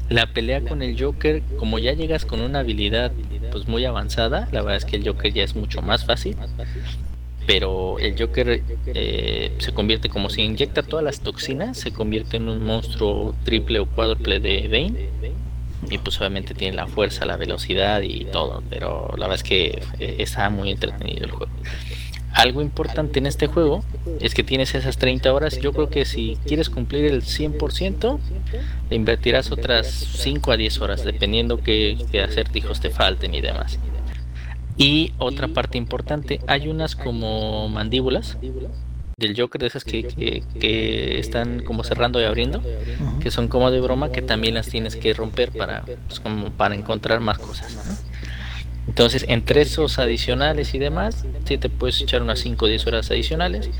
La 0.08 0.26
pelea 0.26 0.62
con 0.62 0.82
el 0.82 1.00
Joker, 1.00 1.42
como 1.58 1.78
ya 1.78 1.92
llegas 1.92 2.24
con 2.24 2.40
una 2.40 2.60
habilidad 2.60 3.12
pues 3.50 3.68
muy 3.68 3.84
avanzada, 3.84 4.48
la 4.50 4.62
verdad 4.62 4.78
es 4.78 4.84
que 4.84 4.96
el 4.96 5.06
Joker 5.06 5.32
ya 5.32 5.44
es 5.44 5.54
mucho 5.54 5.82
más 5.82 6.04
fácil. 6.04 6.36
Pero 7.46 7.98
el 7.98 8.18
Joker 8.18 8.62
eh, 8.86 9.52
se 9.58 9.72
convierte 9.72 10.08
como 10.08 10.30
si 10.30 10.42
inyecta 10.42 10.82
todas 10.82 11.04
las 11.04 11.20
toxinas, 11.20 11.76
se 11.76 11.92
convierte 11.92 12.36
en 12.36 12.48
un 12.48 12.64
monstruo 12.64 13.34
triple 13.44 13.80
o 13.80 13.86
cuádruple 13.86 14.40
de 14.40 14.68
Bane 14.68 15.10
y 15.90 15.98
pues 15.98 16.18
obviamente 16.20 16.54
tiene 16.54 16.76
la 16.76 16.86
fuerza, 16.86 17.24
la 17.24 17.36
velocidad 17.36 18.02
y 18.02 18.24
todo, 18.26 18.62
pero 18.70 19.08
la 19.16 19.26
verdad 19.28 19.34
es 19.34 19.42
que 19.42 19.82
está 19.98 20.48
muy 20.50 20.70
entretenido 20.70 21.24
el 21.24 21.30
juego. 21.30 21.52
Algo 22.32 22.62
importante 22.62 23.18
en 23.18 23.26
este 23.26 23.46
juego 23.46 23.84
es 24.20 24.34
que 24.34 24.42
tienes 24.42 24.74
esas 24.74 24.96
30 24.96 25.32
horas. 25.34 25.58
Yo 25.60 25.72
creo 25.74 25.90
que 25.90 26.06
si 26.06 26.38
quieres 26.46 26.70
cumplir 26.70 27.04
el 27.04 27.22
100%, 27.22 28.18
le 28.88 28.96
invertirás 28.96 29.50
otras 29.52 29.86
5 29.88 30.52
a 30.52 30.56
10 30.56 30.80
horas, 30.80 31.04
dependiendo 31.04 31.58
qué, 31.58 31.98
qué 32.10 32.22
acertijos 32.22 32.80
te 32.80 32.88
falten 32.88 33.34
y 33.34 33.42
demás. 33.42 33.78
Y 34.78 35.12
otra 35.18 35.48
parte 35.48 35.76
importante, 35.76 36.40
hay 36.46 36.68
unas 36.68 36.96
como 36.96 37.68
mandíbulas 37.68 38.38
del 39.22 39.40
Joker, 39.40 39.60
de 39.60 39.66
esas 39.66 39.84
que, 39.84 40.04
que, 40.04 40.42
que, 40.60 41.18
están 41.18 41.62
como 41.64 41.84
cerrando 41.84 42.20
y 42.20 42.24
abriendo, 42.24 42.58
uh 42.58 42.62
-huh. 42.62 43.18
que 43.20 43.30
son 43.30 43.48
como 43.48 43.70
de 43.70 43.80
broma, 43.80 44.12
que 44.12 44.22
también 44.22 44.54
las 44.54 44.68
tienes 44.68 44.96
que 44.96 45.14
romper 45.14 45.50
para, 45.52 45.82
pues, 46.08 46.20
como 46.20 46.50
para 46.50 46.74
encontrar 46.74 47.20
más 47.20 47.38
cosas. 47.38 47.74
¿no? 47.74 48.12
Entonces, 48.88 49.24
entre 49.28 49.62
esos 49.62 49.98
adicionales 49.98 50.74
y 50.74 50.78
demás, 50.78 51.24
sí 51.44 51.56
te 51.56 51.68
puedes 51.68 52.00
echar 52.00 52.22
unas 52.22 52.40
5 52.40 52.64
o 52.64 52.68
10 52.68 52.86
horas 52.86 53.10
adicionales, 53.10 53.70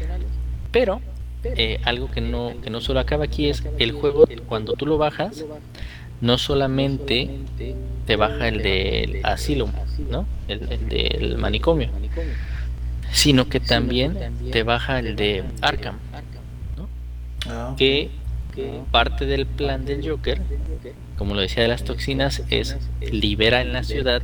pero 0.70 1.00
eh, 1.44 1.80
algo 1.84 2.10
que 2.10 2.20
no, 2.20 2.52
que 2.62 2.70
no 2.70 2.80
solo 2.80 3.00
acaba 3.00 3.24
aquí 3.24 3.48
es 3.48 3.64
el 3.78 3.92
juego, 3.92 4.24
cuando 4.46 4.74
tú 4.74 4.86
lo 4.86 4.98
bajas, 4.98 5.44
no 6.20 6.38
solamente 6.38 7.30
te 8.06 8.16
baja 8.16 8.46
el 8.46 8.62
del 8.62 9.20
asilo, 9.24 9.68
¿no? 10.08 10.24
El, 10.46 10.70
el 10.70 10.88
del 10.88 11.38
manicomio, 11.38 11.90
sino 13.12 13.48
que 13.48 13.60
también 13.60 14.16
te 14.50 14.62
baja 14.62 14.98
el 14.98 15.16
de 15.16 15.44
Arkham, 15.60 15.96
¿no? 16.76 16.88
Ah, 17.48 17.74
que 17.76 18.10
parte 18.90 19.26
del 19.26 19.46
plan 19.46 19.84
del 19.84 20.06
Joker, 20.06 20.40
como 21.16 21.34
lo 21.34 21.40
decía 21.40 21.62
de 21.62 21.68
las 21.68 21.84
toxinas, 21.84 22.42
es 22.50 22.76
libera 23.00 23.62
en 23.62 23.72
la 23.72 23.82
ciudad 23.82 24.22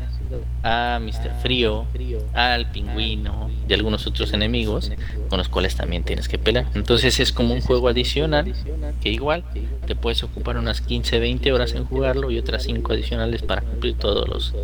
a 0.62 1.00
Mr. 1.00 1.40
Frío, 1.42 1.86
al 2.34 2.70
pingüino 2.70 3.50
y 3.66 3.72
algunos 3.72 4.06
otros 4.06 4.32
enemigos 4.32 4.92
con 5.28 5.38
los 5.38 5.48
cuales 5.48 5.76
también 5.76 6.04
tienes 6.04 6.28
que 6.28 6.38
pelear. 6.38 6.66
Entonces 6.74 7.20
es 7.20 7.32
como 7.32 7.54
un 7.54 7.60
juego 7.62 7.88
adicional 7.88 8.52
que 9.00 9.10
igual 9.10 9.44
te 9.86 9.94
puedes 9.94 10.22
ocupar 10.22 10.58
unas 10.58 10.86
15-20 10.86 11.52
horas 11.52 11.72
en 11.72 11.84
jugarlo 11.84 12.30
y 12.30 12.38
otras 12.38 12.64
5 12.64 12.92
adicionales 12.92 13.42
para 13.42 13.62
cumplir 13.62 13.96
todos 13.96 14.28
los, 14.28 14.54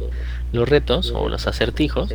los 0.53 0.69
retos 0.69 1.13
o 1.15 1.29
los 1.29 1.47
acertijos 1.47 2.11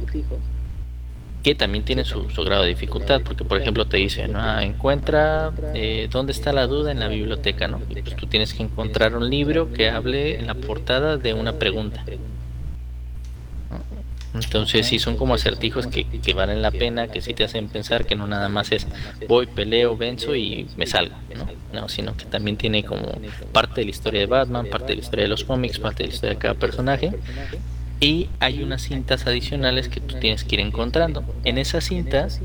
también 1.55 1.83
tiene 1.83 2.05
su, 2.05 2.29
su, 2.29 2.43
grado 2.43 2.63
de 2.63 2.69
dificultad, 2.69 3.21
porque 3.21 3.43
por 3.43 3.61
ejemplo 3.61 3.85
te 3.85 3.97
dicen, 3.97 4.35
ah, 4.35 4.63
encuentra 4.63 5.51
eh, 5.73 6.07
dónde 6.11 6.31
está 6.31 6.53
la 6.53 6.67
duda 6.67 6.91
en 6.91 6.99
la 6.99 7.07
biblioteca, 7.07 7.67
¿no? 7.67 7.81
Y 7.89 8.01
pues 8.01 8.15
tú 8.15 8.27
tienes 8.27 8.53
que 8.53 8.63
encontrar 8.63 9.15
un 9.15 9.29
libro 9.29 9.71
que 9.71 9.89
hable 9.89 10.39
en 10.39 10.47
la 10.47 10.55
portada 10.55 11.17
de 11.17 11.33
una 11.33 11.53
pregunta. 11.53 12.03
Entonces 14.33 14.85
sí 14.85 14.99
son 14.99 15.17
como 15.17 15.33
acertijos 15.33 15.87
que, 15.87 16.05
que 16.05 16.33
valen 16.33 16.61
la 16.61 16.69
pena, 16.69 17.07
que 17.07 17.19
sí 17.19 17.33
te 17.33 17.43
hacen 17.43 17.67
pensar 17.67 18.05
que 18.05 18.15
no 18.15 18.27
nada 18.27 18.47
más 18.47 18.71
es 18.71 18.87
voy, 19.27 19.47
peleo, 19.47 19.97
venzo 19.97 20.35
y 20.35 20.67
me 20.77 20.85
salgo, 20.85 21.15
¿no? 21.35 21.47
No, 21.73 21.89
sino 21.89 22.15
que 22.15 22.25
también 22.25 22.55
tiene 22.55 22.83
como 22.83 23.11
parte 23.51 23.81
de 23.81 23.85
la 23.85 23.91
historia 23.91 24.19
de 24.21 24.27
Batman, 24.27 24.67
parte 24.67 24.87
de 24.87 24.95
la 24.95 25.01
historia 25.01 25.23
de 25.23 25.29
los 25.29 25.43
cómics, 25.43 25.79
parte 25.79 26.03
de 26.03 26.09
la 26.09 26.13
historia 26.13 26.33
de 26.35 26.39
cada 26.39 26.53
personaje 26.53 27.11
y 27.99 28.29
hay 28.39 28.63
unas 28.63 28.83
cintas 28.83 29.27
adicionales 29.27 29.89
que 29.89 29.99
tú 29.99 30.15
tienes 30.19 30.43
que 30.43 30.55
ir 30.55 30.61
encontrando. 30.61 31.23
En 31.43 31.57
esas 31.57 31.83
cintas 31.83 32.39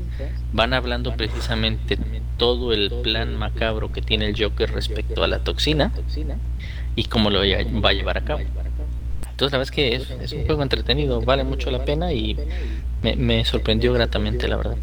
van 0.51 0.73
hablando 0.73 1.15
precisamente 1.15 1.97
todo 2.37 2.73
el 2.73 2.91
plan 3.03 3.37
macabro 3.37 3.91
que 3.91 4.01
tiene 4.01 4.27
el 4.27 4.41
Joker 4.41 4.71
respecto 4.71 5.23
a 5.23 5.27
la 5.27 5.39
toxina 5.39 5.91
y 6.95 7.05
cómo 7.05 7.29
lo 7.29 7.39
va 7.39 7.89
a 7.89 7.93
llevar 7.93 8.17
a 8.17 8.21
cabo. 8.21 8.41
Entonces 9.29 9.51
la 9.51 9.57
verdad 9.57 9.61
es 9.63 9.71
que 9.71 9.95
es, 9.95 10.09
es 10.21 10.31
un 10.33 10.45
juego 10.45 10.63
entretenido, 10.63 11.21
vale 11.21 11.43
mucho 11.43 11.71
la 11.71 11.83
pena 11.83 12.13
y 12.13 12.37
me, 13.01 13.15
me 13.15 13.43
sorprendió 13.45 13.93
gratamente, 13.93 14.47
la 14.47 14.57
verdad. 14.57 14.77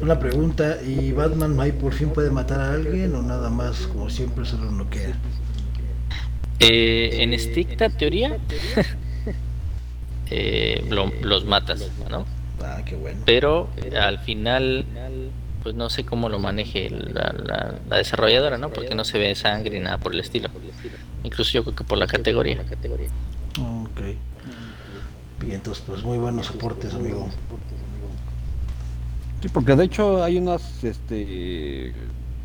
Una 0.00 0.18
pregunta, 0.18 0.78
¿y 0.82 1.10
Batman 1.10 1.58
ahí 1.58 1.72
por 1.72 1.92
fin 1.92 2.10
puede 2.10 2.30
matar 2.30 2.60
a 2.60 2.72
alguien 2.72 3.14
o 3.16 3.22
nada 3.22 3.50
más 3.50 3.86
como 3.88 4.08
siempre 4.10 4.44
solo 4.44 4.70
no 4.70 4.88
queda? 4.88 5.16
Eh, 6.58 7.22
en 7.22 7.34
estricta 7.34 7.90
teoría, 7.90 8.38
eh, 10.30 10.84
lo, 10.88 11.12
los 11.22 11.44
matas, 11.44 11.90
¿no? 12.10 12.24
Ah, 12.62 12.80
qué 12.84 12.96
bueno. 12.96 13.20
Pero 13.26 13.68
al 14.00 14.18
final, 14.20 14.86
pues 15.62 15.74
no 15.74 15.90
sé 15.90 16.04
cómo 16.04 16.30
lo 16.30 16.38
maneje 16.38 16.88
la, 16.88 17.34
la, 17.44 17.74
la, 17.88 17.96
desarrolladora, 17.98 18.56
¿no? 18.56 18.70
Porque 18.70 18.94
no 18.94 19.04
se 19.04 19.18
ve 19.18 19.34
sangre 19.34 19.78
ni 19.78 19.84
nada 19.84 19.98
por 19.98 20.14
el 20.14 20.20
estilo. 20.20 20.48
Incluso 21.24 21.52
yo 21.52 21.62
creo 21.62 21.76
que 21.76 21.84
por 21.84 21.98
la 21.98 22.06
categoría. 22.06 22.58
Ok. 22.62 24.00
Bien, 25.40 25.56
entonces, 25.56 25.84
pues 25.86 26.02
muy 26.02 26.16
buenos 26.16 26.48
aportes, 26.48 26.94
amigo. 26.94 27.28
Sí, 29.42 29.48
porque 29.50 29.76
de 29.76 29.84
hecho 29.84 30.24
hay 30.24 30.38
unas 30.38 30.82
este, 30.82 31.92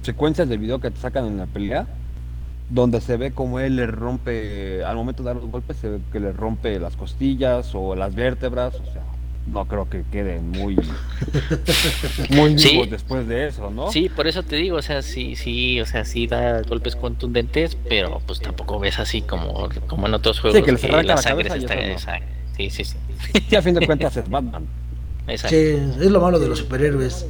secuencias 0.01 0.49
del 0.49 0.59
video 0.59 0.79
que 0.79 0.91
te 0.91 0.99
sacan 0.99 1.25
en 1.27 1.37
la 1.37 1.45
pelea 1.45 1.87
donde 2.71 3.01
se 3.01 3.17
ve 3.17 3.31
como 3.31 3.59
él 3.59 3.75
le 3.75 3.85
rompe, 3.85 4.83
al 4.83 4.95
momento 4.95 5.23
de 5.23 5.27
dar 5.27 5.35
los 5.35 5.51
golpes, 5.51 5.77
se 5.77 5.89
ve 5.89 5.99
que 6.11 6.19
le 6.19 6.31
rompe 6.31 6.79
las 6.79 6.95
costillas 6.95 7.71
o 7.75 7.95
las 7.95 8.15
vértebras, 8.15 8.75
o 8.75 8.85
sea, 8.91 9.03
no 9.45 9.65
creo 9.65 9.89
que 9.89 10.03
queden 10.09 10.51
muy, 10.51 10.75
muy 12.29 12.55
vivos 12.55 12.61
sí. 12.61 12.85
después 12.89 13.27
de 13.27 13.47
eso, 13.47 13.69
¿no? 13.71 13.91
Sí, 13.91 14.07
por 14.07 14.25
eso 14.27 14.43
te 14.43 14.55
digo, 14.55 14.77
o 14.77 14.81
sea, 14.81 15.01
sí, 15.01 15.35
sí, 15.35 15.81
o 15.81 15.85
sea, 15.85 16.05
sí 16.05 16.27
da 16.27 16.61
golpes 16.61 16.95
contundentes, 16.95 17.77
pero 17.89 18.21
pues 18.25 18.39
tampoco 18.39 18.79
ves 18.79 18.99
así 18.99 19.21
como, 19.21 19.67
como 19.87 20.07
en 20.07 20.13
otros 20.13 20.39
juegos 20.39 20.59
sí, 20.59 20.63
que, 20.63 20.75
que 20.75 20.87
la, 20.87 21.03
la 21.03 21.17
sangre 21.17 21.49
se 21.49 21.57
está, 21.57 21.75
no. 21.75 21.99
sí, 22.55 22.69
sí, 22.69 22.85
sí. 22.85 22.97
Sí, 23.49 23.55
a 23.55 23.61
fin 23.61 23.75
de 23.75 23.85
cuentas 23.85 24.15
es 24.15 24.29
Batman. 24.29 24.65
Exacto. 25.27 25.55
Sí, 25.55 26.05
es 26.05 26.09
lo 26.09 26.21
malo 26.21 26.39
de 26.39 26.47
los 26.47 26.59
superhéroes, 26.59 27.27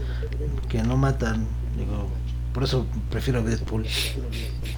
que 0.69 0.83
no 0.83 0.97
matan, 0.97 1.47
digo, 1.77 2.07
por 2.53 2.63
eso 2.63 2.85
prefiero 3.09 3.41
Deadpool. 3.41 3.85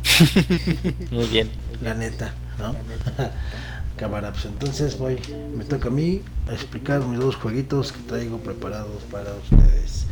Muy 1.12 1.26
bien. 1.28 1.50
La 1.82 1.94
neta, 1.94 2.34
¿no? 2.60 2.76
Cámara, 3.98 4.32
pues 4.32 4.46
entonces 4.46 4.98
voy, 4.98 5.20
me 5.56 5.66
toca 5.66 5.90
a 5.90 5.92
mí 5.92 6.22
explicar 6.52 7.02
mis 7.06 7.20
dos 7.20 7.36
jueguitos 7.36 7.92
que 7.92 8.00
traigo 8.08 8.38
preparados 8.40 9.04
para 9.12 9.34
ustedes. 9.36 10.08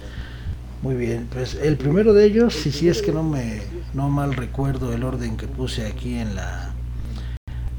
Muy 0.81 0.95
bien, 0.95 1.27
pues 1.31 1.55
el 1.55 1.77
primero 1.77 2.13
de 2.13 2.25
ellos, 2.25 2.53
si 2.53 2.89
es 2.89 3.01
que 3.01 3.11
no 3.11 3.23
me 3.23 3.61
no 3.93 4.09
mal 4.09 4.33
recuerdo 4.33 4.93
el 4.93 5.03
orden 5.03 5.37
que 5.37 5.47
puse 5.47 5.85
aquí 5.85 6.15
en 6.15 6.35
la 6.35 6.73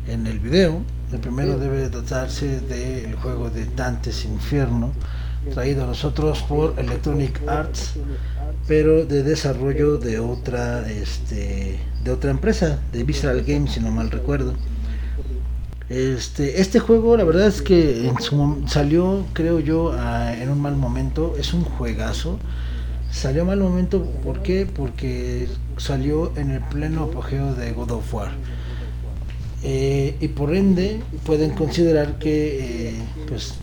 en 0.06 0.26
el 0.26 0.38
video, 0.40 0.82
el 1.12 1.18
primero 1.18 1.58
debe 1.58 1.88
tratarse 1.88 2.60
del 2.60 3.14
juego 3.16 3.50
de 3.50 3.66
Dantes 3.66 4.24
Infierno, 4.24 4.92
traído 5.52 5.84
a 5.84 5.86
nosotros 5.86 6.42
por 6.42 6.74
Electronic 6.78 7.40
Arts, 7.48 7.94
pero 8.66 9.04
de 9.04 9.22
desarrollo 9.22 9.98
de 9.98 10.18
otra 10.18 10.88
este 10.88 11.78
de 12.04 12.10
otra 12.10 12.30
empresa, 12.30 12.80
de 12.92 13.04
Visceral 13.04 13.42
Games 13.42 13.72
si 13.72 13.80
no 13.80 13.90
mal 13.90 14.10
recuerdo. 14.10 14.54
Este, 15.88 16.60
este 16.60 16.80
juego 16.80 17.16
la 17.16 17.24
verdad 17.24 17.46
es 17.46 17.60
que 17.60 18.10
salió 18.66 19.26
creo 19.34 19.60
yo 19.60 19.92
a, 19.92 20.34
en 20.34 20.48
un 20.48 20.60
mal 20.60 20.76
momento, 20.76 21.34
es 21.38 21.52
un 21.52 21.64
juegazo. 21.64 22.38
Salió 23.10 23.44
mal 23.44 23.58
momento, 23.58 24.04
¿por 24.24 24.42
qué? 24.42 24.66
Porque 24.66 25.46
salió 25.76 26.32
en 26.36 26.50
el 26.50 26.60
pleno 26.60 27.04
apogeo 27.04 27.54
de 27.54 27.72
God 27.72 27.90
of 27.90 28.14
War. 28.14 28.30
Eh, 29.62 30.16
y 30.18 30.28
por 30.28 30.54
ende 30.54 31.00
pueden 31.24 31.50
considerar 31.50 32.18
que 32.18 32.88
eh, 32.88 32.94
pues 33.28 33.54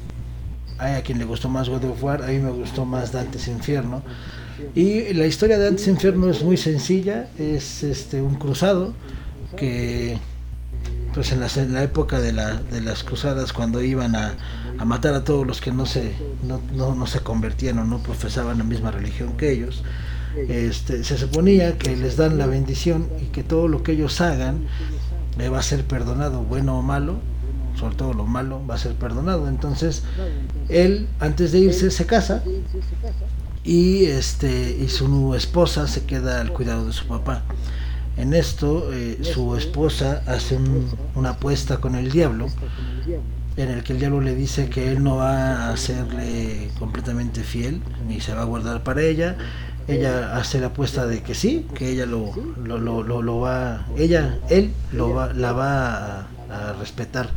hay 0.78 0.94
a 0.94 1.02
quien 1.02 1.18
le 1.18 1.26
gustó 1.26 1.50
más 1.50 1.68
God 1.68 1.84
of 1.84 2.04
War, 2.04 2.24
a 2.24 2.28
mí 2.28 2.38
me 2.38 2.52
gustó 2.52 2.86
más 2.86 3.12
Dante's 3.12 3.48
Infierno. 3.48 4.04
Y 4.76 5.14
la 5.14 5.26
historia 5.26 5.58
de 5.58 5.66
Dante's 5.66 5.88
Infierno 5.88 6.30
es 6.30 6.44
muy 6.44 6.58
sencilla, 6.58 7.30
es 7.38 7.84
este 7.84 8.22
un 8.22 8.36
cruzado 8.36 8.94
que 9.56 10.18
pues 11.14 11.32
en 11.32 11.74
la, 11.74 11.84
época 11.84 12.20
de, 12.20 12.32
la, 12.32 12.56
de, 12.56 12.82
las 12.82 13.04
cruzadas 13.04 13.52
cuando 13.52 13.82
iban 13.82 14.16
a, 14.16 14.36
matar 14.86 15.14
a 15.16 15.24
todos 15.24 15.46
los 15.46 15.60
que 15.60 15.72
no 15.72 15.86
se 15.86 16.14
no, 16.48 16.62
no, 16.74 16.96
no, 16.96 17.08
se 17.08 17.20
convertían 17.20 17.80
o 17.80 17.84
no 17.84 17.98
profesaban 18.00 18.60
la 18.60 18.64
misma 18.64 18.92
religión 18.92 19.36
que 19.36 19.52
ellos 19.52 19.84
este, 20.48 21.04
se 21.04 21.18
suponía 21.18 21.78
que 21.78 21.98
les 21.98 22.16
dan 22.16 22.38
la 22.38 22.46
bendición 22.46 23.10
y 23.22 23.26
que 23.26 23.44
todo 23.44 23.68
lo 23.68 23.84
que 23.84 23.94
ellos 23.94 24.22
hagan 24.22 24.66
le 25.38 25.50
va 25.50 25.60
a 25.60 25.64
ser 25.64 25.84
perdonado 25.84 26.44
bueno 26.44 26.78
o 26.78 26.82
malo 26.82 27.20
sobre 27.80 27.96
todo 27.96 28.14
lo 28.14 28.26
malo 28.26 28.62
va 28.70 28.76
a 28.76 28.78
ser 28.78 28.94
perdonado. 28.96 29.48
Entonces 29.48 30.04
él 30.68 31.08
antes 31.20 31.52
de 31.52 31.60
irse 31.60 31.92
se 31.92 32.06
casa 32.06 32.44
y 33.64 34.06
este 34.06 34.78
y 34.80 34.88
su 34.88 35.36
esposa 35.36 35.88
se 35.88 36.06
queda 36.06 36.42
al 36.42 36.54
cuidado 36.54 36.86
de 36.86 36.94
su 36.94 37.06
papá. 37.06 37.44
En 38.18 38.34
esto 38.34 38.92
eh, 38.92 39.20
su 39.22 39.56
esposa 39.56 40.24
hace 40.28 40.56
un, 40.56 40.90
una 41.16 41.32
apuesta 41.32 41.78
con 41.78 41.96
el 41.96 42.12
diablo 42.12 42.48
en 43.56 43.70
el 43.70 43.84
que 43.84 43.94
el 43.94 44.00
diablo 44.00 44.22
le 44.22 44.36
dice 44.36 44.70
que 44.70 44.92
él 44.92 45.04
no 45.04 45.18
va 45.18 45.70
a 45.70 45.78
serle 45.78 46.70
completamente 46.80 47.44
fiel 47.44 47.82
ni 48.08 48.20
se 48.22 48.34
va 48.34 48.42
a 48.42 48.46
guardar 48.46 48.84
para 48.84 49.02
ella. 49.02 49.38
Ella 49.88 50.38
hace 50.38 50.60
la 50.60 50.68
apuesta 50.68 51.08
de 51.08 51.24
que 51.24 51.34
sí 51.34 51.66
que 51.74 51.90
ella 51.90 52.06
lo, 52.06 52.32
lo, 52.64 52.78
lo, 52.78 53.22
lo, 53.22 53.40
va 53.40 53.88
ella 53.98 54.38
él 54.50 54.72
lo 54.92 55.14
va, 55.14 55.34
la 55.34 55.52
va 55.52 56.20
a, 56.20 56.28
a 56.52 56.74
respetar. 56.74 57.30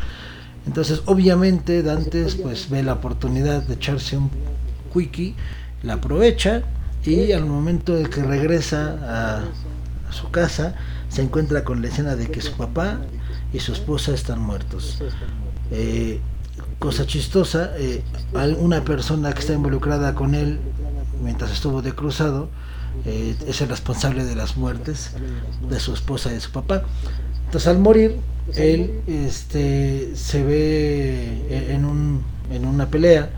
Entonces 0.67 1.03
obviamente 1.07 1.83
Dantes 1.83 2.35
pues 2.35 2.69
ve 2.69 2.83
la 2.83 2.95
oportunidad 2.95 3.63
de 3.63 3.75
echarse 3.75 4.17
un 4.17 4.31
quickie 4.93 5.35
la 5.83 5.95
aprovecha 5.95 6.63
y 7.05 7.33
al 7.33 7.47
momento 7.47 7.95
de 7.95 8.09
que 8.09 8.23
regresa 8.23 8.99
a, 9.03 9.45
su 10.13 10.31
casa 10.31 10.75
se 11.09 11.23
encuentra 11.23 11.65
con 11.65 11.81
la 11.81 11.89
escena 11.89 12.17
de 12.17 12.31
que 12.31 12.43
su 12.43 12.53
papá 12.53 12.99
y 13.53 13.61
su 13.61 13.73
esposa 13.73 14.13
están 14.13 14.41
muertos. 14.41 15.03
Eh, 15.71 16.21
cosa 16.79 17.07
chistosa, 17.07 17.73
eh, 17.79 18.03
una 18.59 18.85
persona 18.85 19.33
que 19.33 19.41
está 19.41 19.55
involucrada 19.55 20.15
con 20.15 20.35
él 20.35 20.61
mientras 21.23 21.51
estuvo 21.53 21.81
de 21.81 21.93
cruzado 21.93 22.51
eh, 23.07 23.37
es 23.47 23.61
el 23.63 23.69
responsable 23.69 24.25
de 24.25 24.35
las 24.35 24.57
muertes 24.57 25.13
de 25.69 25.81
su 25.81 25.95
esposa 25.95 26.31
y 26.31 26.35
de 26.35 26.41
su 26.41 26.51
papá. 26.51 26.83
Entonces 27.47 27.69
al 27.69 27.79
morir, 27.79 28.19
él 28.55 29.01
este, 29.07 30.13
se 30.15 30.43
ve 30.43 31.73
en, 31.73 31.85
un, 31.85 32.23
en 32.51 32.67
una 32.67 32.89
pelea 32.89 33.31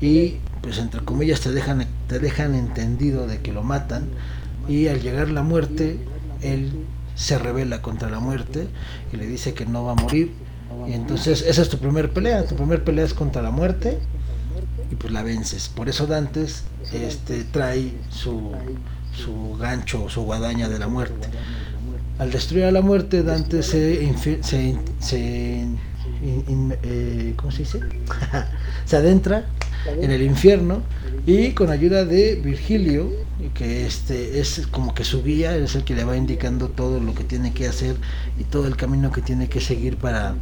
y 0.00 0.36
pues 0.62 0.78
entre 0.78 1.00
comillas 1.02 1.40
te 1.40 1.50
dejan, 1.50 1.86
te 2.06 2.18
dejan 2.18 2.54
entendido 2.54 3.26
de 3.26 3.40
que 3.40 3.52
lo 3.52 3.62
matan 3.62 4.08
y 4.68 4.88
al 4.88 5.00
llegar 5.00 5.30
la 5.30 5.42
muerte 5.42 5.98
él 6.42 6.84
se 7.14 7.38
revela 7.38 7.82
contra 7.82 8.08
la 8.10 8.20
muerte 8.20 8.68
y 9.12 9.16
le 9.16 9.26
dice 9.26 9.54
que 9.54 9.66
no 9.66 9.84
va 9.84 9.92
a 9.92 9.94
morir. 9.94 10.32
Y 10.88 10.92
entonces 10.92 11.42
esa 11.42 11.62
es 11.62 11.68
tu 11.68 11.78
primer 11.78 12.10
pelea, 12.10 12.44
tu 12.46 12.54
primer 12.54 12.84
pelea 12.84 13.04
es 13.04 13.14
contra 13.14 13.42
la 13.42 13.50
muerte 13.50 13.98
y 14.90 14.94
pues 14.94 15.12
la 15.12 15.22
vences. 15.22 15.68
Por 15.68 15.88
eso 15.88 16.06
Dantes 16.06 16.64
este, 16.92 17.44
trae 17.44 17.92
su, 18.10 18.52
su 19.12 19.56
gancho, 19.58 20.08
su 20.08 20.22
guadaña 20.22 20.68
de 20.68 20.78
la 20.78 20.88
muerte. 20.88 21.28
Al 22.18 22.30
destruir 22.30 22.64
a 22.64 22.70
la 22.70 22.82
muerte, 22.82 23.22
Dante 23.22 23.62
se, 23.62 24.14
se, 24.42 24.78
se 24.98 25.66
eh, 26.22 27.34
¿cómo 27.36 27.50
se 27.50 27.58
dice? 27.58 27.80
se 28.84 28.96
adentra 28.96 29.46
en 29.86 30.10
el 30.10 30.22
infierno 30.22 30.82
y 31.26 31.52
con 31.52 31.70
ayuda 31.70 32.04
de 32.04 32.36
Virgilio, 32.36 33.10
que 33.54 33.86
este 33.86 34.40
es 34.40 34.66
como 34.70 34.94
que 34.94 35.04
su 35.04 35.22
guía, 35.22 35.56
es 35.56 35.74
el 35.74 35.84
que 35.84 35.94
le 35.94 36.04
va 36.04 36.16
indicando 36.16 36.68
todo 36.68 37.00
lo 37.00 37.14
que 37.14 37.24
tiene 37.24 37.52
que 37.52 37.66
hacer 37.66 37.96
y 38.38 38.44
todo 38.44 38.66
el 38.66 38.76
camino 38.76 39.10
que 39.10 39.22
tiene 39.22 39.48
que 39.48 39.60
seguir 39.60 39.96
para 39.96 40.34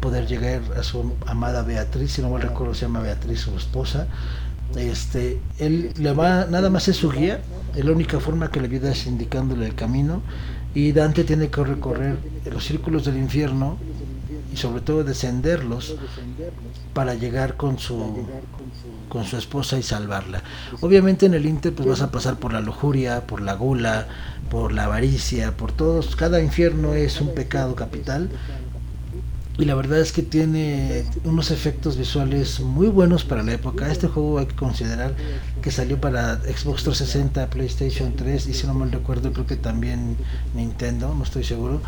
poder 0.00 0.26
llegar 0.26 0.62
a 0.76 0.82
su 0.82 1.12
amada 1.26 1.62
Beatriz, 1.62 2.12
si 2.12 2.22
no 2.22 2.30
me 2.30 2.40
recuerdo 2.40 2.74
se 2.74 2.82
llama 2.82 3.00
Beatriz 3.00 3.40
su 3.40 3.56
esposa. 3.56 4.08
Este, 4.76 5.38
él 5.58 5.92
le 5.96 6.12
va, 6.12 6.46
nada 6.46 6.70
más 6.70 6.88
es 6.88 6.96
su 6.96 7.10
guía, 7.10 7.40
es 7.76 7.84
la 7.84 7.92
única 7.92 8.18
forma 8.18 8.50
que 8.50 8.60
le 8.60 8.66
ayuda 8.66 8.90
es 8.90 9.06
indicándole 9.06 9.66
el 9.66 9.74
camino 9.74 10.22
y 10.74 10.92
Dante 10.92 11.24
tiene 11.24 11.48
que 11.48 11.64
recorrer 11.64 12.16
los 12.52 12.64
círculos 12.64 13.04
del 13.06 13.16
infierno 13.16 13.78
y 14.56 14.58
sobre 14.58 14.80
todo 14.80 15.04
descenderlos 15.04 15.96
para 16.94 17.14
llegar 17.14 17.56
con 17.56 17.78
su 17.78 18.26
con 19.10 19.24
su 19.24 19.36
esposa 19.36 19.78
y 19.78 19.82
salvarla. 19.82 20.42
Obviamente 20.80 21.26
en 21.26 21.34
el 21.34 21.44
Inter 21.44 21.74
pues 21.74 21.86
vas 21.86 22.00
a 22.00 22.10
pasar 22.10 22.38
por 22.38 22.52
la 22.52 22.60
lujuria, 22.60 23.26
por 23.26 23.42
la 23.42 23.54
gula, 23.54 24.08
por 24.50 24.72
la 24.72 24.84
avaricia, 24.84 25.56
por 25.56 25.72
todos, 25.72 26.16
cada 26.16 26.40
infierno 26.40 26.94
es 26.94 27.20
un 27.20 27.34
pecado 27.34 27.74
capital. 27.74 28.30
Y 29.58 29.64
la 29.64 29.74
verdad 29.74 30.00
es 30.00 30.12
que 30.12 30.22
tiene 30.22 31.06
unos 31.24 31.50
efectos 31.50 31.96
visuales 31.96 32.60
muy 32.60 32.88
buenos 32.88 33.24
para 33.24 33.42
la 33.42 33.54
época. 33.54 33.90
Este 33.90 34.06
juego 34.06 34.38
hay 34.38 34.46
que 34.46 34.54
considerar 34.54 35.14
que 35.62 35.70
salió 35.70 35.98
para 35.98 36.36
Xbox 36.40 36.82
360, 36.82 37.48
PlayStation 37.48 38.14
3 38.14 38.48
y 38.48 38.52
si 38.52 38.66
no 38.66 38.74
mal 38.74 38.92
recuerdo 38.92 39.32
creo 39.32 39.46
que 39.46 39.56
también 39.56 40.18
Nintendo, 40.54 41.14
no 41.14 41.24
estoy 41.24 41.42
seguro. 41.42 41.80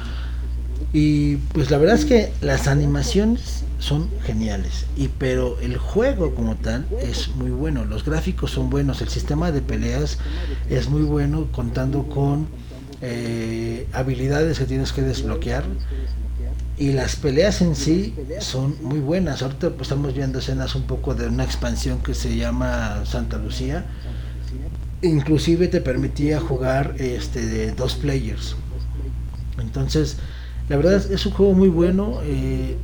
Y 0.93 1.37
pues 1.37 1.71
la 1.71 1.79
verdad 1.79 1.97
es 1.97 2.05
que 2.05 2.33
las 2.41 2.67
animaciones 2.67 3.65
son 3.79 4.09
geniales. 4.25 4.87
Y 4.97 5.09
pero 5.09 5.59
el 5.61 5.77
juego 5.77 6.35
como 6.35 6.57
tal 6.57 6.87
es 7.03 7.29
muy 7.37 7.51
bueno. 7.51 7.85
Los 7.85 8.05
gráficos 8.05 8.51
son 8.51 8.71
buenos. 8.71 9.03
El 9.03 9.09
sistema 9.09 9.53
de 9.53 9.61
peleas 9.61 10.19
es 10.71 10.89
muy 10.89 11.03
bueno 11.03 11.49
contando 11.53 12.05
con 12.05 12.49
eh, 13.01 13.87
habilidades 13.93 14.59
que 14.59 14.65
tienes 14.65 14.93
que 14.93 15.03
desbloquear. 15.03 15.65
Y 16.79 16.93
las 16.93 17.17
peleas 17.17 17.61
en 17.61 17.75
sí 17.75 18.15
son 18.41 18.77
muy 18.83 19.01
buenas. 19.01 19.43
Ahorita 19.43 19.71
pues, 19.71 19.83
estamos 19.83 20.15
viendo 20.15 20.39
escenas 20.39 20.75
un 20.75 20.85
poco 20.85 21.15
de 21.15 21.27
una 21.27 21.45
expansión 21.45 21.99
que 21.99 22.15
se 22.15 22.37
llama 22.37 23.03
Santa 23.05 23.37
Lucía. 23.37 23.85
Inclusive 25.03 25.69
te 25.69 25.81
permitía 25.81 26.41
jugar 26.41 26.95
este 26.99 27.45
de 27.47 27.73
dos 27.73 27.95
players. 27.95 28.57
Entonces, 29.59 30.19
la 30.69 30.77
verdad 30.77 30.95
es 31.11 31.27
un 31.27 31.33
juego 31.33 31.55
muy 31.55 31.69
bueno. 31.69 32.21
Eh, 32.25 32.77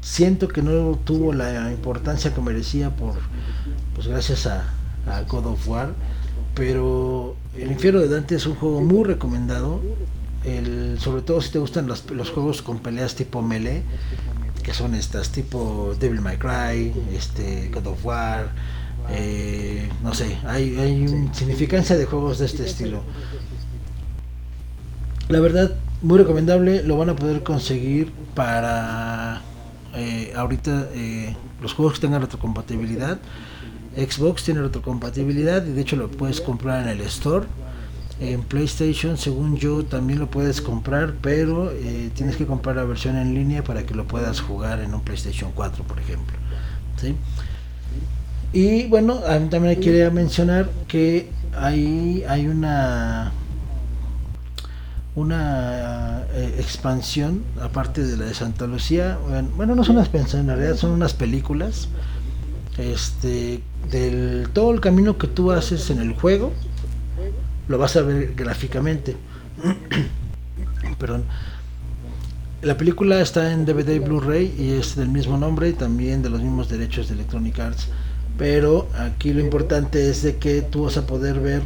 siento 0.00 0.48
que 0.48 0.62
no 0.62 0.98
tuvo 1.04 1.32
la 1.32 1.70
importancia 1.70 2.32
que 2.32 2.40
merecía 2.40 2.90
por 2.90 3.14
pues 3.94 4.06
gracias 4.06 4.46
a, 4.46 4.64
God 5.28 5.46
of 5.46 5.68
War. 5.68 5.92
Pero 6.54 7.36
El 7.56 7.70
Infierno 7.70 8.00
de 8.00 8.08
Dante 8.08 8.36
es 8.36 8.46
un 8.46 8.54
juego 8.54 8.80
muy 8.80 9.04
recomendado. 9.04 9.80
El, 10.44 10.98
sobre 11.00 11.22
todo 11.22 11.40
si 11.40 11.50
te 11.50 11.58
gustan 11.58 11.86
los, 11.86 12.02
juegos 12.30 12.62
con 12.62 12.78
peleas 12.78 13.14
tipo 13.14 13.42
melee, 13.42 13.82
que 14.62 14.72
son 14.72 14.94
estas 14.94 15.30
tipo 15.30 15.94
Devil 15.98 16.20
May 16.20 16.38
Cry, 16.38 16.94
este, 17.12 17.70
God 17.74 17.88
of 17.88 18.04
War, 18.04 18.50
eh, 19.10 19.88
no 20.02 20.14
sé, 20.14 20.38
hay, 20.46 20.78
hay 20.78 21.06
una 21.06 21.34
significancia 21.34 21.96
de 21.96 22.04
juegos 22.06 22.38
de 22.38 22.46
este 22.46 22.64
estilo. 22.64 23.02
La 25.28 25.40
verdad, 25.40 25.76
muy 26.02 26.18
recomendable, 26.18 26.82
lo 26.82 26.96
van 26.96 27.10
a 27.10 27.16
poder 27.16 27.42
conseguir 27.42 28.12
para 28.34 29.42
eh, 29.94 30.32
ahorita 30.36 30.88
eh, 30.94 31.34
los 31.60 31.74
juegos 31.74 31.94
que 31.94 32.00
tengan 32.02 32.20
retrocompatibilidad. 32.20 33.18
Xbox 33.96 34.44
tiene 34.44 34.60
retrocompatibilidad 34.60 35.66
y 35.66 35.72
de 35.72 35.80
hecho 35.80 35.96
lo 35.96 36.08
puedes 36.08 36.40
comprar 36.40 36.82
en 36.82 36.88
el 36.88 37.00
store. 37.02 37.46
En 38.20 38.42
PlayStation, 38.42 39.16
según 39.16 39.56
yo, 39.56 39.84
también 39.84 40.18
lo 40.18 40.28
puedes 40.28 40.60
comprar, 40.60 41.14
pero 41.20 41.70
eh, 41.70 42.10
tienes 42.14 42.36
que 42.36 42.46
comprar 42.46 42.76
la 42.76 42.84
versión 42.84 43.16
en 43.16 43.34
línea 43.34 43.62
para 43.62 43.84
que 43.84 43.94
lo 43.94 44.06
puedas 44.06 44.40
jugar 44.40 44.80
en 44.80 44.92
un 44.94 45.02
PlayStation 45.02 45.52
4, 45.54 45.84
por 45.84 45.98
ejemplo. 46.00 46.36
Y 48.52 48.86
bueno, 48.86 49.20
también 49.50 49.80
quería 49.80 50.10
mencionar 50.10 50.68
que 50.88 51.30
hay, 51.56 52.24
hay 52.28 52.48
una 52.48 53.32
una 55.18 56.22
eh, 56.32 56.56
expansión, 56.58 57.42
aparte 57.60 58.04
de 58.04 58.16
la 58.16 58.26
de 58.26 58.34
Santa 58.34 58.66
Lucía, 58.66 59.18
bueno, 59.56 59.74
no 59.74 59.84
son 59.84 59.96
una 59.96 60.04
expansión, 60.04 60.42
en 60.42 60.56
realidad 60.56 60.76
son 60.76 60.92
unas 60.92 61.14
películas, 61.14 61.88
este, 62.78 63.62
del 63.90 64.48
todo 64.52 64.70
el 64.72 64.80
camino 64.80 65.18
que 65.18 65.26
tú 65.26 65.50
haces 65.50 65.90
en 65.90 65.98
el 65.98 66.14
juego, 66.14 66.52
lo 67.66 67.78
vas 67.78 67.96
a 67.96 68.02
ver 68.02 68.34
gráficamente. 68.34 69.16
Perdón. 70.98 71.24
La 72.62 72.76
película 72.76 73.20
está 73.20 73.52
en 73.52 73.64
DVD 73.64 73.94
y 73.94 73.98
Blu-ray 74.00 74.54
y 74.58 74.72
es 74.72 74.96
del 74.96 75.08
mismo 75.08 75.38
nombre 75.38 75.68
y 75.68 75.72
también 75.74 76.22
de 76.22 76.30
los 76.30 76.42
mismos 76.42 76.68
derechos 76.68 77.08
de 77.08 77.14
Electronic 77.14 77.58
Arts. 77.60 77.88
Pero 78.36 78.88
aquí 78.98 79.32
lo 79.32 79.40
importante 79.40 80.10
es 80.10 80.22
de 80.22 80.36
que 80.36 80.62
tú 80.62 80.84
vas 80.84 80.96
a 80.96 81.06
poder 81.06 81.38
ver 81.40 81.62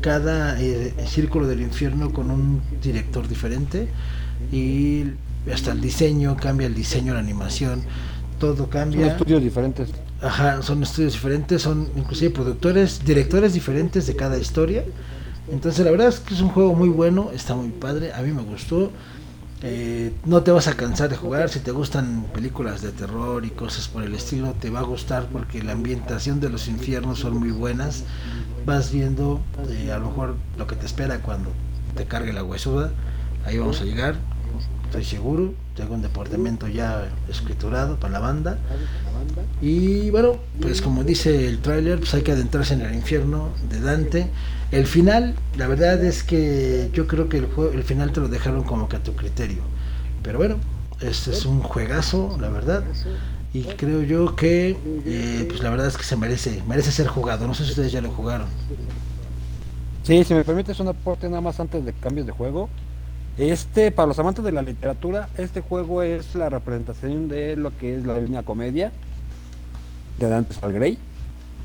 cada 0.00 0.60
eh, 0.60 0.94
círculo 1.06 1.46
del 1.46 1.60
infierno 1.60 2.12
con 2.12 2.30
un 2.30 2.60
director 2.82 3.26
diferente 3.28 3.88
y 4.52 5.04
hasta 5.52 5.72
el 5.72 5.80
diseño, 5.80 6.36
cambia 6.36 6.66
el 6.66 6.74
diseño, 6.74 7.14
la 7.14 7.20
animación, 7.20 7.82
todo 8.38 8.68
cambia. 8.68 9.02
Son 9.02 9.10
estudios 9.10 9.42
diferentes. 9.42 9.88
Ajá, 10.20 10.62
son 10.62 10.82
estudios 10.82 11.12
diferentes, 11.12 11.62
son 11.62 11.88
inclusive 11.96 12.30
productores, 12.30 13.04
directores 13.04 13.52
diferentes 13.52 14.06
de 14.06 14.16
cada 14.16 14.38
historia. 14.38 14.84
Entonces 15.50 15.84
la 15.84 15.90
verdad 15.90 16.08
es 16.08 16.20
que 16.20 16.34
es 16.34 16.40
un 16.40 16.48
juego 16.48 16.74
muy 16.74 16.88
bueno, 16.88 17.30
está 17.32 17.54
muy 17.54 17.68
padre, 17.68 18.12
a 18.12 18.22
mí 18.22 18.32
me 18.32 18.42
gustó. 18.42 18.90
Eh, 19.68 20.12
no 20.24 20.42
te 20.42 20.52
vas 20.52 20.68
a 20.68 20.76
cansar 20.76 21.08
de 21.08 21.16
jugar, 21.16 21.48
si 21.48 21.58
te 21.58 21.72
gustan 21.72 22.26
películas 22.32 22.82
de 22.82 22.92
terror 22.92 23.44
y 23.44 23.50
cosas 23.50 23.88
por 23.88 24.04
el 24.04 24.14
estilo, 24.14 24.52
te 24.52 24.70
va 24.70 24.80
a 24.80 24.84
gustar 24.84 25.26
porque 25.32 25.62
la 25.62 25.72
ambientación 25.72 26.38
de 26.38 26.50
los 26.50 26.68
infiernos 26.68 27.18
son 27.18 27.38
muy 27.38 27.50
buenas 27.50 28.04
vas 28.66 28.90
viendo 28.90 29.40
eh, 29.70 29.92
a 29.92 29.98
lo 29.98 30.08
mejor 30.08 30.34
lo 30.58 30.66
que 30.66 30.74
te 30.74 30.84
espera 30.84 31.20
cuando 31.20 31.50
te 31.94 32.04
cargue 32.04 32.32
la 32.32 32.42
huesuda. 32.42 32.90
Ahí 33.46 33.58
vamos 33.58 33.80
a 33.80 33.84
llegar, 33.84 34.16
estoy 34.86 35.04
seguro. 35.04 35.54
Tengo 35.76 35.94
un 35.94 36.02
departamento 36.02 36.66
ya 36.66 37.08
escriturado 37.28 37.96
para 37.96 38.14
la 38.14 38.18
banda. 38.18 38.58
Y 39.62 40.10
bueno, 40.10 40.36
pues 40.60 40.82
como 40.82 41.04
dice 41.04 41.48
el 41.48 41.60
tráiler, 41.60 41.98
pues 41.98 42.12
hay 42.14 42.22
que 42.22 42.32
adentrarse 42.32 42.74
en 42.74 42.82
el 42.82 42.94
infierno 42.94 43.50
de 43.70 43.80
Dante. 43.80 44.30
El 44.72 44.86
final, 44.86 45.34
la 45.56 45.68
verdad 45.68 46.02
es 46.04 46.22
que 46.22 46.90
yo 46.92 47.06
creo 47.06 47.28
que 47.28 47.38
el, 47.38 47.46
juego, 47.46 47.72
el 47.72 47.84
final 47.84 48.12
te 48.12 48.20
lo 48.20 48.28
dejaron 48.28 48.64
como 48.64 48.88
que 48.88 48.96
a 48.96 49.02
tu 49.02 49.14
criterio. 49.14 49.62
Pero 50.22 50.38
bueno, 50.38 50.56
este 51.00 51.30
es 51.30 51.46
un 51.46 51.62
juegazo, 51.62 52.36
la 52.40 52.48
verdad. 52.48 52.82
Y 53.52 53.62
creo 53.62 54.02
yo 54.02 54.34
que 54.34 54.76
eh, 55.06 55.46
pues 55.48 55.62
la 55.62 55.70
verdad 55.70 55.86
es 55.86 55.96
que 55.96 56.02
se 56.02 56.16
merece 56.16 56.62
merece 56.66 56.90
ser 56.90 57.06
jugado. 57.06 57.46
No 57.46 57.54
sé 57.54 57.64
si 57.64 57.70
ustedes 57.70 57.92
ya 57.92 58.00
lo 58.00 58.10
jugaron. 58.10 58.48
Sí 60.02 60.24
si 60.24 60.34
me 60.34 60.44
permites 60.44 60.78
un 60.80 60.88
aporte 60.88 61.28
nada 61.28 61.40
más 61.40 61.58
antes 61.60 61.84
de 61.84 61.92
cambios 61.92 62.26
de 62.26 62.32
juego. 62.32 62.68
Este 63.38 63.92
para 63.92 64.08
los 64.08 64.18
amantes 64.18 64.44
de 64.44 64.52
la 64.52 64.62
literatura 64.62 65.28
este 65.36 65.60
juego 65.60 66.02
es 66.02 66.34
la 66.34 66.48
representación 66.48 67.28
de 67.28 67.54
lo 67.54 67.76
que 67.76 67.96
es 67.96 68.04
la 68.04 68.18
línea 68.18 68.42
comedia 68.42 68.92
de 70.18 70.28
Dante 70.28 70.54
Grey 70.68 70.98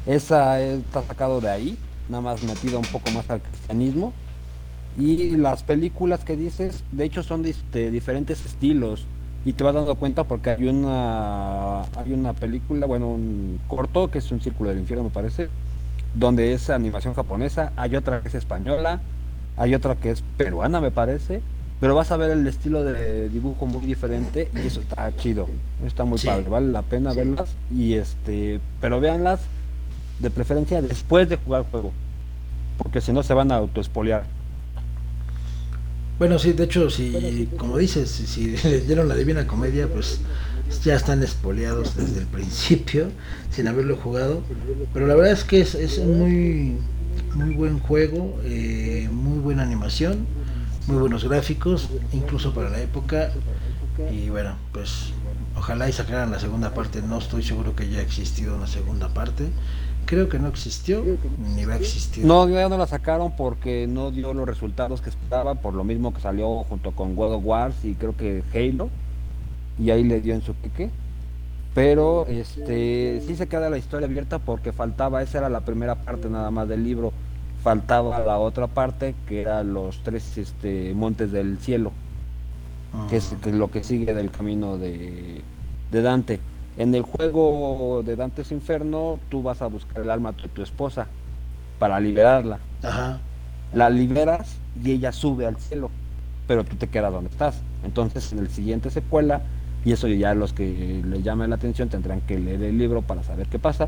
esa 0.05 0.59
está 0.59 1.03
sacado 1.03 1.39
de 1.39 1.49
ahí 1.49 1.77
nada 2.11 2.21
más 2.21 2.43
metido 2.43 2.77
un 2.77 2.85
poco 2.85 3.09
más 3.11 3.29
al 3.29 3.41
cristianismo. 3.41 4.13
Y 4.99 5.37
las 5.37 5.63
películas 5.63 6.25
que 6.25 6.35
dices 6.35 6.83
de 6.91 7.05
hecho 7.05 7.23
son 7.23 7.43
de 7.43 7.91
diferentes 7.91 8.45
estilos. 8.45 9.05
Y 9.43 9.53
te 9.53 9.63
vas 9.63 9.73
dando 9.73 9.95
cuenta 9.95 10.25
porque 10.25 10.51
hay 10.51 10.67
una 10.67 11.81
hay 11.81 12.13
una 12.13 12.33
película, 12.33 12.85
bueno, 12.85 13.07
un 13.07 13.59
corto 13.67 14.11
que 14.11 14.19
es 14.19 14.31
un 14.31 14.39
círculo 14.39 14.69
del 14.69 14.79
infierno 14.79 15.05
me 15.05 15.09
parece, 15.09 15.49
donde 16.13 16.53
es 16.53 16.69
animación 16.69 17.15
japonesa, 17.15 17.71
hay 17.75 17.95
otra 17.95 18.21
que 18.21 18.27
es 18.27 18.35
española, 18.35 19.01
hay 19.57 19.73
otra 19.73 19.95
que 19.95 20.11
es 20.11 20.23
peruana 20.37 20.79
me 20.79 20.91
parece, 20.91 21.41
pero 21.79 21.95
vas 21.95 22.11
a 22.11 22.17
ver 22.17 22.29
el 22.29 22.45
estilo 22.45 22.83
de 22.83 23.29
dibujo 23.29 23.65
muy 23.65 23.83
diferente 23.83 24.47
y 24.53 24.67
eso 24.67 24.81
está 24.81 25.11
chido, 25.17 25.47
está 25.83 26.03
muy 26.03 26.19
padre, 26.19 26.47
vale 26.47 26.67
la 26.67 26.83
pena 26.83 27.11
verlas 27.11 27.55
y 27.73 27.93
este, 27.93 28.59
pero 28.79 28.99
véanlas 28.99 29.39
de 30.21 30.29
preferencia 30.29 30.81
después 30.81 31.27
de 31.27 31.37
jugar 31.37 31.65
juego, 31.69 31.91
porque 32.77 33.01
si 33.01 33.11
no 33.11 33.23
se 33.23 33.33
van 33.33 33.51
a 33.51 33.55
autoespolear. 33.55 34.23
Bueno, 36.19 36.37
sí, 36.37 36.53
de 36.53 36.65
hecho, 36.65 36.89
si, 36.89 37.49
como 37.57 37.77
dices, 37.77 38.09
si, 38.09 38.27
si 38.27 38.57
le 38.69 38.81
dieron 38.81 39.07
la 39.07 39.15
Divina 39.15 39.47
Comedia, 39.47 39.87
pues 39.87 40.19
ya 40.83 40.95
están 40.95 41.21
espoleados 41.23 41.95
desde 41.95 42.21
el 42.21 42.27
principio, 42.27 43.07
sin 43.51 43.67
haberlo 43.67 43.97
jugado. 43.97 44.43
Pero 44.93 45.07
la 45.07 45.15
verdad 45.15 45.33
es 45.33 45.43
que 45.43 45.61
es, 45.61 45.75
es 45.75 45.99
muy, 45.99 46.77
muy 47.33 47.55
buen 47.55 47.79
juego, 47.79 48.39
eh, 48.43 49.09
muy 49.11 49.39
buena 49.39 49.63
animación, 49.63 50.25
muy 50.87 50.97
buenos 50.97 51.27
gráficos, 51.27 51.89
incluso 52.13 52.53
para 52.53 52.69
la 52.69 52.81
época. 52.81 53.31
Y 54.11 54.29
bueno, 54.29 54.55
pues 54.71 55.11
ojalá 55.57 55.89
y 55.89 55.91
sacaran 55.91 56.31
la 56.31 56.39
segunda 56.39 56.73
parte. 56.73 57.01
No 57.01 57.19
estoy 57.19 57.43
seguro 57.43 57.75
que 57.75 57.83
haya 57.83 58.01
existido 58.01 58.55
una 58.55 58.67
segunda 58.67 59.09
parte. 59.09 59.49
Creo 60.11 60.27
que 60.27 60.39
no 60.39 60.49
existió, 60.49 61.05
ni 61.55 61.63
va 61.63 61.75
a 61.75 61.77
existir. 61.77 62.25
No, 62.25 62.49
ya 62.49 62.67
no 62.67 62.77
la 62.77 62.85
sacaron 62.85 63.33
porque 63.37 63.87
no 63.87 64.11
dio 64.11 64.33
los 64.33 64.45
resultados 64.45 64.99
que 64.99 65.09
esperaba, 65.09 65.55
por 65.55 65.73
lo 65.73 65.85
mismo 65.85 66.13
que 66.13 66.19
salió 66.19 66.65
junto 66.65 66.91
con 66.91 67.15
God 67.15 67.35
of 67.35 67.45
Wars 67.45 67.75
y 67.85 67.93
creo 67.95 68.17
que 68.17 68.43
Halo 68.53 68.89
y 69.79 69.89
ahí 69.89 70.03
le 70.03 70.19
dio 70.19 70.33
en 70.33 70.41
su 70.41 70.53
pique. 70.53 70.89
Pero 71.73 72.25
este 72.27 73.21
sí 73.25 73.37
se 73.37 73.47
queda 73.47 73.69
la 73.69 73.77
historia 73.77 74.05
abierta 74.05 74.39
porque 74.39 74.73
faltaba, 74.73 75.23
esa 75.23 75.37
era 75.37 75.49
la 75.49 75.61
primera 75.61 75.95
parte 75.95 76.29
nada 76.29 76.51
más 76.51 76.67
del 76.67 76.83
libro, 76.83 77.13
faltaba 77.63 78.19
la 78.19 78.37
otra 78.37 78.67
parte 78.67 79.15
que 79.29 79.39
era 79.39 79.63
los 79.63 80.03
tres 80.03 80.37
este, 80.37 80.93
montes 80.93 81.31
del 81.31 81.57
cielo, 81.59 81.93
que, 83.09 83.15
es, 83.15 83.33
que 83.41 83.53
lo 83.53 83.71
que 83.71 83.81
sigue 83.81 84.13
del 84.13 84.29
camino 84.29 84.77
de, 84.77 85.41
de, 85.89 86.01
Dante. 86.01 86.41
En 86.77 86.95
el 86.95 87.01
juego 87.01 88.01
de 88.05 88.15
Dante's 88.15 88.51
Inferno 88.51 89.19
tú 89.29 89.43
vas 89.43 89.61
a 89.61 89.67
buscar 89.67 90.03
el 90.03 90.09
alma 90.09 90.31
de 90.31 90.47
tu 90.47 90.61
esposa 90.61 91.07
para 91.79 91.99
liberarla. 91.99 92.59
La 93.73 93.89
liberas 93.89 94.57
y 94.83 94.91
ella 94.91 95.11
sube 95.11 95.45
al 95.45 95.57
cielo, 95.57 95.89
pero 96.47 96.63
tú 96.63 96.75
te 96.75 96.87
quedas 96.87 97.11
donde 97.11 97.29
estás. 97.29 97.61
Entonces 97.83 98.31
en 98.31 98.39
el 98.39 98.49
siguiente 98.49 98.89
secuela 98.89 99.41
y 99.83 99.91
eso 99.91 100.07
ya 100.07 100.33
los 100.33 100.53
que 100.53 101.01
les 101.05 101.23
llamen 101.23 101.49
la 101.49 101.55
atención 101.55 101.89
tendrán 101.89 102.21
que 102.21 102.39
leer 102.39 102.61
el 102.63 102.77
libro 102.77 103.01
para 103.01 103.23
saber 103.23 103.47
qué 103.47 103.57
pasa, 103.57 103.87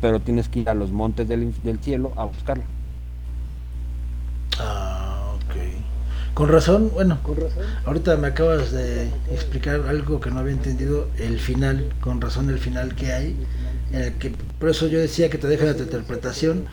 pero 0.00 0.20
tienes 0.20 0.48
que 0.48 0.60
ir 0.60 0.68
a 0.68 0.74
los 0.74 0.92
montes 0.92 1.26
del, 1.26 1.54
cielo 1.80 2.12
a 2.16 2.24
buscarla. 2.24 2.64
Ah. 4.58 5.01
Con 6.34 6.48
razón, 6.48 6.90
bueno, 6.94 7.18
con 7.22 7.36
razón. 7.36 7.62
ahorita 7.84 8.16
me 8.16 8.28
acabas 8.28 8.72
de 8.72 9.08
explicar 9.30 9.82
algo 9.86 10.20
que 10.20 10.30
no 10.30 10.40
había 10.40 10.52
entendido, 10.52 11.08
el 11.18 11.38
final, 11.38 11.92
con 12.00 12.22
razón 12.22 12.48
el 12.48 12.58
final 12.58 12.94
que 12.94 13.12
hay, 13.12 13.36
en 13.92 14.02
el 14.02 14.12
que, 14.14 14.32
por 14.58 14.70
eso 14.70 14.86
yo 14.86 14.98
decía 14.98 15.28
que 15.28 15.36
te 15.36 15.46
deja 15.46 15.66
la 15.66 15.72
interpretación, 15.72 16.64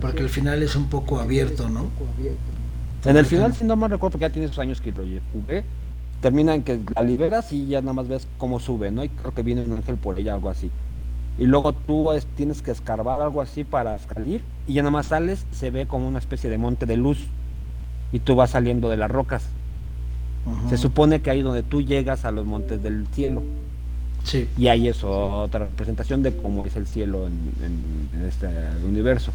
porque 0.00 0.22
el 0.22 0.28
final 0.28 0.62
es 0.64 0.74
un 0.74 0.88
poco 0.88 1.20
abierto, 1.20 1.68
¿no? 1.68 1.90
En 3.04 3.16
el 3.16 3.26
final, 3.26 3.54
si 3.54 3.64
no 3.64 3.76
me 3.76 3.86
recuerdo, 3.86 4.12
porque 4.12 4.22
ya 4.22 4.30
tienes 4.30 4.58
años 4.58 4.80
que 4.80 4.90
lo 4.90 5.04
jugué, 5.32 5.62
termina 6.20 6.54
en 6.54 6.64
que 6.64 6.80
la 6.96 7.02
liberas 7.02 7.52
y 7.52 7.66
ya 7.66 7.82
nada 7.82 7.92
más 7.92 8.08
ves 8.08 8.26
cómo 8.36 8.58
sube, 8.58 8.90
¿no? 8.90 9.04
Y 9.04 9.10
creo 9.10 9.32
que 9.32 9.42
viene 9.42 9.62
un 9.62 9.74
ángel 9.74 9.96
por 9.96 10.18
ella, 10.18 10.34
algo 10.34 10.50
así. 10.50 10.70
Y 11.38 11.44
luego 11.44 11.72
tú 11.72 12.08
tienes 12.36 12.62
que 12.62 12.70
escarbar 12.72 13.20
algo 13.20 13.40
así 13.40 13.62
para 13.62 13.98
salir 13.98 14.42
y 14.66 14.74
ya 14.74 14.82
nada 14.82 14.90
más 14.90 15.06
sales, 15.06 15.46
se 15.52 15.70
ve 15.70 15.86
como 15.86 16.08
una 16.08 16.18
especie 16.18 16.48
de 16.50 16.58
monte 16.58 16.86
de 16.86 16.96
luz 16.96 17.28
y 18.14 18.20
tú 18.20 18.36
vas 18.36 18.50
saliendo 18.50 18.88
de 18.88 18.96
las 18.96 19.10
rocas. 19.10 19.42
Se 20.68 20.76
supone 20.76 21.20
que 21.20 21.30
ahí 21.30 21.42
donde 21.42 21.64
tú 21.64 21.82
llegas 21.82 22.24
a 22.24 22.30
los 22.30 22.46
montes 22.46 22.80
del 22.80 23.08
cielo. 23.08 23.42
Sí. 24.22 24.48
Y 24.56 24.68
ahí 24.68 24.86
es 24.86 25.02
otra 25.02 25.66
representación 25.66 26.22
de 26.22 26.36
cómo 26.36 26.64
es 26.64 26.76
el 26.76 26.86
cielo 26.86 27.26
en, 27.26 28.26
este 28.28 28.46
universo. 28.86 29.32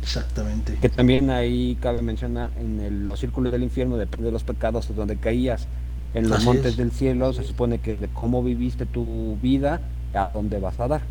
Exactamente. 0.00 0.78
Que 0.80 0.88
también 0.88 1.28
ahí 1.28 1.76
cabe 1.82 2.00
mencionar 2.00 2.48
en 2.58 3.08
los 3.08 3.20
círculos 3.20 3.52
del 3.52 3.62
infierno, 3.62 3.98
depende 3.98 4.26
de 4.26 4.32
los 4.32 4.42
pecados, 4.42 4.88
donde 4.96 5.16
caías 5.16 5.66
en 6.14 6.30
los 6.30 6.44
montes 6.44 6.78
del 6.78 6.92
cielo 6.92 7.34
se 7.34 7.44
supone 7.44 7.78
que 7.78 7.96
de 7.96 8.08
cómo 8.08 8.42
viviste 8.42 8.86
tu 8.86 9.36
vida, 9.42 9.82
a 10.14 10.30
dónde 10.32 10.60
vas 10.60 10.80
a 10.80 10.88
dar. 10.88 11.02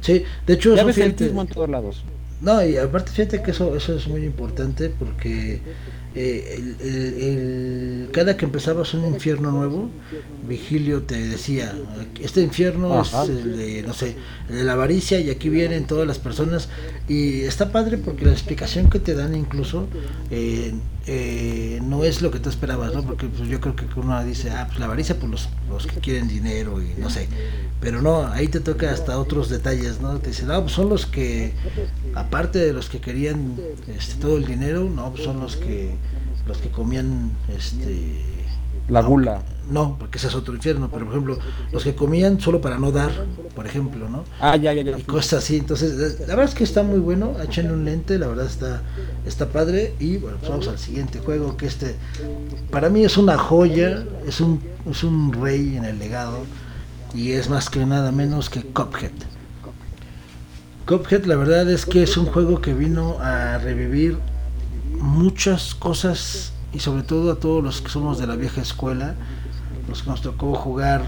Sí, 0.00 0.24
de 0.46 0.54
hecho, 0.54 0.74
ya 0.74 0.82
ves 0.82 0.98
el 0.98 1.14
en 1.20 1.46
todos 1.46 1.68
lados. 1.68 2.02
No, 2.40 2.64
y 2.64 2.76
aparte 2.76 3.10
fíjate 3.10 3.42
que 3.42 3.50
eso, 3.50 3.76
eso 3.76 3.96
es 3.96 4.06
muy 4.06 4.24
importante 4.24 4.90
porque 4.90 5.60
eh, 6.14 6.74
el, 6.80 8.08
cada 8.12 8.36
que 8.36 8.44
empezabas 8.44 8.94
un 8.94 9.06
infierno 9.06 9.50
nuevo, 9.50 9.90
Vigilio 10.48 11.02
te 11.02 11.20
decía, 11.20 11.74
este 12.20 12.40
infierno 12.40 13.02
es 13.02 13.12
el 13.28 13.56
de, 13.56 13.82
no 13.82 13.92
sé, 13.92 14.14
de 14.48 14.62
la 14.62 14.74
avaricia 14.74 15.20
y 15.20 15.30
aquí 15.30 15.48
vienen 15.48 15.86
todas 15.86 16.06
las 16.06 16.18
personas 16.18 16.68
y 17.08 17.42
está 17.42 17.72
padre 17.72 17.98
porque 17.98 18.24
la 18.24 18.32
explicación 18.32 18.88
que 18.88 19.00
te 19.00 19.14
dan 19.14 19.34
incluso 19.34 19.88
eh, 20.30 20.72
eh, 21.10 21.80
no 21.82 22.04
es 22.04 22.20
lo 22.20 22.30
que 22.30 22.38
tú 22.38 22.50
esperabas, 22.50 22.92
¿no? 22.92 23.02
Porque 23.02 23.28
pues, 23.28 23.48
yo 23.48 23.62
creo 23.62 23.74
que 23.74 23.86
uno 23.96 24.22
dice, 24.24 24.50
ah, 24.50 24.66
pues 24.66 24.78
la 24.78 24.84
avaricia, 24.84 25.18
pues 25.18 25.30
los, 25.30 25.48
los 25.70 25.86
que 25.86 26.00
quieren 26.00 26.28
dinero 26.28 26.82
y 26.82 27.00
no 27.00 27.08
sé, 27.08 27.28
pero 27.80 28.02
no, 28.02 28.26
ahí 28.26 28.48
te 28.48 28.60
toca 28.60 28.90
hasta 28.90 29.18
otros 29.18 29.48
detalles, 29.48 30.02
¿no? 30.02 30.18
Te 30.18 30.28
dicen, 30.28 30.48
no, 30.48 30.60
pues 30.60 30.72
son 30.74 30.90
los 30.90 31.06
que, 31.06 31.54
aparte 32.14 32.58
de 32.58 32.74
los 32.74 32.90
que 32.90 33.00
querían 33.00 33.56
este, 33.86 34.20
todo 34.20 34.36
el 34.36 34.44
dinero, 34.44 34.84
no, 34.84 35.10
pues 35.10 35.24
son 35.24 35.40
los 35.40 35.56
que, 35.56 35.94
los 36.46 36.58
que 36.58 36.68
comían, 36.68 37.32
este... 37.56 38.37
La 38.88 39.02
gula. 39.02 39.42
No, 39.70 39.96
porque 39.98 40.16
ese 40.16 40.28
es 40.28 40.34
otro 40.34 40.54
infierno, 40.54 40.88
pero 40.90 41.04
por 41.04 41.12
ejemplo, 41.12 41.38
los 41.72 41.84
que 41.84 41.94
comían 41.94 42.40
solo 42.40 42.60
para 42.62 42.78
no 42.78 42.90
dar, 42.90 43.10
por 43.54 43.66
ejemplo, 43.66 44.08
¿no? 44.08 44.24
Ah, 44.40 44.56
ya, 44.56 44.72
ya, 44.72 44.80
ya. 44.80 44.98
Y 44.98 45.02
cosas 45.02 45.44
así, 45.44 45.58
entonces, 45.58 46.20
la 46.20 46.28
verdad 46.28 46.46
es 46.46 46.54
que 46.54 46.64
está 46.64 46.82
muy 46.82 46.98
bueno, 46.98 47.34
échenle 47.42 47.74
un 47.74 47.84
lente, 47.84 48.18
la 48.18 48.28
verdad 48.28 48.46
está, 48.46 48.82
está 49.26 49.48
padre, 49.48 49.94
y 50.00 50.16
bueno, 50.16 50.38
pues 50.38 50.50
vamos 50.50 50.68
al 50.68 50.78
siguiente 50.78 51.18
juego, 51.18 51.58
que 51.58 51.66
este, 51.66 51.96
para 52.70 52.88
mí 52.88 53.04
es 53.04 53.18
una 53.18 53.36
joya, 53.36 54.06
es 54.26 54.40
un, 54.40 54.62
es 54.90 55.04
un 55.04 55.34
rey 55.34 55.76
en 55.76 55.84
el 55.84 55.98
legado, 55.98 56.44
y 57.12 57.32
es 57.32 57.50
más 57.50 57.68
que 57.68 57.84
nada 57.84 58.10
menos 58.10 58.48
que 58.48 58.62
Cuphead. 58.62 59.12
Cuphead 60.86 61.24
la 61.26 61.36
verdad 61.36 61.70
es 61.70 61.84
que 61.84 62.02
es 62.02 62.16
un 62.16 62.24
juego 62.24 62.62
que 62.62 62.72
vino 62.72 63.18
a 63.20 63.58
revivir 63.58 64.18
muchas 64.98 65.74
cosas 65.74 66.54
y 66.72 66.80
sobre 66.80 67.02
todo 67.02 67.32
a 67.32 67.36
todos 67.36 67.62
los 67.62 67.80
que 67.80 67.88
somos 67.88 68.18
de 68.18 68.26
la 68.26 68.36
vieja 68.36 68.60
escuela, 68.60 69.14
los 69.88 70.02
que 70.02 70.10
nos 70.10 70.20
tocó 70.20 70.54
jugar 70.54 71.06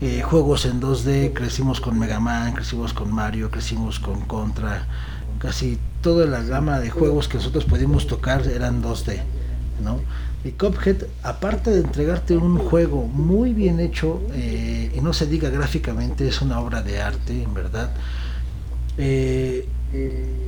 eh, 0.00 0.22
juegos 0.22 0.66
en 0.66 0.80
2D, 0.80 1.32
crecimos 1.32 1.80
con 1.80 1.98
Mega 1.98 2.20
Man, 2.20 2.52
crecimos 2.52 2.92
con 2.92 3.12
Mario, 3.12 3.50
crecimos 3.50 3.98
con 3.98 4.20
Contra, 4.22 4.86
casi 5.38 5.78
toda 6.00 6.26
la 6.26 6.42
gama 6.42 6.78
de 6.78 6.90
juegos 6.90 7.28
que 7.28 7.38
nosotros 7.38 7.64
pudimos 7.64 8.06
tocar 8.06 8.46
eran 8.46 8.82
2D, 8.82 9.20
¿no? 9.82 10.00
Y 10.44 10.52
Cuphead, 10.52 11.04
aparte 11.22 11.70
de 11.70 11.80
entregarte 11.80 12.36
un 12.36 12.58
juego 12.58 13.04
muy 13.04 13.52
bien 13.52 13.80
hecho, 13.80 14.22
eh, 14.32 14.92
y 14.94 15.00
no 15.00 15.12
se 15.12 15.26
diga 15.26 15.50
gráficamente, 15.50 16.28
es 16.28 16.40
una 16.40 16.60
obra 16.60 16.82
de 16.82 17.00
arte, 17.00 17.42
en 17.42 17.52
verdad. 17.52 17.90
Eh, 18.96 19.68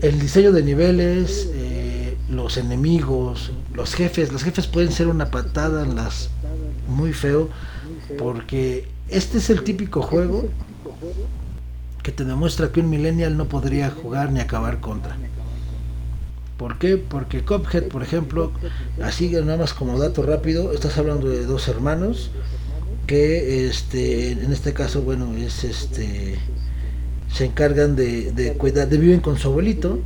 el 0.03 0.21
diseño 0.21 0.53
de 0.53 0.63
niveles, 0.63 1.51
los 2.35 2.57
enemigos, 2.57 3.53
los 3.75 3.95
jefes, 3.95 4.33
los 4.33 4.43
jefes 4.43 4.67
pueden 4.67 4.93
ser 4.93 5.09
una 5.09 5.31
patada 5.31 5.85
en 5.85 5.97
las 5.97 6.31
muy 6.89 7.13
feo, 7.13 7.49
porque 8.19 8.89
este 9.09 9.39
es 9.39 9.51
el 9.51 9.63
típico 9.63 10.03
juego 10.03 10.49
que 12.03 12.13
te 12.13 12.25
demuestra 12.25 12.73
que 12.73 12.81
un 12.81 12.91
millennial 12.91 13.37
no 13.37 13.47
podría 13.47 13.91
jugar 13.91 14.33
ni 14.33 14.41
acabar 14.41 14.81
contra. 14.81 15.17
¿Por 16.57 16.79
qué? 16.79 16.97
Porque 16.97 17.45
Cophead, 17.45 17.85
por 17.85 18.03
ejemplo, 18.03 18.53
así 19.03 19.31
nada 19.31 19.59
más 19.59 19.75
como 19.75 19.99
dato 19.99 20.23
rápido, 20.23 20.73
estás 20.73 20.97
hablando 20.99 21.29
de 21.29 21.45
dos 21.45 21.69
hermanos 21.69 22.31
que 23.07 23.67
este 23.67 24.33
en 24.33 24.53
este 24.53 24.73
caso 24.73 25.03
bueno 25.03 25.37
es 25.37 25.65
este 25.65 26.39
se 27.33 27.47
encargan 27.47 27.97
de, 27.97 28.31
de 28.31 28.53
cuidar 28.53 28.89
de 28.89 28.97
viven 28.97 29.19
con 29.19 29.39
su 29.39 29.49
abuelito 29.49 29.99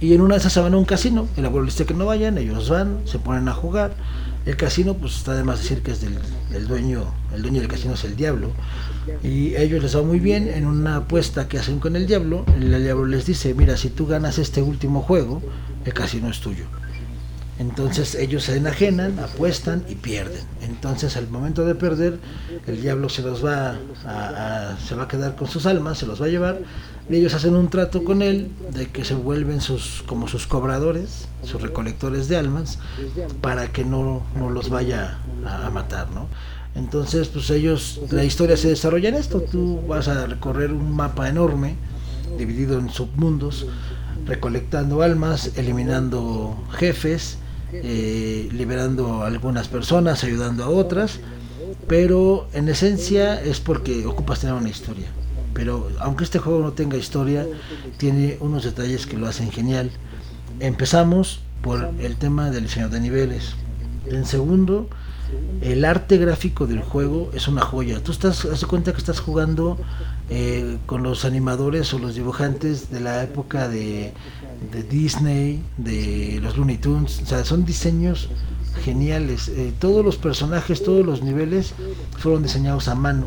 y 0.00 0.12
en 0.12 0.20
una 0.20 0.34
de 0.34 0.40
esas 0.40 0.52
se 0.52 0.60
van 0.60 0.74
a 0.74 0.76
un 0.76 0.84
casino 0.84 1.28
el 1.36 1.46
abuelo 1.46 1.66
dice 1.66 1.86
que 1.86 1.94
no 1.94 2.06
vayan 2.06 2.38
ellos 2.38 2.68
van 2.68 3.00
se 3.04 3.18
ponen 3.18 3.48
a 3.48 3.54
jugar 3.54 3.92
el 4.46 4.56
casino, 4.56 4.94
pues 4.94 5.16
está 5.16 5.34
de 5.34 5.42
más 5.42 5.60
decir 5.60 5.82
que 5.82 5.90
es 5.90 6.00
del, 6.00 6.68
dueño, 6.68 7.12
el 7.34 7.42
dueño 7.42 7.60
del 7.60 7.68
casino 7.68 7.94
es 7.94 8.04
el 8.04 8.14
diablo. 8.14 8.52
Y 9.24 9.56
a 9.56 9.60
ellos 9.60 9.82
les 9.82 9.96
va 9.96 10.02
muy 10.02 10.20
bien 10.20 10.48
en 10.48 10.66
una 10.66 10.98
apuesta 10.98 11.48
que 11.48 11.58
hacen 11.58 11.80
con 11.80 11.96
el 11.96 12.06
diablo. 12.06 12.44
El 12.56 12.80
diablo 12.80 13.06
les 13.06 13.26
dice, 13.26 13.54
mira, 13.54 13.76
si 13.76 13.90
tú 13.90 14.06
ganas 14.06 14.38
este 14.38 14.62
último 14.62 15.02
juego, 15.02 15.42
el 15.84 15.92
casino 15.92 16.30
es 16.30 16.38
tuyo. 16.38 16.64
Entonces 17.58 18.14
ellos 18.14 18.44
se 18.44 18.56
enajenan, 18.56 19.18
apuestan 19.18 19.82
y 19.88 19.96
pierden. 19.96 20.44
Entonces 20.62 21.16
al 21.16 21.28
momento 21.28 21.64
de 21.64 21.74
perder, 21.74 22.20
el 22.68 22.80
diablo 22.80 23.08
se 23.08 23.22
los 23.22 23.44
va 23.44 23.76
a, 24.04 24.76
se 24.86 24.94
va 24.94 25.04
a 25.04 25.08
quedar 25.08 25.34
con 25.34 25.48
sus 25.48 25.66
almas, 25.66 25.98
se 25.98 26.06
los 26.06 26.22
va 26.22 26.26
a 26.26 26.28
llevar. 26.28 26.60
Y 27.08 27.16
ellos 27.16 27.34
hacen 27.34 27.54
un 27.54 27.68
trato 27.68 28.02
con 28.02 28.22
él 28.22 28.50
de 28.72 28.88
que 28.88 29.04
se 29.04 29.14
vuelven 29.14 29.60
sus 29.60 30.02
como 30.06 30.26
sus 30.26 30.46
cobradores, 30.46 31.28
sus 31.42 31.62
recolectores 31.62 32.28
de 32.28 32.36
almas, 32.36 32.78
para 33.40 33.68
que 33.72 33.84
no, 33.84 34.24
no 34.36 34.50
los 34.50 34.70
vaya 34.70 35.18
a, 35.44 35.70
matar, 35.70 36.10
¿no? 36.10 36.28
Entonces, 36.74 37.28
pues 37.28 37.48
ellos, 37.50 38.00
la 38.10 38.24
historia 38.24 38.56
se 38.56 38.68
desarrolla 38.68 39.08
en 39.08 39.14
esto. 39.14 39.40
Tú 39.40 39.80
vas 39.86 40.08
a 40.08 40.26
recorrer 40.26 40.72
un 40.72 40.94
mapa 40.94 41.28
enorme, 41.28 41.76
dividido 42.38 42.78
en 42.78 42.90
submundos, 42.90 43.66
recolectando 44.26 45.02
almas, 45.02 45.52
eliminando 45.56 46.56
jefes 46.72 47.38
eh, 47.72 48.48
liberando 48.52 49.22
a 49.22 49.26
algunas 49.26 49.66
personas, 49.68 50.22
ayudando 50.22 50.62
a 50.64 50.68
otras, 50.68 51.18
pero 51.88 52.48
en 52.52 52.68
esencia 52.68 53.40
es 53.42 53.58
porque 53.60 54.06
ocupas 54.06 54.40
tener 54.40 54.54
una 54.54 54.68
historia. 54.68 55.08
Pero 55.56 55.88
aunque 56.00 56.24
este 56.24 56.38
juego 56.38 56.60
no 56.60 56.72
tenga 56.72 56.98
historia, 56.98 57.46
tiene 57.96 58.36
unos 58.40 58.62
detalles 58.62 59.06
que 59.06 59.16
lo 59.16 59.26
hacen 59.26 59.50
genial. 59.50 59.90
Empezamos 60.60 61.40
por 61.62 61.90
el 61.98 62.16
tema 62.16 62.50
del 62.50 62.64
diseño 62.64 62.90
de 62.90 63.00
niveles. 63.00 63.54
En 64.06 64.26
segundo, 64.26 64.88
el 65.62 65.86
arte 65.86 66.18
gráfico 66.18 66.66
del 66.66 66.82
juego 66.82 67.30
es 67.32 67.48
una 67.48 67.62
joya. 67.62 68.02
Tú 68.02 68.12
estás, 68.12 68.44
haz 68.44 68.66
cuenta 68.66 68.92
que 68.92 68.98
estás 68.98 69.18
jugando 69.18 69.78
eh, 70.28 70.76
con 70.84 71.02
los 71.02 71.24
animadores 71.24 71.92
o 71.94 71.98
los 71.98 72.14
dibujantes 72.14 72.90
de 72.90 73.00
la 73.00 73.24
época 73.24 73.66
de, 73.66 74.12
de, 74.72 74.82
Disney, 74.82 75.62
de 75.78 76.38
los 76.42 76.58
Looney 76.58 76.76
Tunes. 76.76 77.22
O 77.22 77.26
sea, 77.26 77.46
son 77.46 77.64
diseños 77.64 78.28
geniales. 78.84 79.48
Eh, 79.48 79.72
todos 79.78 80.04
los 80.04 80.18
personajes, 80.18 80.84
todos 80.84 81.04
los 81.04 81.22
niveles 81.22 81.72
fueron 82.18 82.42
diseñados 82.42 82.88
a 82.88 82.94
mano 82.94 83.26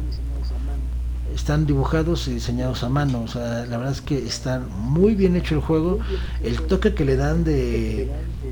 están 1.36 1.66
dibujados 1.66 2.28
y 2.28 2.34
diseñados 2.34 2.84
a 2.84 2.90
mano. 2.90 3.22
O 3.24 3.28
sea, 3.28 3.66
la 3.66 3.78
verdad 3.78 3.94
es 3.94 4.02
que 4.02 4.18
están 4.18 4.68
muy 4.70 5.16
bien 5.16 5.36
hecho 5.36 5.56
el 5.56 5.62
juego. 5.62 6.00
El 6.44 6.62
toque 6.64 6.94
que 6.94 7.06
le 7.06 7.16
dan 7.16 7.44
de, 7.44 8.10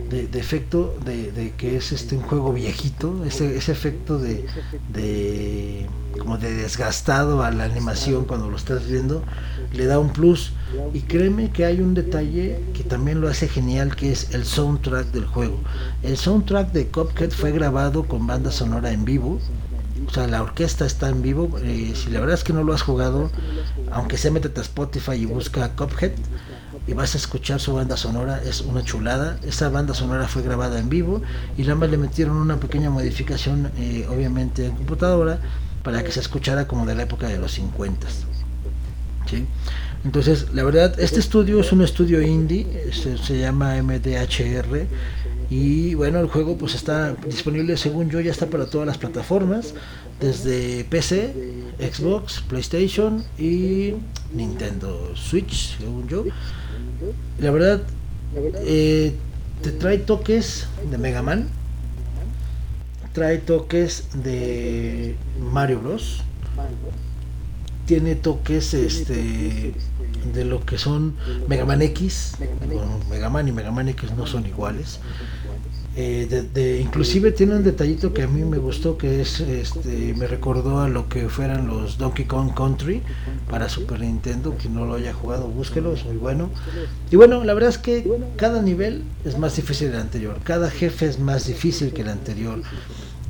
de, 0.09 0.39
efecto 0.39 0.97
de, 1.05 1.53
que 1.57 1.77
es 1.77 1.91
este 1.91 2.15
un 2.15 2.23
juego 2.23 2.53
viejito, 2.53 3.23
ese, 3.25 3.57
ese 3.57 3.71
efecto 3.71 4.19
de, 4.19 4.45
de 4.93 5.87
como 6.17 6.37
de 6.37 6.53
desgastado 6.53 7.43
a 7.43 7.51
la 7.51 7.65
animación 7.65 8.25
cuando 8.25 8.49
lo 8.49 8.57
estás 8.57 8.87
viendo, 8.87 9.23
le 9.73 9.85
da 9.85 9.99
un 9.99 10.11
plus. 10.11 10.53
Y 10.93 11.01
créeme 11.01 11.51
que 11.51 11.65
hay 11.65 11.79
un 11.79 11.93
detalle 11.93 12.59
que 12.73 12.83
también 12.83 13.21
lo 13.21 13.29
hace 13.29 13.47
genial, 13.47 13.95
que 13.95 14.11
es 14.11 14.33
el 14.33 14.45
soundtrack 14.45 15.11
del 15.11 15.25
juego. 15.25 15.59
El 16.03 16.17
soundtrack 16.17 16.71
de 16.71 16.87
Cuphead 16.87 17.31
fue 17.31 17.51
grabado 17.51 18.03
con 18.03 18.27
banda 18.27 18.51
sonora 18.51 18.91
en 18.91 19.05
vivo 19.05 19.39
o 20.07 20.11
sea, 20.11 20.27
la 20.27 20.41
orquesta 20.41 20.85
está 20.85 21.09
en 21.09 21.21
vivo. 21.21 21.57
Eh, 21.61 21.93
si 21.95 22.09
la 22.09 22.19
verdad 22.19 22.35
es 22.35 22.43
que 22.43 22.53
no 22.53 22.63
lo 22.63 22.73
has 22.73 22.81
jugado, 22.81 23.29
aunque 23.91 24.17
sea 24.17 24.31
métete 24.31 24.59
a 24.59 24.63
Spotify 24.63 25.13
y 25.13 25.25
busca 25.25 25.75
Cuphead 25.75 26.13
y 26.87 26.93
vas 26.93 27.13
a 27.15 27.17
escuchar 27.17 27.59
su 27.59 27.73
banda 27.73 27.97
sonora, 27.97 28.41
es 28.43 28.61
una 28.61 28.83
chulada. 28.83 29.37
Esa 29.43 29.69
banda 29.69 29.93
sonora 29.93 30.27
fue 30.27 30.43
grabada 30.43 30.79
en 30.79 30.89
vivo 30.89 31.21
y 31.57 31.63
nada 31.63 31.75
más 31.75 31.89
le 31.89 31.97
metieron 31.97 32.37
una 32.37 32.57
pequeña 32.57 32.89
modificación, 32.89 33.71
eh, 33.77 34.07
obviamente 34.09 34.65
en 34.65 34.75
computadora, 34.75 35.39
para 35.83 36.03
que 36.03 36.11
se 36.11 36.21
escuchara 36.21 36.67
como 36.67 36.85
de 36.85 36.95
la 36.95 37.03
época 37.03 37.27
de 37.27 37.37
los 37.37 37.51
50. 37.51 38.07
¿sí? 39.29 39.45
Entonces, 40.05 40.47
la 40.53 40.63
verdad, 40.63 40.99
este 40.99 41.19
estudio 41.19 41.59
es 41.59 41.71
un 41.71 41.81
estudio 41.81 42.21
indie, 42.21 42.65
se, 42.93 43.17
se 43.17 43.39
llama 43.39 43.81
MDHR 43.81 44.87
y 45.49 45.95
bueno, 45.95 46.19
el 46.19 46.27
juego 46.27 46.57
pues 46.57 46.75
está 46.75 47.13
disponible, 47.13 47.77
según 47.77 48.09
yo, 48.09 48.19
ya 48.19 48.31
está 48.31 48.47
para 48.47 48.65
todas 48.65 48.85
las 48.85 48.97
plataformas, 48.97 49.73
desde 50.19 50.83
PC, 50.85 51.33
Xbox, 51.79 52.41
PlayStation 52.41 53.23
y 53.37 53.93
Nintendo 54.33 55.15
Switch, 55.15 55.77
según 55.77 56.07
yo. 56.09 56.25
La 57.39 57.51
verdad, 57.51 57.81
eh, 58.65 59.13
te 59.61 59.71
trae 59.71 59.99
toques 59.99 60.67
de 60.91 60.97
Mega 60.97 61.21
Man, 61.21 61.47
trae 63.13 63.37
toques 63.37 64.09
de 64.21 65.15
Mario 65.39 65.79
Bros. 65.79 66.23
Tiene 67.87 68.15
toques 68.15 68.73
este 68.73 69.73
de 70.33 70.45
lo 70.45 70.65
que 70.65 70.77
son 70.77 71.15
Mega 71.47 71.65
Man 71.65 71.81
X, 71.81 72.33
Mega 73.09 73.29
Man 73.29 73.47
y 73.47 73.51
Mega 73.53 73.71
Man 73.71 73.87
X 73.87 74.11
no 74.11 74.27
son 74.27 74.45
iguales. 74.45 74.99
Eh, 75.99 76.27
de, 76.53 76.79
inclusive 76.79 77.31
tiene 77.31 77.55
un 77.55 77.63
detallito 77.63 78.13
que 78.13 78.21
a 78.21 78.27
mí 78.27 78.43
me 78.43 78.59
gustó 78.59 78.99
que 78.99 79.19
es 79.19 79.39
este 79.39 80.13
me 80.15 80.27
recordó 80.27 80.79
a 80.81 80.87
lo 80.87 81.09
que 81.09 81.27
fueran 81.27 81.65
los 81.65 81.97
Donkey 81.97 82.25
Kong 82.25 82.53
Country 82.53 83.01
para 83.49 83.67
Super 83.67 84.01
Nintendo 84.01 84.55
quien 84.61 84.75
no 84.75 84.85
lo 84.85 84.93
haya 84.93 85.11
jugado 85.11 85.47
búsquelo 85.47 85.93
es 85.93 86.05
muy 86.05 86.17
bueno. 86.17 86.51
y 87.09 87.15
bueno 87.15 87.43
la 87.43 87.55
verdad 87.55 87.71
es 87.71 87.79
que 87.79 88.07
cada 88.35 88.61
nivel 88.61 89.05
es 89.25 89.39
más 89.39 89.55
difícil 89.55 89.89
del 89.89 90.01
anterior 90.01 90.39
cada 90.43 90.69
jefe 90.69 91.07
es 91.07 91.17
más 91.17 91.47
difícil 91.47 91.91
que 91.91 92.03
el 92.03 92.09
anterior 92.09 92.61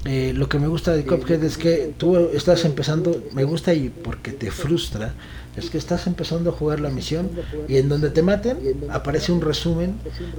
eh, 0.06 0.34
lo 0.34 0.48
que 0.48 0.60
me 0.60 0.68
gusta 0.68 0.94
de 0.94 1.06
Cuphead 1.06 1.44
es 1.44 1.58
que 1.58 1.94
tú 1.98 2.18
estás 2.34 2.66
empezando 2.66 3.24
me 3.34 3.44
gusta 3.44 3.74
y 3.74 3.90
porque 3.90 4.32
te 4.32 4.52
frustra 4.52 5.14
es 5.58 5.72
que 5.72 5.78
estás 5.78 6.06
empezando 6.06 6.52
a 6.52 6.54
jugar 6.54 6.80
la 6.80 6.90
misión 6.90 7.32
y 7.68 7.78
en 7.78 7.90
donde 7.90 8.12
te 8.12 8.22
maten 8.22 8.58
aparece 8.92 9.32
un 9.32 9.42
resumen 9.42 9.96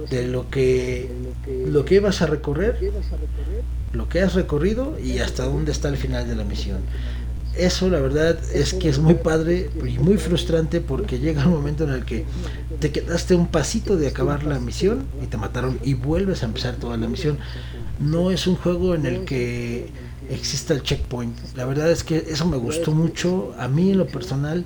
de 0.09 0.27
lo 0.27 0.49
que 0.49 1.11
lo 1.67 1.83
que 1.83 1.95
ibas 1.95 2.21
a 2.21 2.25
recorrer, 2.25 2.79
lo 3.91 4.07
que 4.07 4.21
has 4.21 4.33
recorrido 4.33 4.97
y 4.97 5.19
hasta 5.19 5.43
dónde 5.43 5.71
está 5.71 5.89
el 5.89 5.97
final 5.97 6.27
de 6.27 6.35
la 6.35 6.45
misión. 6.45 6.79
Eso 7.57 7.89
la 7.89 7.99
verdad 7.99 8.39
es 8.53 8.73
que 8.73 8.87
es 8.87 8.99
muy 8.99 9.15
padre 9.15 9.69
y 9.85 9.97
muy 9.97 10.17
frustrante 10.17 10.79
porque 10.79 11.19
llega 11.19 11.45
un 11.45 11.53
momento 11.53 11.83
en 11.83 11.89
el 11.89 12.05
que 12.05 12.23
te 12.79 12.91
quedaste 12.91 13.35
un 13.35 13.47
pasito 13.47 13.97
de 13.97 14.07
acabar 14.07 14.43
la 14.43 14.59
misión 14.59 15.03
y 15.21 15.27
te 15.27 15.35
mataron 15.35 15.79
y 15.83 15.95
vuelves 15.95 16.43
a 16.43 16.45
empezar 16.45 16.75
toda 16.75 16.95
la 16.95 17.07
misión. 17.07 17.37
No 17.99 18.31
es 18.31 18.47
un 18.47 18.55
juego 18.55 18.95
en 18.95 19.05
el 19.05 19.25
que 19.25 19.89
exista 20.29 20.73
el 20.73 20.83
checkpoint. 20.83 21.35
La 21.55 21.65
verdad 21.65 21.91
es 21.91 22.03
que 22.03 22.17
eso 22.17 22.45
me 22.45 22.57
gustó 22.57 22.91
mucho. 22.91 23.53
A 23.57 23.67
mí 23.67 23.91
en 23.91 23.97
lo 23.97 24.07
personal 24.07 24.63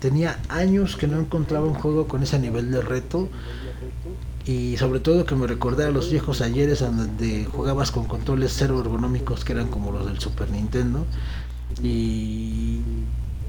tenía 0.00 0.38
años 0.48 0.96
que 0.96 1.06
no 1.06 1.18
encontraba 1.20 1.66
un 1.66 1.74
juego 1.74 2.08
con 2.08 2.22
ese 2.22 2.38
nivel 2.38 2.70
de 2.70 2.80
reto 2.80 3.28
y 4.44 4.76
sobre 4.76 5.00
todo 5.00 5.24
que 5.24 5.34
me 5.34 5.46
recordara 5.46 5.90
los 5.90 6.10
viejos 6.10 6.40
ayeres 6.40 6.80
donde 6.80 7.44
jugabas 7.44 7.92
con 7.92 8.06
controles 8.06 8.54
cero 8.56 8.80
ergonómicos 8.80 9.44
que 9.44 9.52
eran 9.52 9.68
como 9.68 9.92
los 9.92 10.06
del 10.06 10.18
Super 10.18 10.50
Nintendo 10.50 11.06
y 11.82 12.80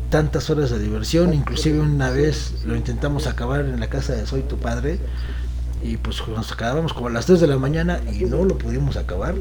tantas 0.10 0.52
horas 0.52 0.70
de 0.70 0.78
diversión, 0.78 1.34
inclusive 1.34 1.80
una 1.80 2.12
vez 2.12 2.64
lo 2.66 2.76
intentamos 2.76 3.26
acabar 3.26 3.62
en 3.62 3.80
la 3.80 3.90
casa 3.90 4.14
de 4.14 4.28
Soy 4.28 4.44
tu 4.44 4.58
padre 4.58 5.00
y 5.84 5.98
pues 5.98 6.26
nos 6.28 6.52
acabábamos 6.52 6.94
como 6.94 7.08
a 7.08 7.12
las 7.12 7.26
3 7.26 7.42
de 7.42 7.48
la 7.48 7.58
mañana 7.58 8.00
y 8.12 8.26
no 8.26 8.46
lo 8.46 8.58
pudimos 8.58 8.96
acabar 8.98 9.36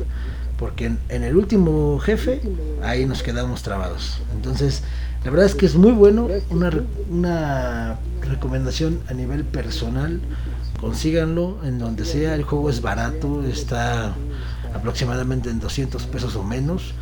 porque 0.58 0.92
en, 1.08 1.24
el 1.24 1.36
último 1.36 1.98
jefe 1.98 2.40
ahí 2.82 3.04
nos 3.04 3.22
quedamos 3.22 3.62
trabados. 3.62 4.20
Entonces, 4.32 4.82
la 5.24 5.30
verdad 5.30 5.46
es 5.46 5.54
que 5.54 5.66
es 5.66 5.74
muy 5.74 5.90
bueno, 5.90 6.28
una, 6.50 6.70
una 7.10 7.98
recomendación 8.20 9.00
a 9.08 9.14
nivel 9.14 9.44
personal, 9.44 10.20
consíganlo 10.80 11.58
en 11.64 11.80
donde 11.80 12.04
sea, 12.04 12.34
el 12.36 12.44
juego 12.44 12.70
es 12.70 12.80
barato, 12.80 13.44
está 13.44 14.14
aproximadamente 14.72 15.50
en 15.50 15.58
200 15.58 16.04
pesos 16.06 16.36
o 16.36 16.44
menos. 16.44 16.94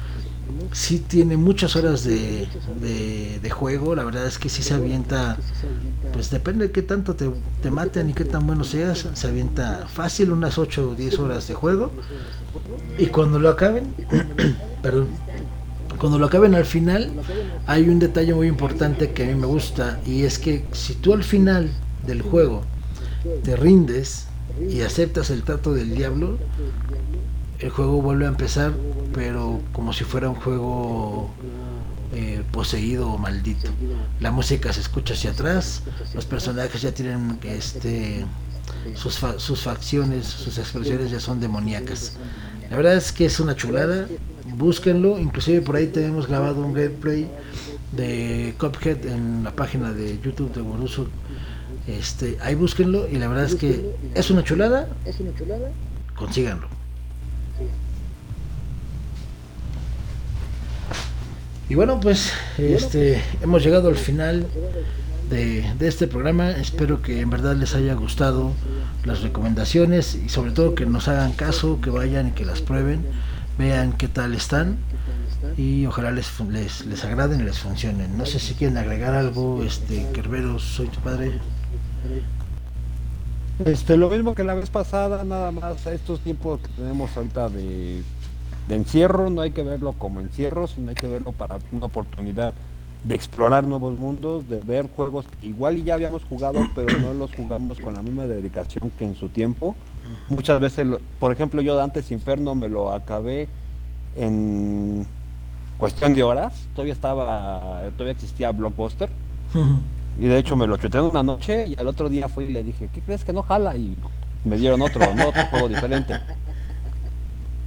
Sí 0.73 0.99
tiene 0.99 1.37
muchas 1.37 1.75
horas 1.77 2.05
de, 2.05 2.47
de, 2.81 3.51
juego, 3.51 3.95
la 3.95 4.05
verdad 4.05 4.27
es 4.27 4.39
que 4.39 4.49
sí 4.49 4.63
se 4.63 4.75
avienta, 4.75 5.37
pues 6.13 6.31
depende 6.31 6.69
de 6.69 6.73
qué 6.73 6.83
tanto 6.83 7.15
te, 7.15 7.31
te 7.63 7.71
maten 7.71 8.11
y 8.11 8.15
qué 8.15 8.25
tan 8.25 8.47
bueno 8.47 8.65
seas, 8.65 9.09
se 9.13 9.27
avienta 9.27 9.87
fácil 9.93 10.31
unas 10.31 10.59
8 10.59 10.91
o 10.91 10.95
10 10.95 11.19
horas 11.19 11.49
de 11.49 11.55
juego. 11.55 11.91
Y 12.99 13.07
cuando 13.07 13.39
lo 13.39 13.49
acaben, 13.49 13.95
perdón, 14.83 15.09
cuando 16.01 16.19
lo 16.19 16.27
acaben 16.27 16.55
al 16.55 16.65
final, 16.65 17.13
hay 17.67 17.89
un 17.89 17.99
detalle 17.99 18.33
muy 18.33 18.49
importante 18.49 19.13
que 19.13 19.25
a 19.25 19.27
mí 19.27 19.35
me 19.35 19.47
gusta 19.47 20.01
y 20.07 20.23
es 20.23 20.39
que 20.39 20.65
si 20.73 20.95
tú 20.95 21.13
al 21.13 21.25
final 21.25 21.71
del 22.07 22.23
juego 22.23 22.63
te 23.45 23.55
rindes 23.55 24.27
y 24.69 24.81
aceptas 24.81 25.31
el 25.31 25.43
trato 25.43 25.75
del 25.75 25.95
diablo, 25.95 26.39
el 27.61 27.71
juego 27.71 28.01
vuelve 28.03 28.25
a 28.25 28.29
empezar, 28.29 28.73
pero 29.15 29.61
como 29.73 29.93
si 29.93 30.05
fuera 30.05 30.29
un 30.29 30.37
juego 30.37 31.31
eh, 32.15 32.43
poseído 32.53 33.11
o 33.11 33.19
maldito. 33.19 33.71
La 34.19 34.31
música 34.31 34.73
se 34.73 34.81
escucha 34.81 35.15
hacia 35.15 35.31
atrás, 35.31 35.83
los 36.15 36.25
personajes 36.25 36.83
ya 36.83 36.93
tienen 36.93 37.39
este 37.45 38.25
sus, 38.95 39.21
sus 39.37 39.63
facciones, 39.63 40.27
sus 40.27 40.59
expresiones 40.59 41.11
ya 41.11 41.21
son 41.21 41.41
demoníacas. 41.41 42.15
La 42.71 42.77
verdad 42.77 42.97
es 42.97 43.13
que 43.13 43.27
es 43.27 43.41
una 43.41 43.55
chulada, 43.57 44.07
búsquenlo, 44.57 45.19
inclusive 45.19 45.61
por 45.61 45.77
ahí 45.77 45.89
tenemos 45.89 46.27
grabado 46.27 46.65
un 46.65 46.73
gameplay 46.73 47.29
de 47.93 48.55
Cuphead 48.59 49.07
en 49.07 49.45
la 49.45 49.55
página 49.55 49.93
de 49.93 50.19
YouTube 50.21 50.53
de 50.53 50.63
Boruso. 50.63 51.09
Este, 51.87 52.39
ahí 52.41 52.55
búsquenlo 52.55 53.09
y 53.09 53.17
la 53.17 53.29
verdad 53.29 53.47
es 53.47 53.55
que 53.57 53.93
es 54.15 54.31
una 54.31 54.45
chulada, 54.45 54.89
consíganlo. 56.15 56.80
Y 61.69 61.77
bueno, 61.77 62.01
pues 62.01 62.33
este 62.59 63.23
hemos 63.43 63.63
llegado 63.63 63.89
al 63.89 63.97
final 63.97 64.47
de, 65.31 65.65
este 65.81 66.09
programa. 66.09 66.51
Espero 66.51 67.01
que 67.01 67.21
en 67.21 67.31
verdad 67.31 67.55
les 67.55 67.77
haya 67.77 67.95
gustado 67.95 68.53
las 69.05 69.23
recomendaciones 69.23 70.17
y 70.17 70.29
sobre 70.29 70.51
todo 70.51 70.75
que 70.75 70.85
nos 70.85 71.07
hagan 71.07 71.33
caso, 71.33 71.81
que 71.81 71.91
vayan 71.91 72.29
y 72.29 72.31
que 72.33 72.45
las 72.45 72.61
prueben, 72.61 73.05
vean 73.57 73.93
qué 73.93 74.09
tal 74.09 74.35
están 74.35 74.79
y 75.57 75.87
ojalá 75.87 76.11
les, 76.11 76.29
les, 76.41 76.87
les 76.87 77.05
agraden 77.05 77.41
y 77.41 77.45
les 77.45 77.61
funcionen. 77.61 78.19
No 78.19 78.27
sé 78.27 78.41
si 78.41 78.55
quieren 78.55 78.77
agregar 78.77 79.15
algo, 79.15 79.63
este 79.63 80.07
Kerberos, 80.13 80.63
soy 80.63 80.89
tu 80.89 80.99
padre. 81.01 81.39
Este, 83.65 83.97
lo 83.97 84.09
mismo 84.09 84.35
que 84.35 84.43
la 84.43 84.55
vez 84.55 84.71
pasada, 84.71 85.23
nada 85.23 85.51
más 85.51 85.87
estos 85.87 86.21
tiempos 86.21 86.61
que 86.61 86.69
tenemos 86.69 87.15
ahorita 87.15 87.51
de, 87.51 88.03
de 88.69 88.75
encierro, 88.75 89.29
no 89.29 89.43
hay 89.43 89.51
que 89.51 89.63
verlo 89.63 89.93
como 89.93 90.21
encierro, 90.21 90.67
sino 90.67 90.89
hay 90.89 90.95
que 90.95 91.07
verlo 91.07 91.33
para 91.33 91.59
una 91.71 91.87
oportunidad 91.87 92.55
de 93.05 93.15
explorar 93.15 93.65
nuevos 93.65 93.99
mundos, 93.99 94.49
de 94.49 94.61
ver 94.61 94.89
juegos 94.95 95.27
igual 95.43 95.77
y 95.77 95.83
ya 95.83 95.95
habíamos 95.95 96.25
jugado, 96.25 96.61
pero 96.75 96.99
no 97.01 97.13
los 97.13 97.35
jugamos 97.35 97.79
con 97.81 97.95
la 97.95 98.03
misma 98.03 98.25
dedicación 98.25 98.91
que 98.99 99.05
en 99.05 99.15
su 99.15 99.29
tiempo. 99.29 99.77
Muchas 100.29 100.59
veces, 100.59 100.87
por 101.19 101.31
ejemplo, 101.33 101.61
yo 101.61 101.81
antes 101.83 102.11
Inferno 102.11 102.55
me 102.55 102.69
lo 102.69 102.93
acabé 102.93 103.49
en 104.17 105.07
cuestión 105.77 106.15
de 106.15 106.23
horas, 106.23 106.67
todavía 106.75 106.95
estaba, 106.95 107.83
todavía 107.97 108.13
existía 108.13 108.53
Blockbuster. 108.53 109.11
Y 110.19 110.27
de 110.27 110.39
hecho 110.39 110.57
me 110.57 110.67
lo 110.67 110.77
chuté 110.77 110.99
en 110.99 111.05
una 111.05 111.23
noche 111.23 111.67
y 111.69 111.79
al 111.79 111.87
otro 111.87 112.09
día 112.09 112.29
fui 112.29 112.45
y 112.45 112.53
le 112.53 112.63
dije, 112.63 112.89
¿qué 112.93 113.01
crees 113.01 113.25
que 113.25 113.33
no 113.33 113.43
jala? 113.43 113.77
Y 113.77 113.97
me 114.45 114.57
dieron 114.57 114.83
otro, 114.83 115.15
no, 115.15 115.29
otro 115.29 115.47
juego 115.47 115.69
diferente. 115.69 116.15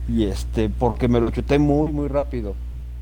Y 0.07 0.25
este, 0.25 0.69
porque 0.69 1.07
me 1.07 1.19
lo 1.19 1.31
chuté 1.31 1.57
muy, 1.59 1.91
muy 1.91 2.07
rápido. 2.07 2.55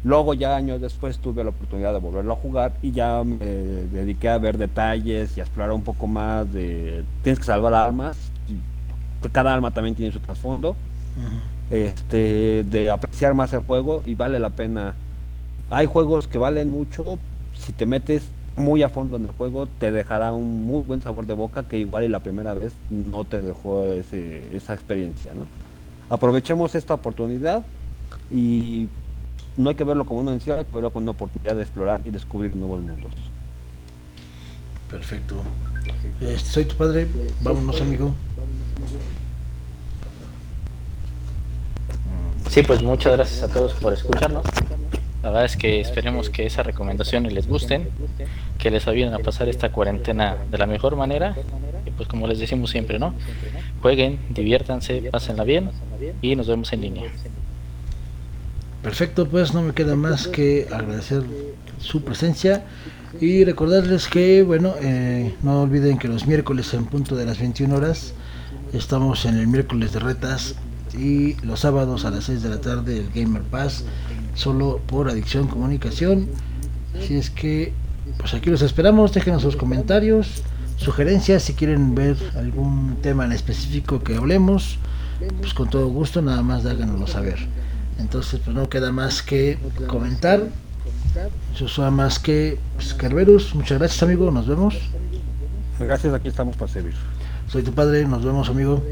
Luego 0.03 0.33
ya 0.33 0.55
años 0.55 0.81
después 0.81 1.19
tuve 1.19 1.43
la 1.43 1.51
oportunidad 1.51 1.93
de 1.93 1.99
volverlo 1.99 2.33
a 2.33 2.35
jugar 2.35 2.73
y 2.81 2.91
ya 2.91 3.23
me 3.23 3.37
dediqué 3.37 4.29
a 4.29 4.37
ver 4.39 4.57
detalles 4.57 5.37
y 5.37 5.41
a 5.41 5.43
explorar 5.43 5.71
un 5.73 5.83
poco 5.83 6.07
más 6.07 6.51
de 6.51 7.03
tienes 7.21 7.37
que 7.37 7.45
salvar 7.45 7.73
armas, 7.75 8.17
cada 9.31 9.53
arma 9.53 9.71
también 9.71 9.95
tiene 9.95 10.11
su 10.11 10.19
trasfondo, 10.19 10.75
este, 11.69 12.63
de 12.63 12.89
apreciar 12.89 13.35
más 13.35 13.53
el 13.53 13.59
juego 13.59 14.01
y 14.05 14.15
vale 14.15 14.39
la 14.39 14.49
pena. 14.49 14.95
Hay 15.69 15.85
juegos 15.85 16.27
que 16.27 16.39
valen 16.39 16.71
mucho, 16.71 17.19
si 17.53 17.71
te 17.71 17.85
metes 17.85 18.23
muy 18.55 18.83
a 18.83 18.89
fondo 18.89 19.17
en 19.17 19.23
el 19.23 19.31
juego 19.31 19.67
te 19.79 19.91
dejará 19.91 20.33
un 20.33 20.65
muy 20.65 20.83
buen 20.83 21.01
sabor 21.01 21.25
de 21.25 21.33
boca 21.33 21.63
que 21.63 21.77
igual 21.77 22.03
y 22.03 22.09
la 22.09 22.19
primera 22.19 22.53
vez 22.53 22.73
no 22.89 23.23
te 23.23 23.41
dejó 23.41 23.85
esa 23.85 24.73
experiencia. 24.73 25.33
¿no? 25.33 25.45
Aprovechemos 26.09 26.75
esta 26.75 26.93
oportunidad 26.93 27.63
y 28.29 28.87
no 29.57 29.69
hay 29.69 29.75
que 29.75 29.83
verlo 29.83 30.05
como 30.05 30.21
una 30.21 30.33
encierro, 30.33 30.59
hay 30.59 30.65
que 30.65 30.73
verlo 30.73 30.91
como 30.91 31.03
una 31.03 31.11
oportunidad 31.11 31.55
de 31.55 31.61
explorar 31.61 32.01
y 32.05 32.11
descubrir 32.11 32.55
nuevos 32.55 32.81
mundos. 32.81 33.11
Perfecto. 34.89 35.41
Este, 36.19 36.49
soy 36.49 36.65
tu 36.65 36.75
padre, 36.75 37.07
vámonos 37.41 37.79
amigo. 37.81 38.13
Sí, 42.49 42.61
pues 42.63 42.83
muchas 42.83 43.13
gracias 43.13 43.43
a 43.43 43.47
todos 43.47 43.73
por 43.75 43.93
escucharnos. 43.93 44.43
La 45.23 45.29
verdad 45.29 45.45
es 45.45 45.55
que 45.55 45.79
esperemos 45.79 46.29
que 46.29 46.45
esas 46.45 46.65
recomendaciones 46.65 47.31
les 47.33 47.47
gusten, 47.47 47.89
que 48.57 48.71
les 48.71 48.87
ayuden 48.87 49.13
a 49.13 49.19
pasar 49.19 49.49
esta 49.49 49.71
cuarentena 49.71 50.37
de 50.49 50.57
la 50.57 50.65
mejor 50.65 50.95
manera. 50.95 51.35
Y 51.85 51.91
pues 51.91 52.07
como 52.07 52.27
les 52.27 52.39
decimos 52.39 52.71
siempre, 52.71 52.97
¿no? 52.97 53.13
Jueguen, 53.81 54.19
diviértanse, 54.29 55.01
pásenla 55.11 55.43
bien 55.43 55.69
y 56.21 56.35
nos 56.35 56.47
vemos 56.47 56.73
en 56.73 56.81
línea. 56.81 57.11
Perfecto, 58.81 59.27
pues 59.27 59.53
no 59.53 59.61
me 59.61 59.73
queda 59.73 59.95
más 59.95 60.27
que 60.27 60.67
agradecer 60.71 61.23
su 61.77 62.03
presencia 62.03 62.65
y 63.19 63.43
recordarles 63.43 64.07
que, 64.07 64.41
bueno, 64.41 64.73
eh, 64.81 65.35
no 65.43 65.61
olviden 65.61 65.99
que 65.99 66.07
los 66.07 66.25
miércoles 66.25 66.73
en 66.73 66.85
punto 66.85 67.15
de 67.15 67.25
las 67.25 67.39
21 67.39 67.75
horas 67.75 68.15
estamos 68.73 69.25
en 69.25 69.37
el 69.37 69.47
miércoles 69.47 69.93
de 69.93 69.99
retas 69.99 70.55
y 70.97 71.35
los 71.45 71.59
sábados 71.59 72.05
a 72.05 72.09
las 72.09 72.25
6 72.25 72.41
de 72.41 72.49
la 72.49 72.61
tarde 72.61 72.97
el 72.97 73.09
Gamer 73.13 73.43
Pass, 73.43 73.83
solo 74.33 74.79
por 74.87 75.09
Adicción 75.09 75.47
Comunicación. 75.47 76.27
Si 76.99 77.15
es 77.15 77.29
que, 77.29 77.73
pues 78.17 78.33
aquí 78.33 78.49
los 78.49 78.61
esperamos, 78.61 79.13
déjenos 79.13 79.41
sus 79.41 79.55
comentarios, 79.55 80.43
sugerencias, 80.77 81.43
si 81.43 81.53
quieren 81.53 81.95
ver 81.95 82.17
algún 82.35 82.97
tema 83.01 83.25
en 83.25 83.31
específico 83.31 84.03
que 84.03 84.15
hablemos, 84.15 84.77
pues 85.39 85.53
con 85.53 85.69
todo 85.69 85.87
gusto, 85.87 86.21
nada 86.21 86.41
más 86.41 86.65
háganoslo 86.65 87.07
saber. 87.07 87.37
Entonces, 87.99 88.39
pues 88.43 88.55
no 88.55 88.67
queda 88.69 88.91
más 88.91 89.21
que 89.21 89.59
comentar. 89.87 90.47
Eso 91.53 91.67
suena 91.67 91.91
más 91.91 92.19
que 92.19 92.57
pues, 92.75 92.93
Kerberus. 92.93 93.53
Muchas 93.53 93.77
gracias, 93.77 94.01
amigo. 94.01 94.31
Nos 94.31 94.47
vemos. 94.47 94.75
Gracias, 95.79 96.13
aquí 96.13 96.29
estamos 96.29 96.55
para 96.55 96.71
servir. 96.71 96.95
Soy 97.47 97.63
tu 97.63 97.73
padre. 97.73 98.05
Nos 98.05 98.23
vemos, 98.23 98.49
amigo. 98.49 98.83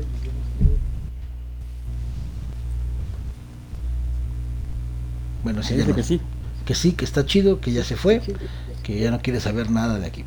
Bueno, 5.44 5.64
sí, 5.64 5.76
dice 5.76 5.94
que 5.94 6.04
sí. 6.04 6.22
Que 6.66 6.76
sí, 6.76 6.92
que 6.92 7.06
está 7.06 7.26
chido, 7.26 7.60
que 7.60 7.72
ya 7.72 7.84
se 7.84 7.96
fue, 7.96 8.22
que 8.84 9.00
ya 9.00 9.12
no 9.12 9.22
quiere 9.22 9.40
saber 9.40 9.72
nada 9.72 9.98
de 9.98 10.06
aquí. 10.06 10.24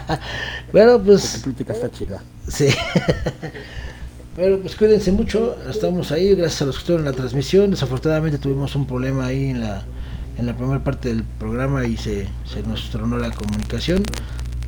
bueno, 0.72 1.00
pues. 1.02 1.44
La 1.46 1.74
está 1.74 1.90
chida. 1.90 2.22
Sí. 2.48 2.68
Bueno, 4.36 4.58
pues 4.58 4.74
cuídense 4.74 5.12
mucho, 5.12 5.56
estamos 5.70 6.10
ahí, 6.10 6.34
gracias 6.34 6.62
a 6.62 6.64
los 6.64 6.74
que 6.74 6.80
estuvieron 6.80 7.06
en 7.06 7.12
la 7.12 7.16
transmisión. 7.16 7.70
Desafortunadamente 7.70 8.36
tuvimos 8.36 8.74
un 8.74 8.84
problema 8.84 9.26
ahí 9.26 9.50
en 9.50 9.60
la, 9.60 9.84
en 10.36 10.46
la 10.46 10.56
primera 10.56 10.82
parte 10.82 11.10
del 11.10 11.22
programa 11.22 11.86
y 11.86 11.96
se, 11.96 12.26
se 12.44 12.64
nos 12.64 12.90
tronó 12.90 13.16
la 13.18 13.30
comunicación. 13.30 14.02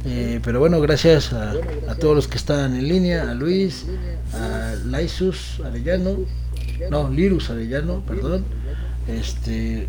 Eh, 0.05 0.39
pero 0.45 0.61
bueno, 0.61 0.81
gracias 0.81 1.33
a, 1.33 1.55
a, 1.89 1.97
todos 1.97 2.14
los 2.14 2.29
que 2.29 2.37
están 2.37 2.77
en 2.77 2.87
línea, 2.87 3.29
a 3.29 3.35
Luis, 3.35 3.87
a 4.35 4.77
Laisus 4.85 5.61
Arellano, 5.64 6.19
no, 6.89 7.11
Lirus 7.11 7.51
Arellano, 7.51 8.03
perdón. 8.07 8.45
Este, 9.09 9.87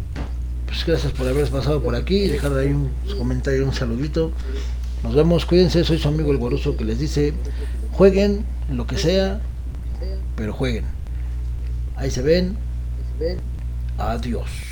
pues 0.65 0.85
gracias 0.85 1.11
por 1.13 1.27
haber 1.27 1.49
pasado 1.49 1.81
por 1.81 1.95
aquí 1.95 2.27
dejar 2.27 2.55
ahí 2.57 2.67
un 2.67 2.91
comentario, 3.17 3.65
un 3.65 3.73
saludito. 3.73 4.31
Nos 5.03 5.15
vemos, 5.15 5.45
cuídense, 5.45 5.83
soy 5.83 5.97
su 5.97 6.07
amigo 6.07 6.31
el 6.31 6.37
Goruso 6.37 6.75
que 6.75 6.85
les 6.85 6.99
dice, 6.99 7.33
jueguen 7.91 8.45
lo 8.71 8.85
que 8.85 8.97
sea, 8.97 9.41
pero 10.35 10.53
jueguen. 10.53 10.85
Ahí 11.95 12.11
se 12.11 12.21
ven. 12.21 12.57
Adiós. 13.97 14.66